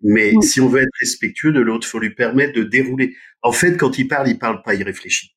[0.00, 3.16] Mais si on veut être respectueux de l'autre, faut lui permettre de dérouler.
[3.42, 5.34] En fait, quand il parle, il parle pas, il réfléchit.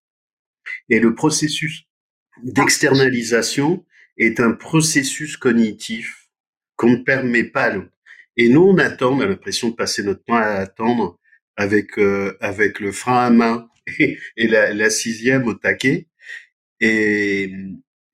[0.90, 1.86] Et le processus
[2.44, 3.84] d'externalisation
[4.18, 6.28] est un processus cognitif
[6.76, 7.98] qu'on ne permet pas à l'autre.
[8.38, 11.20] Et nous, on attend, on a l'impression de passer notre temps à attendre
[11.58, 13.70] avec euh, avec le frein à main
[14.00, 16.08] et, la, la, sixième au taquet.
[16.82, 17.54] Et,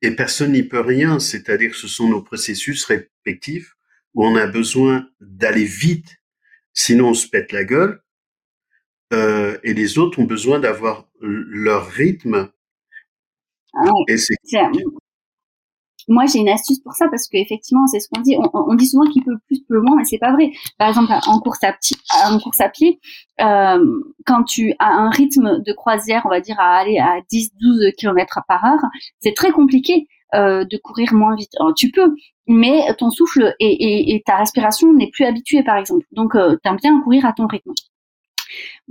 [0.01, 1.19] et personne n'y peut rien.
[1.19, 3.75] C'est-à-dire que ce sont nos processus respectifs
[4.13, 6.17] où on a besoin d'aller vite,
[6.73, 8.01] sinon on se pète la gueule.
[9.13, 12.49] Euh, et les autres ont besoin d'avoir leur rythme.
[13.73, 14.35] Ah et c'est
[16.07, 18.35] moi j'ai une astuce pour ça parce qu'effectivement c'est ce qu'on dit.
[18.53, 20.51] On, dit souvent qu'il peut plus peut moins mais c'est pas vrai.
[20.77, 22.99] Par exemple en course à pied en course à pied
[23.41, 27.51] euh, quand tu as un rythme de croisière on va dire à aller à 10
[27.59, 28.81] 12 km par heure
[29.19, 31.51] c'est très compliqué euh, de courir moins vite.
[31.75, 32.15] Tu peux
[32.47, 36.05] mais ton souffle et, et, ta respiration n'est plus habituée par exemple.
[36.11, 37.71] Donc euh, t'aimes bien courir à ton rythme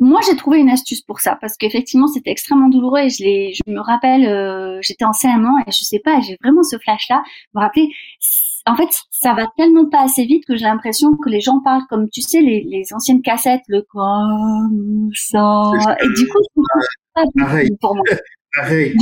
[0.01, 3.53] moi, j'ai trouvé une astuce pour ça parce qu'effectivement, c'était extrêmement douloureux et je, l'ai,
[3.53, 7.23] je me rappelle, euh, j'étais en CM1 et je sais pas, j'ai vraiment ce flash-là,
[7.55, 7.89] me rappeler.
[8.67, 11.87] En fait, ça va tellement pas assez vite que j'ai l'impression que les gens parlent
[11.91, 15.71] comme tu sais les, les anciennes cassettes, le comme ça.
[16.03, 16.63] Et du coup, c'est
[17.15, 17.23] pas
[17.81, 18.05] pour moi.
[18.55, 18.97] Pareil.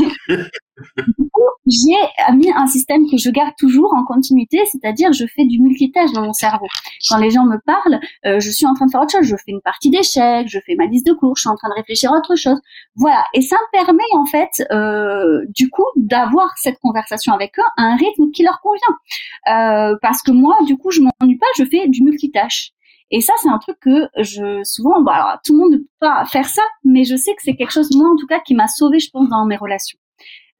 [1.66, 6.12] j'ai mis un système que je garde toujours en continuité, c'est-à-dire je fais du multitâche
[6.12, 6.66] dans mon cerveau.
[7.08, 9.26] Quand les gens me parlent, euh, je suis en train de faire autre chose.
[9.26, 11.68] Je fais une partie d'échecs, je fais ma liste de cours, je suis en train
[11.68, 12.60] de réfléchir à autre chose.
[12.96, 13.24] Voilà.
[13.34, 17.82] Et ça me permet en fait, euh, du coup, d'avoir cette conversation avec eux à
[17.82, 18.80] un rythme qui leur convient.
[19.48, 22.72] Euh, parce que moi, du coup, je m'ennuie pas, je fais du multitâche.
[23.10, 25.84] Et ça, c'est un truc que je souvent, bon, alors tout le monde ne peut
[26.00, 28.54] pas faire ça, mais je sais que c'est quelque chose, moi en tout cas, qui
[28.54, 29.98] m'a sauvé, je pense, dans mes relations.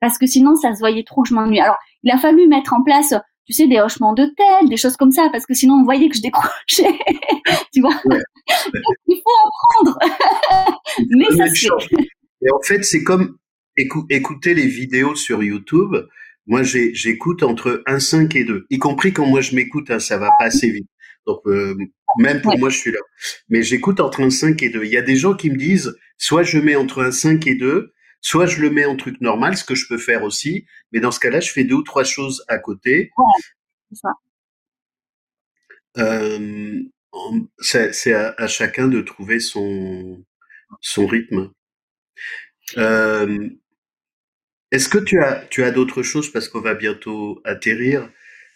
[0.00, 1.60] Parce que sinon, ça se voyait trop que je m'ennuie.
[1.60, 3.14] Alors, il a fallu mettre en place,
[3.44, 6.08] tu sais, des hochements de tête, des choses comme ça, parce que sinon, on voyait
[6.08, 6.52] que je décrochais.
[7.72, 7.94] tu vois
[9.06, 9.98] Il faut apprendre.
[11.10, 11.96] mais ça se fait.
[12.42, 13.36] Et en fait, c'est comme
[13.76, 15.96] écouter les vidéos sur YouTube.
[16.46, 20.30] Moi, j'écoute entre 1,5 et 2, y compris quand moi je m'écoute, hein, ça va
[20.38, 20.88] pas assez vite.
[21.28, 21.76] Donc, euh,
[22.18, 23.00] même pour moi, je suis là.
[23.50, 24.82] Mais j'écoute entre un 5 et 2.
[24.84, 27.54] Il y a des gens qui me disent, soit je mets entre un 5 et
[27.54, 27.92] 2,
[28.22, 30.66] soit je le mets en truc normal, ce que je peux faire aussi.
[30.90, 33.10] Mais dans ce cas-là, je fais deux ou trois choses à côté.
[33.92, 34.08] ça.
[35.98, 36.82] Euh,
[37.58, 40.24] c'est à, chacun de trouver son,
[40.80, 41.52] son rythme.
[42.78, 43.50] Euh,
[44.70, 46.32] Est-ce que tu as, tu as d'autres choses?
[46.32, 48.08] Parce qu'on va bientôt atterrir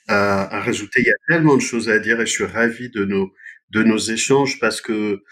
[0.09, 2.91] à, à, rajouter Il y a tellement de choses à dire et je suis ravi
[2.91, 3.33] de nos,
[3.71, 5.23] de nos échanges parce que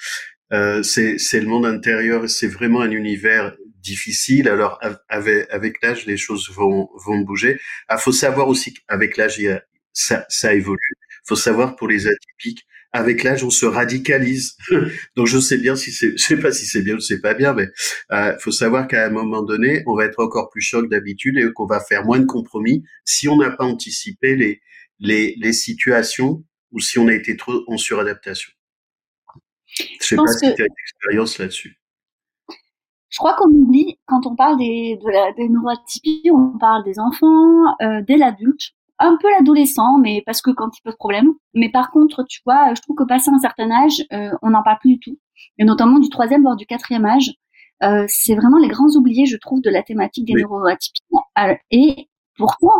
[0.52, 4.48] euh, c'est le monde intérieur, c'est vraiment un univers difficile.
[4.48, 7.52] Alors avec, avec l'âge, les choses vont, vont bouger.
[7.52, 9.40] Il ah, faut savoir aussi qu'avec l'âge,
[9.92, 10.78] ça, ça évolue.
[11.24, 14.56] Il faut savoir pour les atypiques, avec l'âge, on se radicalise.
[15.16, 17.34] Donc je sais bien si c'est, je sais pas si c'est bien ou c'est pas
[17.34, 17.68] bien, mais
[18.12, 21.52] euh, faut savoir qu'à un moment donné, on va être encore plus choc d'habitude et
[21.52, 24.60] qu'on va faire moins de compromis si on n'a pas anticipé les,
[24.98, 28.50] les, les situations ou si on a été trop en suradaptation.
[29.76, 31.76] Je sais pas si tu as une expérience là-dessus.
[33.08, 36.98] Je crois qu'on oublie, quand on parle des, de la, des neurotypies, on parle des
[37.00, 41.32] enfants, euh, dès l'adulte, un peu l'adolescent, mais parce que quand il pose problème.
[41.54, 44.62] Mais par contre, tu vois, je trouve que passé un certain âge, euh, on n'en
[44.62, 45.18] parle plus du tout.
[45.58, 47.32] Et notamment du troisième, voire du quatrième âge.
[47.82, 51.00] Euh, c'est vraiment les grands oubliés, je trouve, de la thématique des neuroatypies.
[51.70, 52.74] Et pourquoi?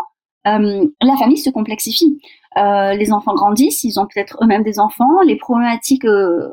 [0.47, 2.19] Euh, la famille se complexifie.
[2.57, 6.51] Euh, les enfants grandissent, ils ont peut-être eux-mêmes des enfants, les problématiques euh,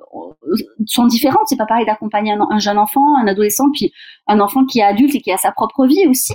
[0.85, 1.43] sont différentes.
[1.47, 3.91] C'est pas pareil d'accompagner un, jeune enfant, un adolescent, puis
[4.27, 6.33] un enfant qui est adulte et qui a sa propre vie aussi.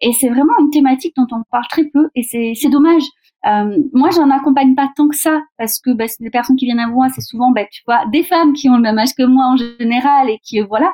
[0.00, 3.02] Et c'est vraiment une thématique dont on parle très peu, et c'est dommage.
[3.44, 6.78] Euh, moi, j'en accompagne pas tant que ça parce que bah, les personnes qui viennent
[6.78, 9.24] à moi, c'est souvent, bah, tu vois, des femmes qui ont le même âge que
[9.24, 10.92] moi en général et qui, voilà.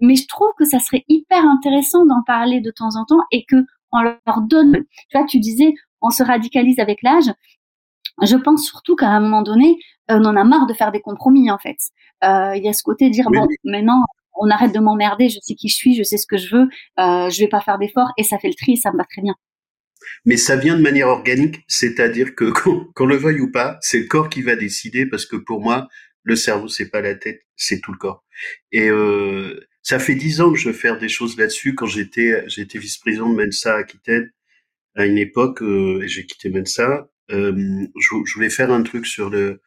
[0.00, 3.44] mais je trouve que ça serait hyper intéressant d'en parler de temps en temps et
[3.44, 3.56] que
[3.92, 4.84] on leur donne.
[5.10, 7.32] Tu vois, tu disais, on se radicalise avec l'âge.
[8.22, 9.76] Je pense surtout qu'à un moment donné,
[10.08, 11.76] on en a marre de faire des compromis en fait.
[12.24, 14.02] Euh, il y a ce côté de dire bon, maintenant
[14.38, 16.68] on arrête de m'emmerder, je sais qui je suis, je sais ce que je veux,
[16.98, 19.04] euh, je vais pas faire d'efforts et ça fait le tri, et ça me va
[19.04, 19.34] très bien.
[20.24, 22.52] Mais ça vient de manière organique, c'est-à-dire que
[22.94, 25.88] qu'on le veuille ou pas, c'est le corps qui va décider parce que pour moi,
[26.22, 28.24] le cerveau c'est pas la tête, c'est tout le corps.
[28.72, 31.76] Et euh, ça fait dix ans que je veux faire des choses là-dessus.
[31.76, 34.32] Quand j'étais j'étais vice-président de Mensa à Aquitaine
[34.96, 39.06] à une époque, euh, et j'ai quitté Mensa, euh, je, je, voulais faire un truc
[39.06, 39.62] sur le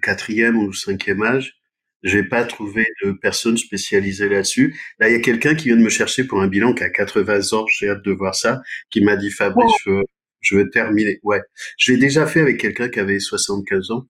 [0.00, 1.58] quatrième ou cinquième âge.
[2.02, 4.74] J'ai pas trouvé de personne spécialisée là-dessus.
[4.98, 6.88] Là, il y a quelqu'un qui vient de me chercher pour un bilan qui a
[6.88, 7.66] 80 ans.
[7.66, 8.62] J'ai hâte de voir ça.
[8.88, 10.04] Qui m'a dit Fabrice, je, veux,
[10.40, 11.20] je veux terminer.
[11.24, 11.42] Ouais,
[11.76, 14.06] je l'ai déjà fait avec quelqu'un qui avait 75 ans.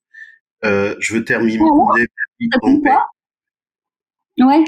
[0.64, 1.64] Euh, je veux terminer.
[4.40, 4.64] Ah ouais.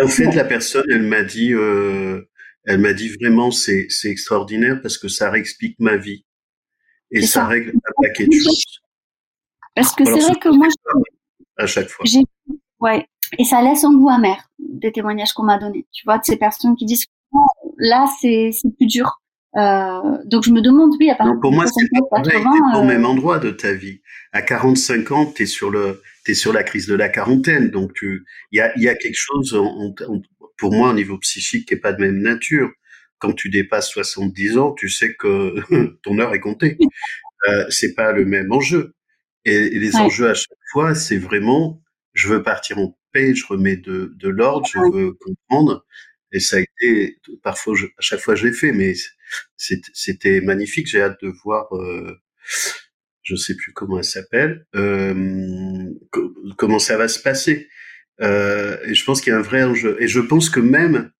[0.00, 2.22] En fait, la personne, elle m'a dit, euh,
[2.64, 6.24] elle m'a dit vraiment, c'est c'est extraordinaire parce que ça réexplique ma vie
[7.10, 8.80] et ça, règle un paquet de choses.
[9.74, 10.66] Parce que c'est vrai que moi,
[11.58, 12.04] à chaque fois.
[12.80, 13.06] Ouais,
[13.38, 15.86] et ça laisse un goût amer des témoignages qu'on m'a donnés.
[15.92, 17.06] Tu vois, de ces personnes qui disent
[17.78, 19.21] là, c'est plus dur.
[19.56, 22.20] Euh, donc je me demande, oui, à partir non, pour moi, c'est pas
[22.78, 24.00] au euh, même endroit de ta vie.
[24.32, 28.24] À 45 ans, t'es sur le, t'es sur la crise de la quarantaine, donc tu,
[28.50, 29.58] il y a, y a quelque chose,
[30.56, 32.70] pour moi, au niveau psychique, qui est pas de même nature.
[33.18, 35.54] Quand tu dépasses 70 ans, tu sais que
[36.02, 36.78] ton heure est comptée.
[37.48, 38.94] Euh, c'est pas le même enjeu.
[39.44, 41.82] Et, les enjeux à chaque fois, c'est vraiment,
[42.14, 45.84] je veux partir en paix, je remets de, de l'ordre, je veux comprendre.
[46.32, 48.94] Et ça a été, parfois, à chaque fois, je l'ai fait, mais
[49.56, 50.86] c'était magnifique.
[50.86, 52.20] J'ai hâte de voir, euh,
[53.22, 55.90] je sais plus comment elle s'appelle, euh,
[56.56, 57.68] comment ça va se passer.
[58.20, 59.96] Euh, et je pense qu'il y a un vrai enjeu.
[60.00, 61.10] Et je pense que même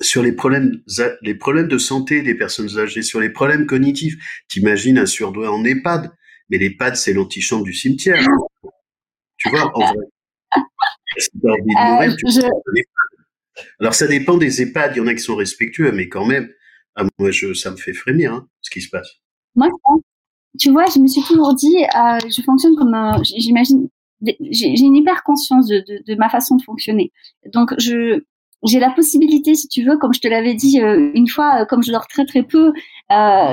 [0.00, 0.80] sur les problèmes,
[1.22, 4.16] les problèmes de santé des personnes âgées, sur les problèmes cognitifs,
[4.48, 6.10] t'imagines un surdoué en EHPAD,
[6.50, 8.24] mais l'EHPAD c'est l'antichambre du cimetière.
[9.36, 10.04] tu vois, en vrai.
[11.18, 13.62] Si t'as envie de mourir, tu je...
[13.80, 16.48] Alors ça dépend des EHPAD, il y en a qui sont respectueux, mais quand même,
[16.98, 19.08] ah, moi je, ça me fait frémir hein, ce qui se passe.
[19.54, 19.68] Moi,
[20.58, 23.88] tu vois, je me suis toujours dit, euh, je fonctionne comme, j'imagine,
[24.50, 27.12] j'ai une hyper conscience de, de, de, ma façon de fonctionner.
[27.52, 28.22] Donc je
[28.66, 31.64] j'ai la possibilité, si tu veux, comme je te l'avais dit euh, une fois, euh,
[31.64, 32.72] comme je dors très très peu, euh,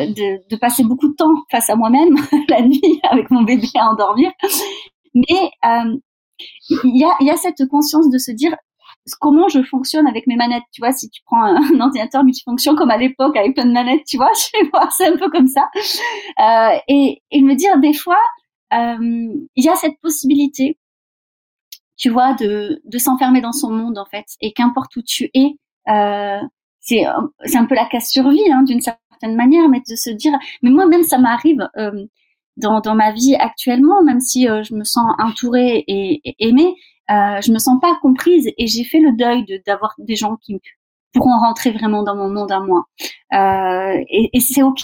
[0.08, 2.16] de, de, passer beaucoup de temps face à moi-même
[2.50, 4.32] la nuit avec mon bébé à endormir.
[5.14, 5.96] Mais euh,
[6.70, 8.56] il y, a, y a cette conscience de se dire,
[9.20, 10.64] comment je fonctionne avec mes manettes.
[10.72, 14.06] Tu vois, si tu prends un, ordinateur multifonction comme à l'époque avec plein de manettes,
[14.08, 15.70] tu vois, je vais voir, c'est un peu comme ça.
[16.40, 18.20] Euh, et, et me dire des fois,
[18.74, 18.98] euh,
[19.56, 20.78] il y a cette possibilité,
[21.98, 25.56] tu vois, de, de s'enfermer dans son monde en fait, et qu'importe où tu es,
[25.88, 26.42] euh,
[26.82, 27.06] c'est
[27.46, 30.70] c'est un peu la casse survie hein, d'une certaine manière, mais de se dire, mais
[30.72, 31.68] moi même ça m'arrive.
[31.78, 32.06] Euh,
[32.58, 36.76] dans, dans ma vie actuellement, même si euh, je me sens entourée et, et aimée,
[37.12, 40.60] euh, je me sens pas comprise et j'ai fait le deuil d'avoir des gens qui
[41.14, 42.84] pourront rentrer vraiment dans mon monde à moi.
[43.34, 44.82] Euh, et, et c'est ok.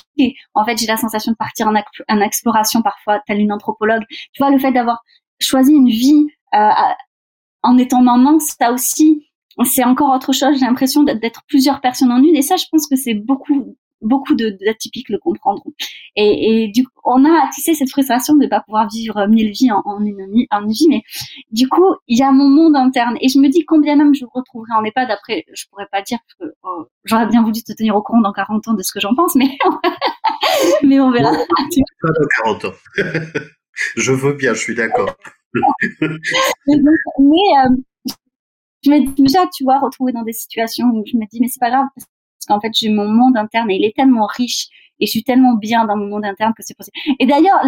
[0.54, 4.04] En fait, j'ai la sensation de partir en, en, exploration parfois, telle une anthropologue.
[4.10, 5.00] Tu vois, le fait d'avoir
[5.40, 6.70] choisi une vie euh,
[7.64, 9.28] en étant maman, ça aussi,
[9.66, 10.58] c'est encore autre chose.
[10.60, 12.36] J'ai l'impression d'être plusieurs personnes en une.
[12.36, 15.74] Et ça, je pense que c'est beaucoup beaucoup d'atypiques le comprendront.
[16.16, 19.28] Et, et, du coup, on a, tu sais, cette frustration de ne pas pouvoir vivre
[19.28, 21.02] mille vies en, en, une, en une vie, mais
[21.52, 23.18] du coup, il y a mon monde interne.
[23.22, 26.20] Et je me dis combien même je retrouverai en EHPAD, après, je pourrais pas dire
[26.40, 29.00] que oh, j'aurais bien voulu te tenir au courant dans 40 ans de ce que
[29.00, 29.58] j'en pense, mais,
[30.84, 31.32] mais on verra.
[31.32, 32.74] Pas dans 40 ans.
[33.96, 35.16] je veux bien, je suis d'accord.
[35.54, 37.76] mais, euh,
[38.84, 41.48] je me dis déjà, tu vois, retrouver dans des situations où je me dis, mais
[41.48, 42.08] c'est pas grave, parce
[42.48, 44.68] qu'en fait, j'ai mon monde interne et il est tellement riche
[45.00, 46.98] et je suis tellement bien dans mon monde interne que c'est possible.
[47.20, 47.62] Et d'ailleurs,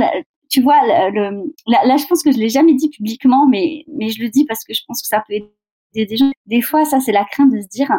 [0.49, 4.45] tu vois, là, je pense que je l'ai jamais dit publiquement, mais, je le dis
[4.45, 6.31] parce que je pense que ça peut aider des gens.
[6.45, 7.91] Des fois, ça, c'est la crainte de se dire,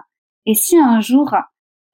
[0.47, 1.35] et si un jour,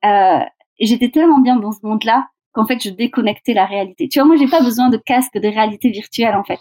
[0.04, 0.40] euh,
[0.78, 4.08] j'étais tellement bien dans ce monde-là qu'en fait, je déconnectais la réalité.
[4.08, 6.60] Tu vois, moi, j'ai pas besoin de casque de réalité virtuelle, en fait.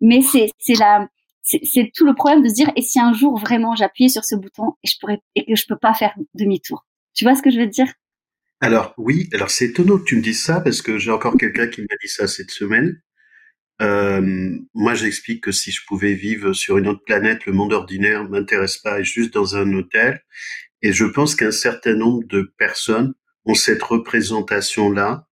[0.00, 1.08] Mais c'est, c'est la,
[1.42, 4.34] c'est tout le problème de se dire, et si un jour vraiment j'appuyais sur ce
[4.36, 6.84] bouton et je pourrais, et que je peux pas faire demi-tour?
[7.18, 7.92] Tu vois ce que je veux dire?
[8.60, 11.66] Alors oui, alors c'est étonnant que tu me dises ça parce que j'ai encore quelqu'un
[11.66, 13.02] qui m'a dit ça cette semaine.
[13.82, 18.28] Euh, moi, j'explique que si je pouvais vivre sur une autre planète, le monde ordinaire
[18.28, 20.22] m'intéresse pas, et juste dans un hôtel.
[20.82, 23.14] Et je pense qu'un certain nombre de personnes
[23.44, 25.26] ont cette représentation-là.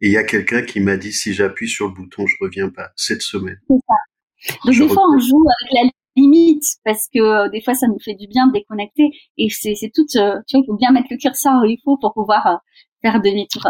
[0.00, 2.70] Et il y a quelqu'un qui m'a dit si j'appuie sur le bouton, je reviens
[2.70, 3.60] pas cette semaine.
[3.68, 4.56] C'est ça.
[4.64, 7.98] Donc des fois, on joue avec la limite parce que euh, des fois ça nous
[7.98, 10.90] fait du bien de déconnecter et c'est c'est tout euh, tu vois il faut bien
[10.90, 12.56] mettre le curseur où il faut pour pouvoir euh,
[13.02, 13.66] faire demi-tour.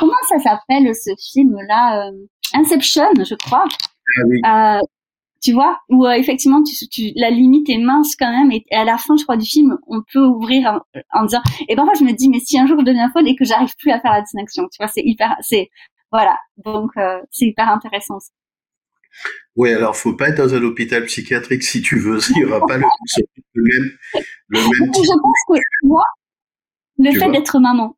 [0.00, 2.10] Comment ça s'appelle ce film là
[2.54, 3.64] Inception je crois?
[4.44, 4.80] Ah
[5.42, 8.96] tu vois où effectivement tu, tu, la limite est mince quand même et, à la
[8.96, 10.80] fin je crois du film on peut ouvrir
[11.12, 13.36] en, disant et parfois je me dis mais si un jour je deviens folle et
[13.36, 15.68] que j'arrive plus à faire la distinction tu vois c'est hyper c'est
[16.10, 16.92] voilà donc
[17.30, 18.18] c'est hyper intéressant
[19.56, 22.66] oui, alors faut pas être dans un hôpital psychiatrique si tu veux, il n'y aura
[22.66, 22.84] pas le,
[23.54, 23.90] même,
[24.48, 25.04] le même type.
[25.04, 26.04] Je pense que moi,
[26.98, 27.96] le fait d'être maman,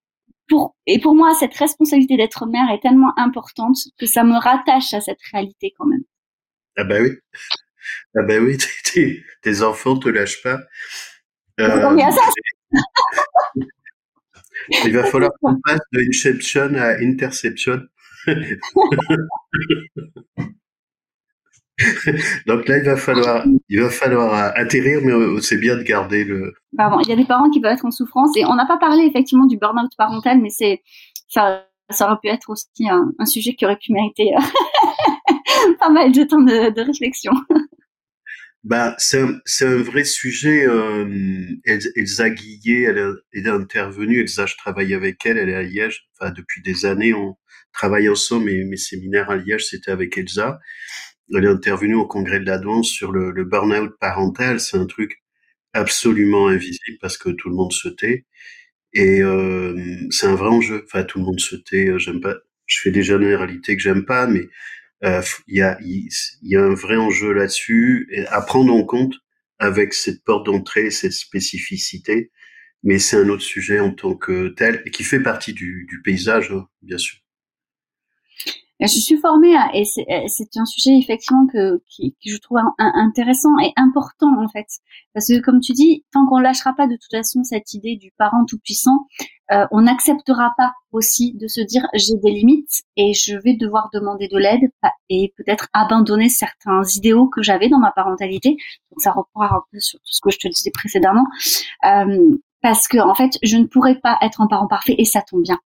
[0.49, 4.95] pour, et pour moi, cette responsabilité d'être mère est tellement importante que ça me rattache
[4.95, 6.05] à cette réalité quand même.
[6.77, 7.11] Ah bah oui.
[8.17, 10.61] Ah bah oui, tes, tes enfants te lâchent pas.
[11.61, 11.97] Euh,
[14.85, 17.81] il va falloir qu'on passe de Inception à Interception.
[22.47, 26.53] Donc là, il va falloir, il va falloir atterrir, mais c'est bien de garder le.
[26.77, 28.79] Pardon, il y a des parents qui peuvent être en souffrance et on n'a pas
[28.79, 30.83] parlé effectivement du burn-out parental, mais c'est
[31.29, 34.31] ça, ça aurait pu être aussi un, un sujet qui aurait pu mériter
[35.81, 37.33] pas mal de temps de, de réflexion.
[38.65, 40.67] Bah, c'est un, un, vrai sujet.
[40.67, 44.21] Euh, Elsa Guillet, elle, elle est intervenue.
[44.21, 45.39] Elsa, je travaille avec elle.
[45.39, 46.09] Elle est à Liège.
[46.19, 47.37] Enfin, depuis des années, on
[47.73, 48.51] travaille ensemble.
[48.51, 50.59] Et mes séminaires à Liège, c'était avec Elsa.
[51.35, 54.61] Elle est intervenue au congrès de la danse sur le, le burn-out parental.
[54.61, 55.23] C'est un truc
[55.75, 58.27] absolument invisible parce que tout le monde se tait.
[58.95, 59.77] Et euh,
[60.11, 60.85] c'est un vrai enjeu.
[60.87, 61.89] Enfin, tout le monde se tait.
[61.89, 62.37] Euh, j'aime pas.
[62.67, 64.49] Je fais des généralités que j'aime pas, mais
[65.05, 66.09] euh, il y, a, il
[66.43, 69.15] y a un vrai enjeu là-dessus à prendre en compte
[69.59, 72.31] avec cette porte d'entrée, cette spécificité.
[72.85, 76.53] Mais c'est un autre sujet en tant que tel qui fait partie du, du paysage,
[76.53, 77.19] hein, bien sûr.
[78.81, 84.41] Je suis formée et c'est un sujet effectivement que, qui, je trouve intéressant et important
[84.41, 84.67] en fait,
[85.15, 88.13] parce que comme tu dis, tant qu'on lâchera pas de toute façon cette idée du
[88.17, 89.07] parent tout puissant,
[89.51, 93.89] euh, on n'acceptera pas aussi de se dire j'ai des limites et je vais devoir
[93.93, 94.71] demander de l'aide
[95.09, 98.51] et peut-être abandonner certains idéaux que j'avais dans ma parentalité.
[98.51, 101.27] Donc ça reprend un peu sur tout ce que je te disais précédemment,
[101.85, 105.23] euh, parce que en fait je ne pourrais pas être un parent parfait et ça
[105.23, 105.59] tombe bien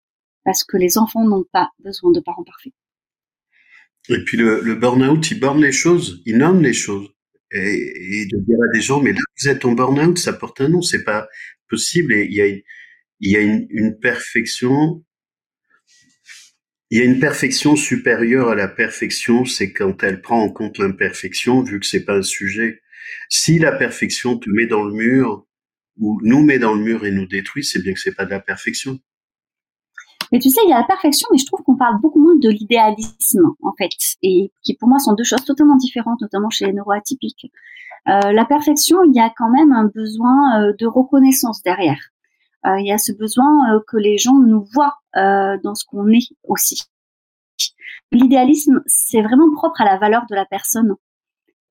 [0.45, 2.73] parce que les enfants n'ont pas besoin de parents parfaits.
[4.09, 7.09] Et puis le, le burn-out, il borne les choses, il nomme les choses.
[7.53, 10.61] Et, et, de dire à des gens, mais là, vous êtes en burn-out, ça porte
[10.61, 11.29] un nom, c'est pas
[11.69, 12.13] possible.
[12.15, 12.47] Et il y a,
[13.21, 15.05] y a une, une, perfection,
[16.91, 20.79] il y a une perfection supérieure à la perfection, c'est quand elle prend en compte
[20.79, 22.81] l'imperfection, vu que c'est pas un sujet.
[23.29, 25.47] Si la perfection te met dans le mur,
[25.99, 28.31] ou nous met dans le mur et nous détruit, c'est bien que c'est pas de
[28.31, 29.01] la perfection.
[30.33, 32.37] Mais tu sais, il y a la perfection, mais je trouve qu'on parle beaucoup moins
[32.37, 33.91] de l'idéalisme, en fait,
[34.23, 37.51] et qui pour moi sont deux choses totalement différentes, notamment chez les neuroatypiques.
[38.09, 41.99] Euh, la perfection, il y a quand même un besoin euh, de reconnaissance derrière.
[42.67, 45.85] Euh, il y a ce besoin euh, que les gens nous voient euh, dans ce
[45.87, 46.83] qu'on est aussi.
[48.13, 50.95] L'idéalisme, c'est vraiment propre à la valeur de la personne.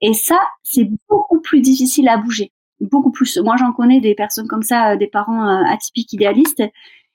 [0.02, 2.53] Et ça, c'est beaucoup plus difficile à bouger.
[2.80, 3.38] Beaucoup plus.
[3.38, 6.64] Moi, j'en connais des personnes comme ça, des parents atypiques idéalistes,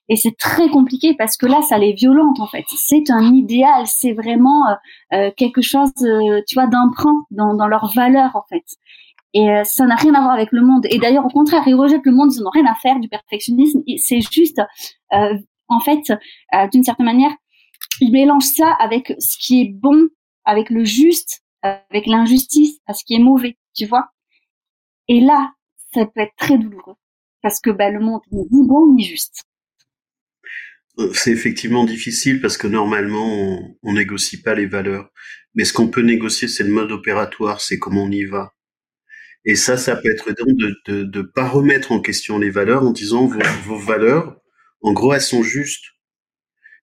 [0.08, 2.64] et c'est très compliqué parce que là, ça les violente en fait.
[2.68, 4.74] C'est un idéal, c'est vraiment euh,
[5.14, 8.64] euh quelque chose, euh, tu vois, d'emprunt dans, dans leurs valeurs en fait.
[9.32, 10.86] Et euh, ça n'a rien à voir avec le monde.
[10.90, 13.82] Et d'ailleurs, au contraire, ils rejettent le monde, ils n'ont rien à faire du perfectionnisme.
[13.96, 14.60] C'est juste,
[15.10, 16.12] en fait,
[16.72, 17.32] d'une certaine manière,
[18.00, 20.08] ils mélangent ça avec ce qui est bon,
[20.44, 24.08] avec le juste, avec l'injustice, à ce qui est mauvais, tu vois.
[25.08, 25.52] Et là,
[25.94, 26.94] ça peut être très douloureux
[27.42, 29.44] parce que bah, le monde n'est ni bon ni juste.
[30.98, 35.10] Euh, c'est effectivement difficile parce que normalement, on, négocie pas les valeurs.
[35.54, 38.54] Mais ce qu'on peut négocier, c'est le mode opératoire, c'est comment on y va.
[39.44, 40.56] Et ça, ça peut être donc
[40.86, 44.40] de ne pas remettre en question les valeurs en disant vos, vos valeurs,
[44.80, 45.93] en gros, elles sont justes.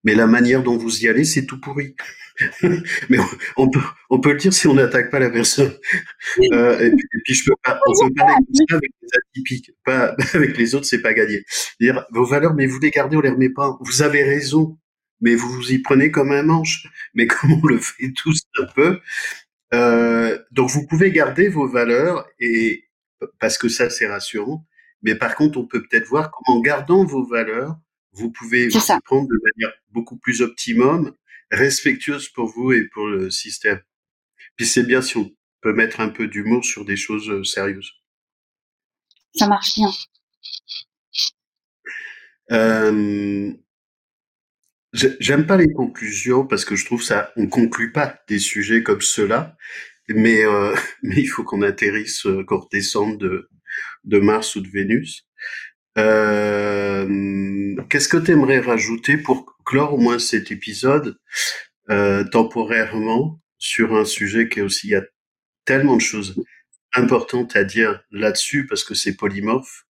[0.04, 1.96] Mais la manière dont vous y allez, c'est tout pourri.
[3.10, 3.18] mais
[3.58, 5.74] on peut, on peut le dire si on n'attaque pas la personne.
[6.54, 6.92] Euh, et,
[7.24, 8.34] puis, je peux pas, on peut parler
[8.72, 11.44] avec les atypiques, pas avec les autres, c'est pas gagné.
[11.80, 13.78] Dire vos valeurs, mais vous les gardez, on les remet pas.
[13.82, 14.78] Vous avez raison,
[15.20, 16.88] mais vous vous y prenez comme un manche.
[17.14, 19.00] Mais comme on le fait tous un peu,
[19.74, 22.86] euh, donc vous pouvez garder vos valeurs et
[23.40, 24.66] parce que ça c'est rassurant.
[25.04, 27.76] Mais par contre, on peut peut-être voir comment, en gardant vos valeurs,
[28.14, 31.16] vous pouvez vous prendre de manière beaucoup plus optimum
[31.52, 33.82] respectueuse pour vous et pour le système.
[34.56, 35.32] Puis c'est bien si on
[35.62, 37.92] peut mettre un peu d'humour sur des choses euh, sérieuses.
[39.36, 39.92] Ça marche bien.
[42.52, 43.54] Euh,
[44.94, 49.00] J'aime pas les conclusions parce que je trouve ça, on conclut pas des sujets comme
[49.00, 49.56] ceux-là,
[50.10, 53.50] mais euh, mais il faut qu'on atterrisse, euh, qu'on redescende de
[54.04, 55.26] de Mars ou de Vénus.
[55.98, 61.18] Euh, Qu'est-ce que tu aimerais rajouter pour clore au moins cet épisode
[61.90, 65.04] euh, temporairement sur un sujet qui est aussi, il y a
[65.66, 66.42] tellement de choses
[66.94, 69.86] importantes à dire là-dessus parce que c'est polymorphe.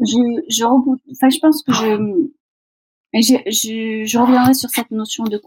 [0.00, 0.16] Je,
[0.48, 2.28] je, enfin, je pense que je,
[3.14, 5.40] je, je, reviendrai sur cette notion de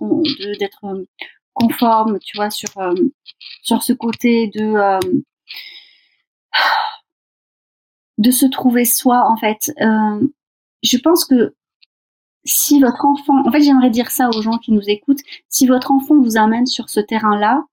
[0.57, 1.03] d'être euh,
[1.53, 2.93] conforme, tu vois, sur euh,
[3.61, 4.99] sur ce côté de
[8.19, 9.71] de se trouver soi en fait.
[9.81, 10.27] Euh,
[10.83, 11.55] je pense que
[12.45, 15.91] si votre enfant, en fait j'aimerais dire ça aux gens qui nous écoutent, si votre
[15.91, 17.65] enfant vous amène sur ce terrain-là,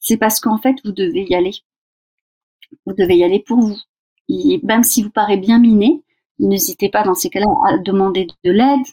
[0.00, 1.52] c'est parce qu'en fait vous devez y aller.
[2.86, 3.78] Vous devez y aller pour vous.
[4.28, 6.02] Et même si vous paraît bien miné,
[6.38, 8.86] n'hésitez pas dans ces cas-là à demander de l'aide,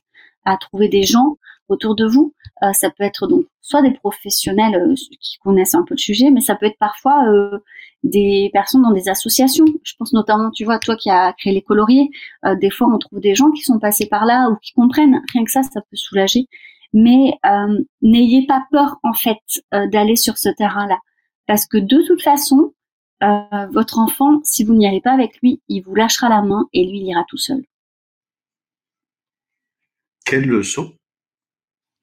[0.45, 1.36] à trouver des gens
[1.69, 2.33] autour de vous.
[2.63, 6.31] Euh, ça peut être donc soit des professionnels euh, qui connaissent un peu le sujet,
[6.31, 7.59] mais ça peut être parfois euh,
[8.03, 9.65] des personnes dans des associations.
[9.83, 12.09] Je pense notamment, tu vois, toi qui as créé les coloriers,
[12.45, 15.21] euh, des fois on trouve des gens qui sont passés par là ou qui comprennent.
[15.33, 16.47] Rien que ça, ça peut soulager.
[16.93, 19.37] Mais euh, n'ayez pas peur en fait
[19.71, 20.97] d'aller sur ce terrain-là,
[21.45, 22.73] parce que de toute façon,
[23.23, 26.67] euh, votre enfant, si vous n'y allez pas avec lui, il vous lâchera la main
[26.73, 27.63] et lui, il ira tout seul.
[30.25, 30.93] Quelle leçon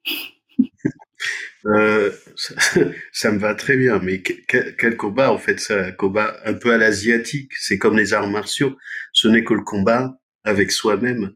[1.66, 2.10] euh,
[3.12, 6.72] ça, me va très bien, mais quel, combat en fait C'est un combat un peu
[6.72, 7.52] à l'asiatique.
[7.56, 8.76] C'est comme les arts martiaux.
[9.12, 11.35] Ce n'est que le combat avec soi-même.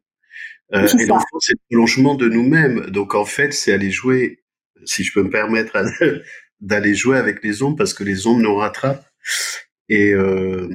[0.75, 2.91] Euh, et l'enfant, c'est le prolongement de nous-mêmes.
[2.91, 4.43] Donc en fait, c'est aller jouer,
[4.85, 5.79] si je peux me permettre,
[6.61, 9.07] d'aller jouer avec les ombres parce que les ombres nous rattrapent.
[9.89, 10.69] Et euh,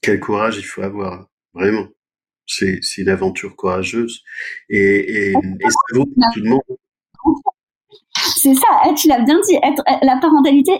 [0.00, 1.88] quel courage il faut avoir, vraiment.
[2.46, 4.22] C'est une aventure courageuse.
[4.68, 6.62] Et, et, et ça vaut pour tout le monde.
[8.36, 10.72] C'est ça, tu l'as bien dit, être, la parentalité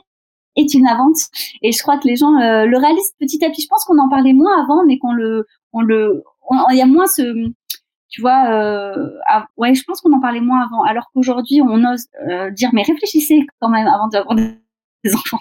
[0.57, 1.27] est une aventure.
[1.63, 3.63] Et je crois que les gens euh, le réalisent petit à petit.
[3.63, 6.23] Je pense qu'on en parlait moins avant, mais qu'on le, on le,
[6.71, 7.51] il y a moins ce,
[8.09, 9.11] tu vois, euh,
[9.57, 10.83] ouais, je pense qu'on en parlait moins avant.
[10.85, 14.35] Alors qu'aujourd'hui, on ose euh, dire, mais réfléchissez quand même avant d'avoir
[15.05, 15.41] des enfants,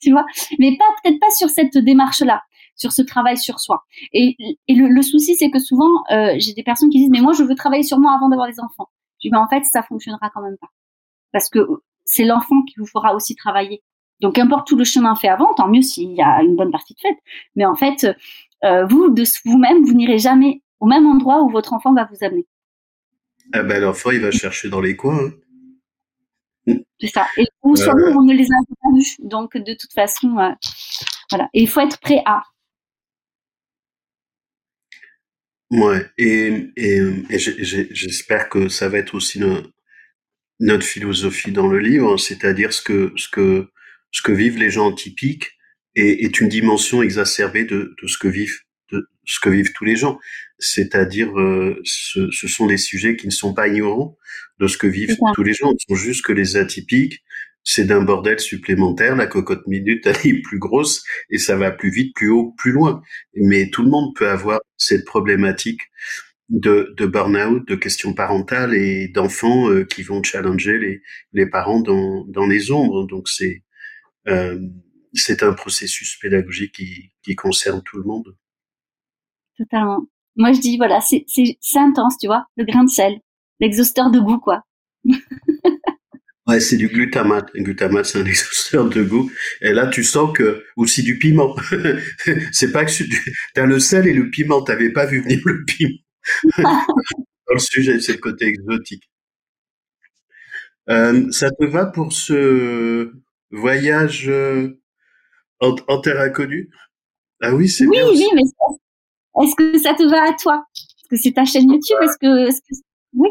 [0.00, 0.24] tu vois?
[0.58, 2.42] Mais pas peut-être pas sur cette démarche-là,
[2.74, 3.84] sur ce travail sur soi.
[4.12, 4.36] Et,
[4.68, 7.32] et le, le souci, c'est que souvent, euh, j'ai des personnes qui disent, mais moi,
[7.32, 8.88] je veux travailler sur moi avant d'avoir des enfants.
[9.20, 10.68] Je dis, mais en fait, ça fonctionnera quand même pas,
[11.32, 11.60] parce que
[12.04, 13.82] c'est l'enfant qui vous fera aussi travailler.
[14.20, 16.94] Donc, importe tout le chemin fait avant, tant mieux s'il y a une bonne partie
[16.94, 17.16] de fait.
[17.56, 18.06] Mais en fait,
[18.64, 22.24] euh, vous, de vous-même, vous n'irez jamais au même endroit où votre enfant va vous
[22.24, 22.46] amener.
[23.52, 25.30] Ah ben, l'enfant, il va chercher dans les coins.
[26.68, 26.74] Hein.
[27.00, 27.26] C'est ça.
[27.36, 29.16] Et ou on ne les a pas vus.
[29.18, 30.50] Donc, de toute façon, euh,
[31.30, 31.48] voilà.
[31.52, 32.42] Et il faut être prêt à.
[35.72, 36.06] Ouais.
[36.18, 37.00] Et, et,
[37.30, 39.70] et j'espère que ça va être aussi notre,
[40.60, 43.66] notre philosophie dans le livre, c'est-à-dire ce que, ce que,
[44.10, 45.50] ce que vivent les gens typiques
[45.96, 48.60] est, est une dimension exacerbée de, de, ce que vivent
[48.92, 50.18] de ce que vivent tous les gens.
[50.58, 54.18] C'est-à-dire, euh, ce, ce, sont des sujets qui ne sont pas ignorants
[54.60, 55.72] de ce que vivent tous les gens.
[55.72, 57.22] Ils sont juste que les atypiques,
[57.64, 59.16] c'est d'un bordel supplémentaire.
[59.16, 62.72] La cocotte minute, elle est plus grosse et ça va plus vite, plus haut, plus
[62.72, 63.02] loin.
[63.34, 65.80] Mais tout le monde peut avoir cette problématique
[66.48, 71.02] de, de burn-out, de questions parentales et d'enfants euh, qui vont challenger les,
[71.32, 73.06] les parents dans, dans les ombres.
[73.06, 73.62] Donc c'est
[74.28, 74.58] euh,
[75.14, 78.36] c'est un processus pédagogique qui, qui concerne tout le monde.
[79.56, 80.06] Totalement.
[80.36, 81.26] Moi, je dis, voilà, c'est
[81.74, 83.20] intense, tu vois, le grain de sel,
[83.60, 84.62] l'exhausteur de goût, quoi.
[86.46, 87.50] ouais, c'est du glutamate.
[87.54, 89.30] Le glutamate, c'est un exhausteur de goût.
[89.60, 91.56] Et là, tu sens que, aussi du piment.
[92.52, 95.64] c'est pas que tu as le sel et le piment, t'avais pas vu venir le
[95.64, 95.98] piment.
[96.58, 99.08] Dans le sujet, c'est le côté exotique.
[100.88, 103.12] Euh, ça te va pour ce
[103.50, 104.80] voyage euh,
[105.60, 106.70] en, terre inconnue?
[107.40, 108.08] Ah oui, c'est oui, bien.
[108.08, 110.64] Oui, oui, mais est-ce que ça te va à toi?
[110.76, 112.76] Est-ce que c'est ta chaîne YouTube Est-ce que, est que,
[113.14, 113.28] oui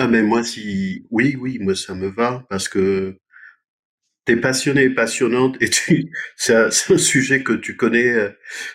[0.00, 3.18] Ah mais moi si oui oui moi ça me va parce que
[4.24, 8.30] t'es passionnée et passionnante et tu c'est un, un, sujet que tu connais euh,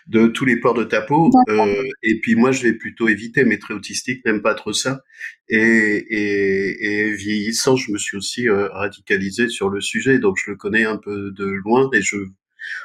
[0.08, 3.44] de tous les pores de ta peau euh, et puis moi je vais plutôt éviter
[3.44, 5.02] mes traits autistiques n'aiment pas trop ça
[5.50, 10.52] et, et, et vieillissant je me suis aussi euh, radicalisé sur le sujet donc je
[10.52, 12.18] le connais un peu de loin et je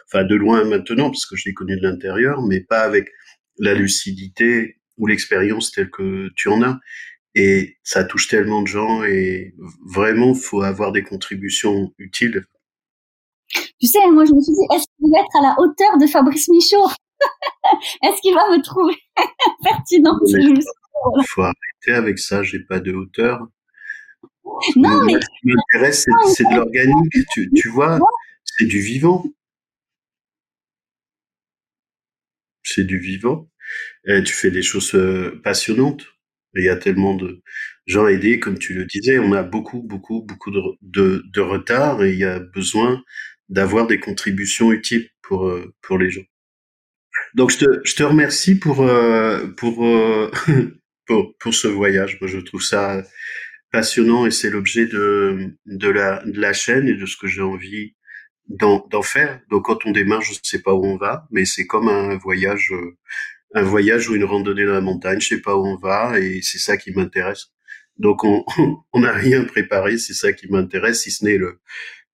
[0.06, 3.10] enfin de loin maintenant parce que je l'ai connu de l'intérieur, mais pas avec
[3.58, 6.78] la lucidité ou l'expérience telle que tu en as.
[7.35, 9.55] Et ça touche tellement de gens et
[9.86, 12.44] vraiment, faut avoir des contributions utiles.
[13.81, 16.07] Tu sais, moi je me suis dit, est-ce qu'il va être à la hauteur de
[16.07, 16.89] Fabrice Michaud?
[18.02, 18.97] Est-ce qu'il va me trouver
[19.62, 20.19] pertinent?
[20.27, 23.47] Il faut arrêter avec ça, j'ai pas de hauteur.
[24.77, 25.15] Non, mais...
[25.15, 27.98] Ce qui m'intéresse, c'est de l'organique, tu, tu vois,
[28.44, 29.24] c'est du vivant.
[32.62, 33.48] c'est du vivant.
[34.07, 36.05] Et tu fais des choses euh, passionnantes.
[36.55, 37.43] Il y a tellement de
[37.86, 39.18] gens aidés, comme tu le disais.
[39.18, 43.02] On a beaucoup, beaucoup, beaucoup de, retard et il y a besoin
[43.48, 46.24] d'avoir des contributions utiles pour, euh, pour les gens.
[47.35, 49.85] Donc, je te, je te remercie pour, euh, pour,
[51.06, 52.18] pour, pour ce voyage.
[52.20, 53.02] Moi, je trouve ça
[53.72, 57.43] passionnant et c'est l'objet de, de, la, de la chaîne et de ce que j'ai
[57.43, 57.94] envie
[58.48, 59.40] d'en faire.
[59.51, 62.16] Donc quand on démarre, je ne sais pas où on va, mais c'est comme un
[62.16, 62.97] voyage, euh,
[63.55, 65.20] un voyage ou une randonnée dans la montagne.
[65.20, 67.48] Je sais pas où on va et c'est ça qui m'intéresse.
[67.97, 68.44] Donc on
[68.93, 71.60] on n'a rien préparé, c'est ça qui m'intéresse, si ce n'est le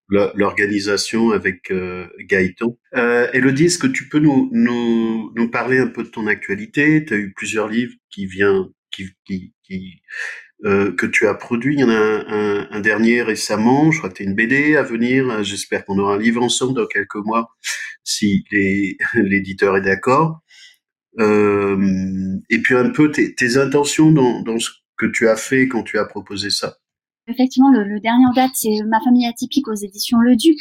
[0.08, 2.78] l'organisation avec euh, Gaëtan.
[2.94, 7.04] Euh, Elodie, est-ce que tu peux nous, nous, nous parler un peu de ton actualité?
[7.04, 10.00] Tu as eu plusieurs livres qui viennent, qui, qui,
[10.64, 11.74] euh, que tu as produit.
[11.74, 14.76] Il y en a un, un, dernier récemment, je crois que tu as une BD
[14.76, 15.42] à venir.
[15.42, 17.48] J'espère qu'on aura un livre ensemble dans quelques mois,
[18.04, 18.44] si
[19.14, 20.40] l'éditeur est d'accord.
[21.18, 25.68] Euh, et puis un peu tes, tes intentions dans, dans, ce que tu as fait
[25.68, 26.76] quand tu as proposé ça.
[27.28, 30.58] Effectivement, le, dernier en date, c'est Ma famille atypique aux éditions Le Duc.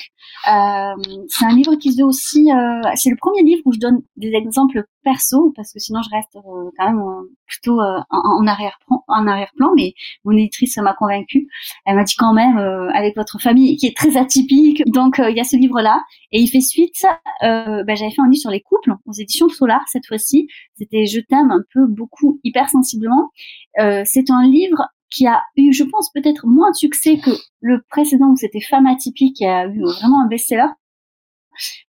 [0.47, 2.51] Euh, c'est un livre qui se aussi.
[2.51, 6.09] Euh, c'est le premier livre où je donne des exemples perso, parce que sinon je
[6.09, 7.03] reste euh, quand même
[7.45, 9.03] plutôt en, en arrière-plan.
[9.07, 9.93] En arrière-plan, mais
[10.23, 11.47] mon éditrice m'a convaincue.
[11.85, 12.57] Elle m'a dit quand même
[12.93, 14.83] avec votre famille qui est très atypique.
[14.87, 16.01] Donc il y a ce livre-là
[16.31, 17.05] et il fait suite.
[17.41, 20.47] Ben, j'avais fait un livre sur les couples aux éditions Solar cette fois-ci.
[20.75, 23.29] C'était Je t'aime un peu beaucoup hyper sensiblement.
[23.77, 28.31] c'est un livre qui a eu, je pense, peut-être moins de succès que le précédent
[28.31, 30.67] où c'était Femme atypique qui a eu vraiment un best-seller,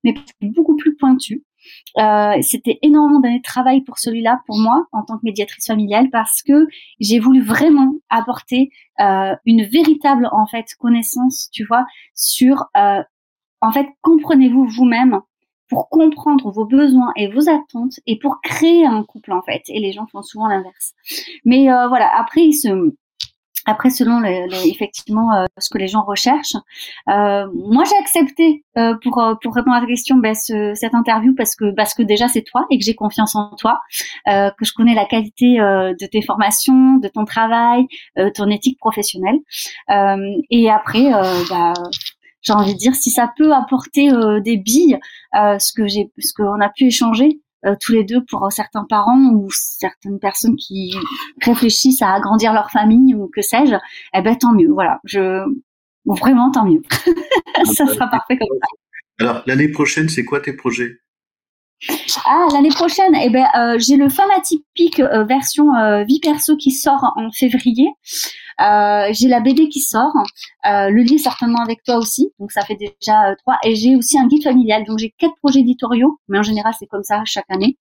[0.02, 1.44] mais beaucoup plus pointu.
[1.98, 6.10] Euh, c'était énormément d'années de travail pour celui-là, pour moi, en tant que médiatrice familiale,
[6.10, 6.66] parce que
[7.00, 8.70] j'ai voulu vraiment apporter
[9.00, 13.02] euh, une véritable, en fait, connaissance, tu vois, sur, euh,
[13.60, 15.20] en fait, comprenez-vous vous-même
[15.68, 19.62] pour comprendre vos besoins et vos attentes et pour créer un couple, en fait.
[19.68, 20.92] Et les gens font souvent l'inverse.
[21.44, 22.94] Mais euh, voilà, après, ils se
[23.66, 26.56] après, selon les, effectivement euh, ce que les gens recherchent,
[27.08, 31.34] euh, moi j'ai accepté euh, pour pour répondre à ta question ben, ce, cette interview
[31.34, 33.80] parce que parce que déjà c'est toi et que j'ai confiance en toi,
[34.26, 37.86] que je connais la qualité de tes formations, de ton travail,
[38.34, 39.38] ton éthique professionnelle.
[40.50, 41.10] et après,
[41.50, 41.72] bah,
[42.42, 44.10] j'ai envie de dire si ça peut apporter
[44.42, 44.98] des billes,
[45.32, 47.43] ce que j'ai, ce qu'on a pu échanger, euh,
[47.80, 50.94] tous les deux pour certains parents ou certaines personnes qui
[51.42, 53.76] réfléchissent à agrandir leur famille ou que sais-je,
[54.14, 54.70] eh ben tant mieux.
[54.70, 55.42] Voilà, je
[56.06, 56.82] vraiment tant mieux.
[57.64, 59.24] ça sera parfait comme ça.
[59.24, 60.98] Alors l'année prochaine, c'est quoi tes projets?
[62.26, 65.66] Ah, l'année prochaine, eh ben, euh, j'ai le Femme atypique euh, version
[66.04, 67.88] vie perso qui sort en février.
[68.60, 70.14] Euh, j'ai la BD qui sort,
[70.66, 73.58] euh, le livre certainement avec toi aussi, donc ça fait déjà euh, trois.
[73.64, 76.86] Et j'ai aussi un guide familial, donc j'ai quatre projets éditoriaux, mais en général c'est
[76.86, 77.76] comme ça chaque année.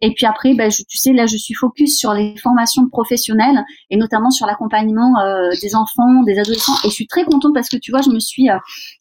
[0.00, 3.96] Et puis après, ben, tu sais, là je suis focus sur les formations professionnelles et
[3.96, 5.12] notamment sur l'accompagnement
[5.60, 6.76] des enfants, des adolescents.
[6.84, 8.58] Et je suis très contente parce que tu vois, je me suis euh,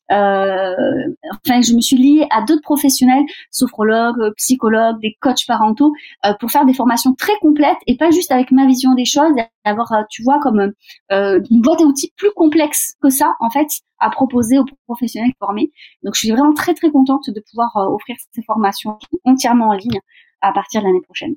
[0.09, 5.93] enfin, je me suis liée à d'autres professionnels, sophrologues, psychologues, des coachs parentaux,
[6.25, 9.33] euh, pour faire des formations très complètes et pas juste avec ma vision des choses,
[9.63, 10.73] avoir, euh, tu vois, comme
[11.11, 13.67] euh, une boîte à outils plus complexe que ça, en fait,
[13.99, 15.71] à proposer aux professionnels formés.
[16.03, 19.99] Donc, je suis vraiment très très contente de pouvoir offrir ces formations entièrement en ligne
[20.41, 21.35] à partir de l'année prochaine.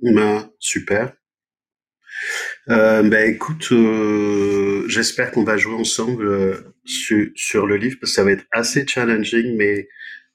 [0.00, 1.14] Ben, super.
[2.68, 6.73] Euh, ben écoute, euh, j'espère qu'on va jouer ensemble
[7.12, 9.88] euh, sur, le livre parce que ça va être assez challenging, mais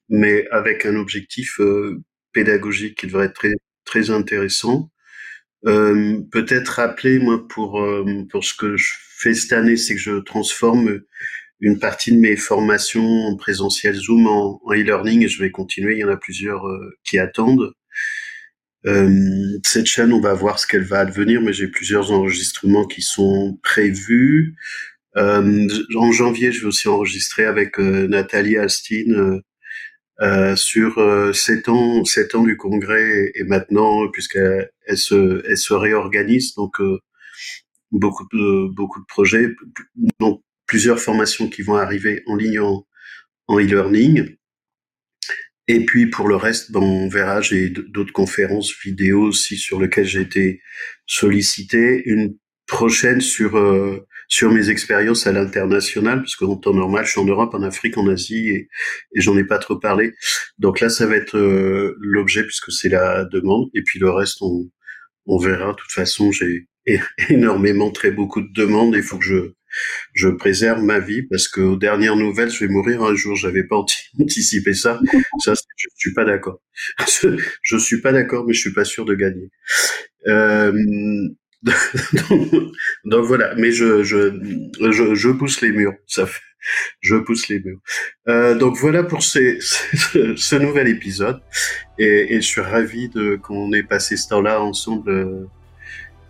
[0.09, 2.01] mais avec un objectif euh,
[2.34, 3.53] pédagogique qui devrait être très
[3.85, 4.91] très intéressant.
[5.65, 7.81] Euh, peut-être rappeler moi pour
[8.31, 11.01] pour ce que je fais cette année, c'est que je transforme
[11.61, 15.95] une partie de mes formations en présentiel Zoom en, e-learning et je vais continuer.
[15.95, 16.63] Il y en a plusieurs
[17.03, 17.73] qui attendent.
[18.85, 23.01] Euh, cette chaîne, on va voir ce qu'elle va advenir, mais j'ai plusieurs enregistrements qui
[23.01, 24.55] sont prévus.
[25.20, 29.41] Euh, en janvier, je vais aussi enregistrer avec euh, Nathalie Astin
[30.22, 30.96] euh, sur
[31.34, 36.78] sept ans, sept ans du congrès et, maintenant, puisqu'elle elle se, elle se réorganise, donc
[37.91, 39.56] beaucoup de beaucoup de projets,
[40.20, 42.86] donc plusieurs formations qui vont arriver en ligne en,
[43.48, 44.36] en e-learning.
[45.68, 50.08] Et puis pour le reste, ben, on verra, j'ai d'autres conférences vidéo aussi sur lesquelles
[50.08, 50.62] j'ai été
[51.06, 52.02] sollicité.
[52.06, 52.36] Une
[52.66, 57.26] prochaine sur euh, sur mes expériences à l'international, parce qu'en temps normal, je suis en
[57.26, 58.69] Europe, en Afrique, en Asie, et,
[59.15, 60.14] j'en ai pas trop parlé.
[60.60, 63.69] Donc là, ça va être euh, l'objet, puisque c'est la demande.
[63.73, 64.69] Et puis le reste, on,
[65.39, 65.72] verra.
[65.72, 66.68] De toute façon, j'ai
[67.30, 68.95] énormément, très beaucoup de demandes.
[68.95, 69.53] Il faut que je
[70.14, 73.35] je préserve ma vie parce que aux dernières nouvelles, je vais mourir un jour.
[73.35, 73.76] J'avais pas
[74.19, 74.99] anticipé ça.
[75.39, 76.61] Ça, je suis pas d'accord.
[77.64, 79.49] je suis pas d'accord, mais je suis pas sûr de gagner.
[80.27, 80.73] Euh,
[83.06, 83.53] donc, voilà.
[83.56, 84.40] Mais je, je,
[84.91, 85.94] je, je, pousse les murs.
[86.07, 86.41] Ça fait,
[87.02, 87.80] je pousse les murs.
[88.27, 91.41] Euh, donc voilà pour ces, ce, nouvel épisode.
[91.98, 95.10] Et, et, je suis ravi de qu'on ait passé ce temps-là ensemble.
[95.11, 95.45] Euh,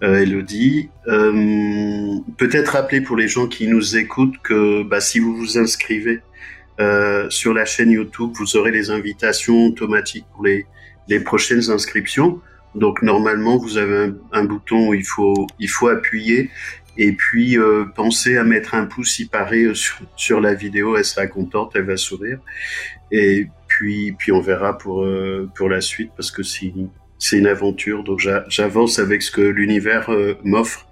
[0.01, 0.89] euh, Elodie.
[1.07, 6.22] Euh, peut-être rappeler pour les gens qui nous écoutent que bah, si vous vous inscrivez
[6.80, 10.65] euh, sur la chaîne YouTube, vous aurez les invitations automatiques pour les,
[11.10, 12.39] les prochaines inscriptions.
[12.75, 16.49] Donc normalement, vous avez un, un bouton où il faut, il faut appuyer
[16.99, 20.97] et puis euh, pensez à mettre un pouce, il paraît, euh, sur, sur, la vidéo,
[20.97, 22.39] elle sera contente, elle va sourire.
[23.09, 26.73] Et puis, puis on verra pour, euh, pour la suite parce que c'est
[27.31, 28.03] une aventure.
[28.03, 28.19] Donc
[28.49, 30.87] j'avance avec ce que l'univers euh, m'offre.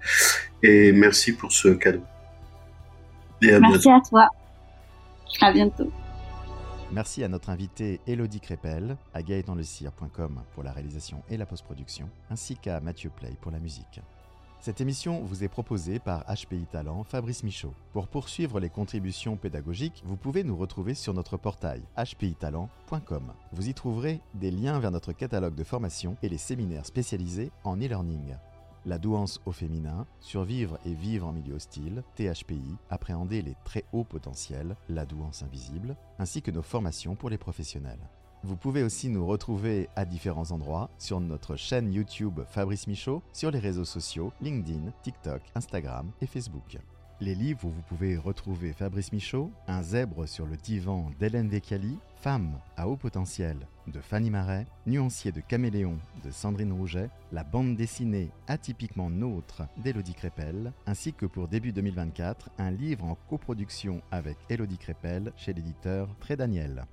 [0.62, 2.02] Et merci pour ce cadeau.
[3.42, 4.28] merci à toi.
[5.42, 5.92] À bientôt.
[6.90, 12.56] Merci à notre invité Elodie Crépel, à gaëtanlecire.com pour la réalisation et la post-production, ainsi
[12.56, 14.00] qu'à Mathieu Play pour la musique.
[14.60, 17.74] Cette émission vous est proposée par HPI Talent Fabrice Michaud.
[17.92, 23.32] Pour poursuivre les contributions pédagogiques, vous pouvez nous retrouver sur notre portail hpitalent.com.
[23.52, 27.76] Vous y trouverez des liens vers notre catalogue de formation et les séminaires spécialisés en
[27.76, 28.34] e-learning.
[28.86, 34.04] La douance au féminin, survivre et vivre en milieu hostile, THPI, appréhender les très hauts
[34.04, 38.08] potentiels, la douance invisible, ainsi que nos formations pour les professionnels.
[38.44, 43.50] Vous pouvez aussi nous retrouver à différents endroits sur notre chaîne YouTube Fabrice Michaud, sur
[43.50, 46.78] les réseaux sociaux LinkedIn, TikTok, Instagram et Facebook.
[47.20, 51.98] Les livres où vous pouvez retrouver Fabrice Michaud, Un zèbre sur le divan d'Hélène Descali,
[52.20, 57.76] Femme à haut potentiel de Fanny Marais, Nuancier de Caméléon de Sandrine Rouget, la bande
[57.76, 64.36] dessinée Atypiquement Nôtre d'Élodie Crépel, ainsi que pour début 2024, un livre en coproduction avec
[64.50, 66.86] Élodie Crépel chez l'éditeur Très Daniel.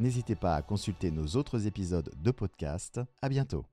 [0.00, 3.00] N'hésitez pas à consulter nos autres épisodes de podcast.
[3.22, 3.64] À bientôt.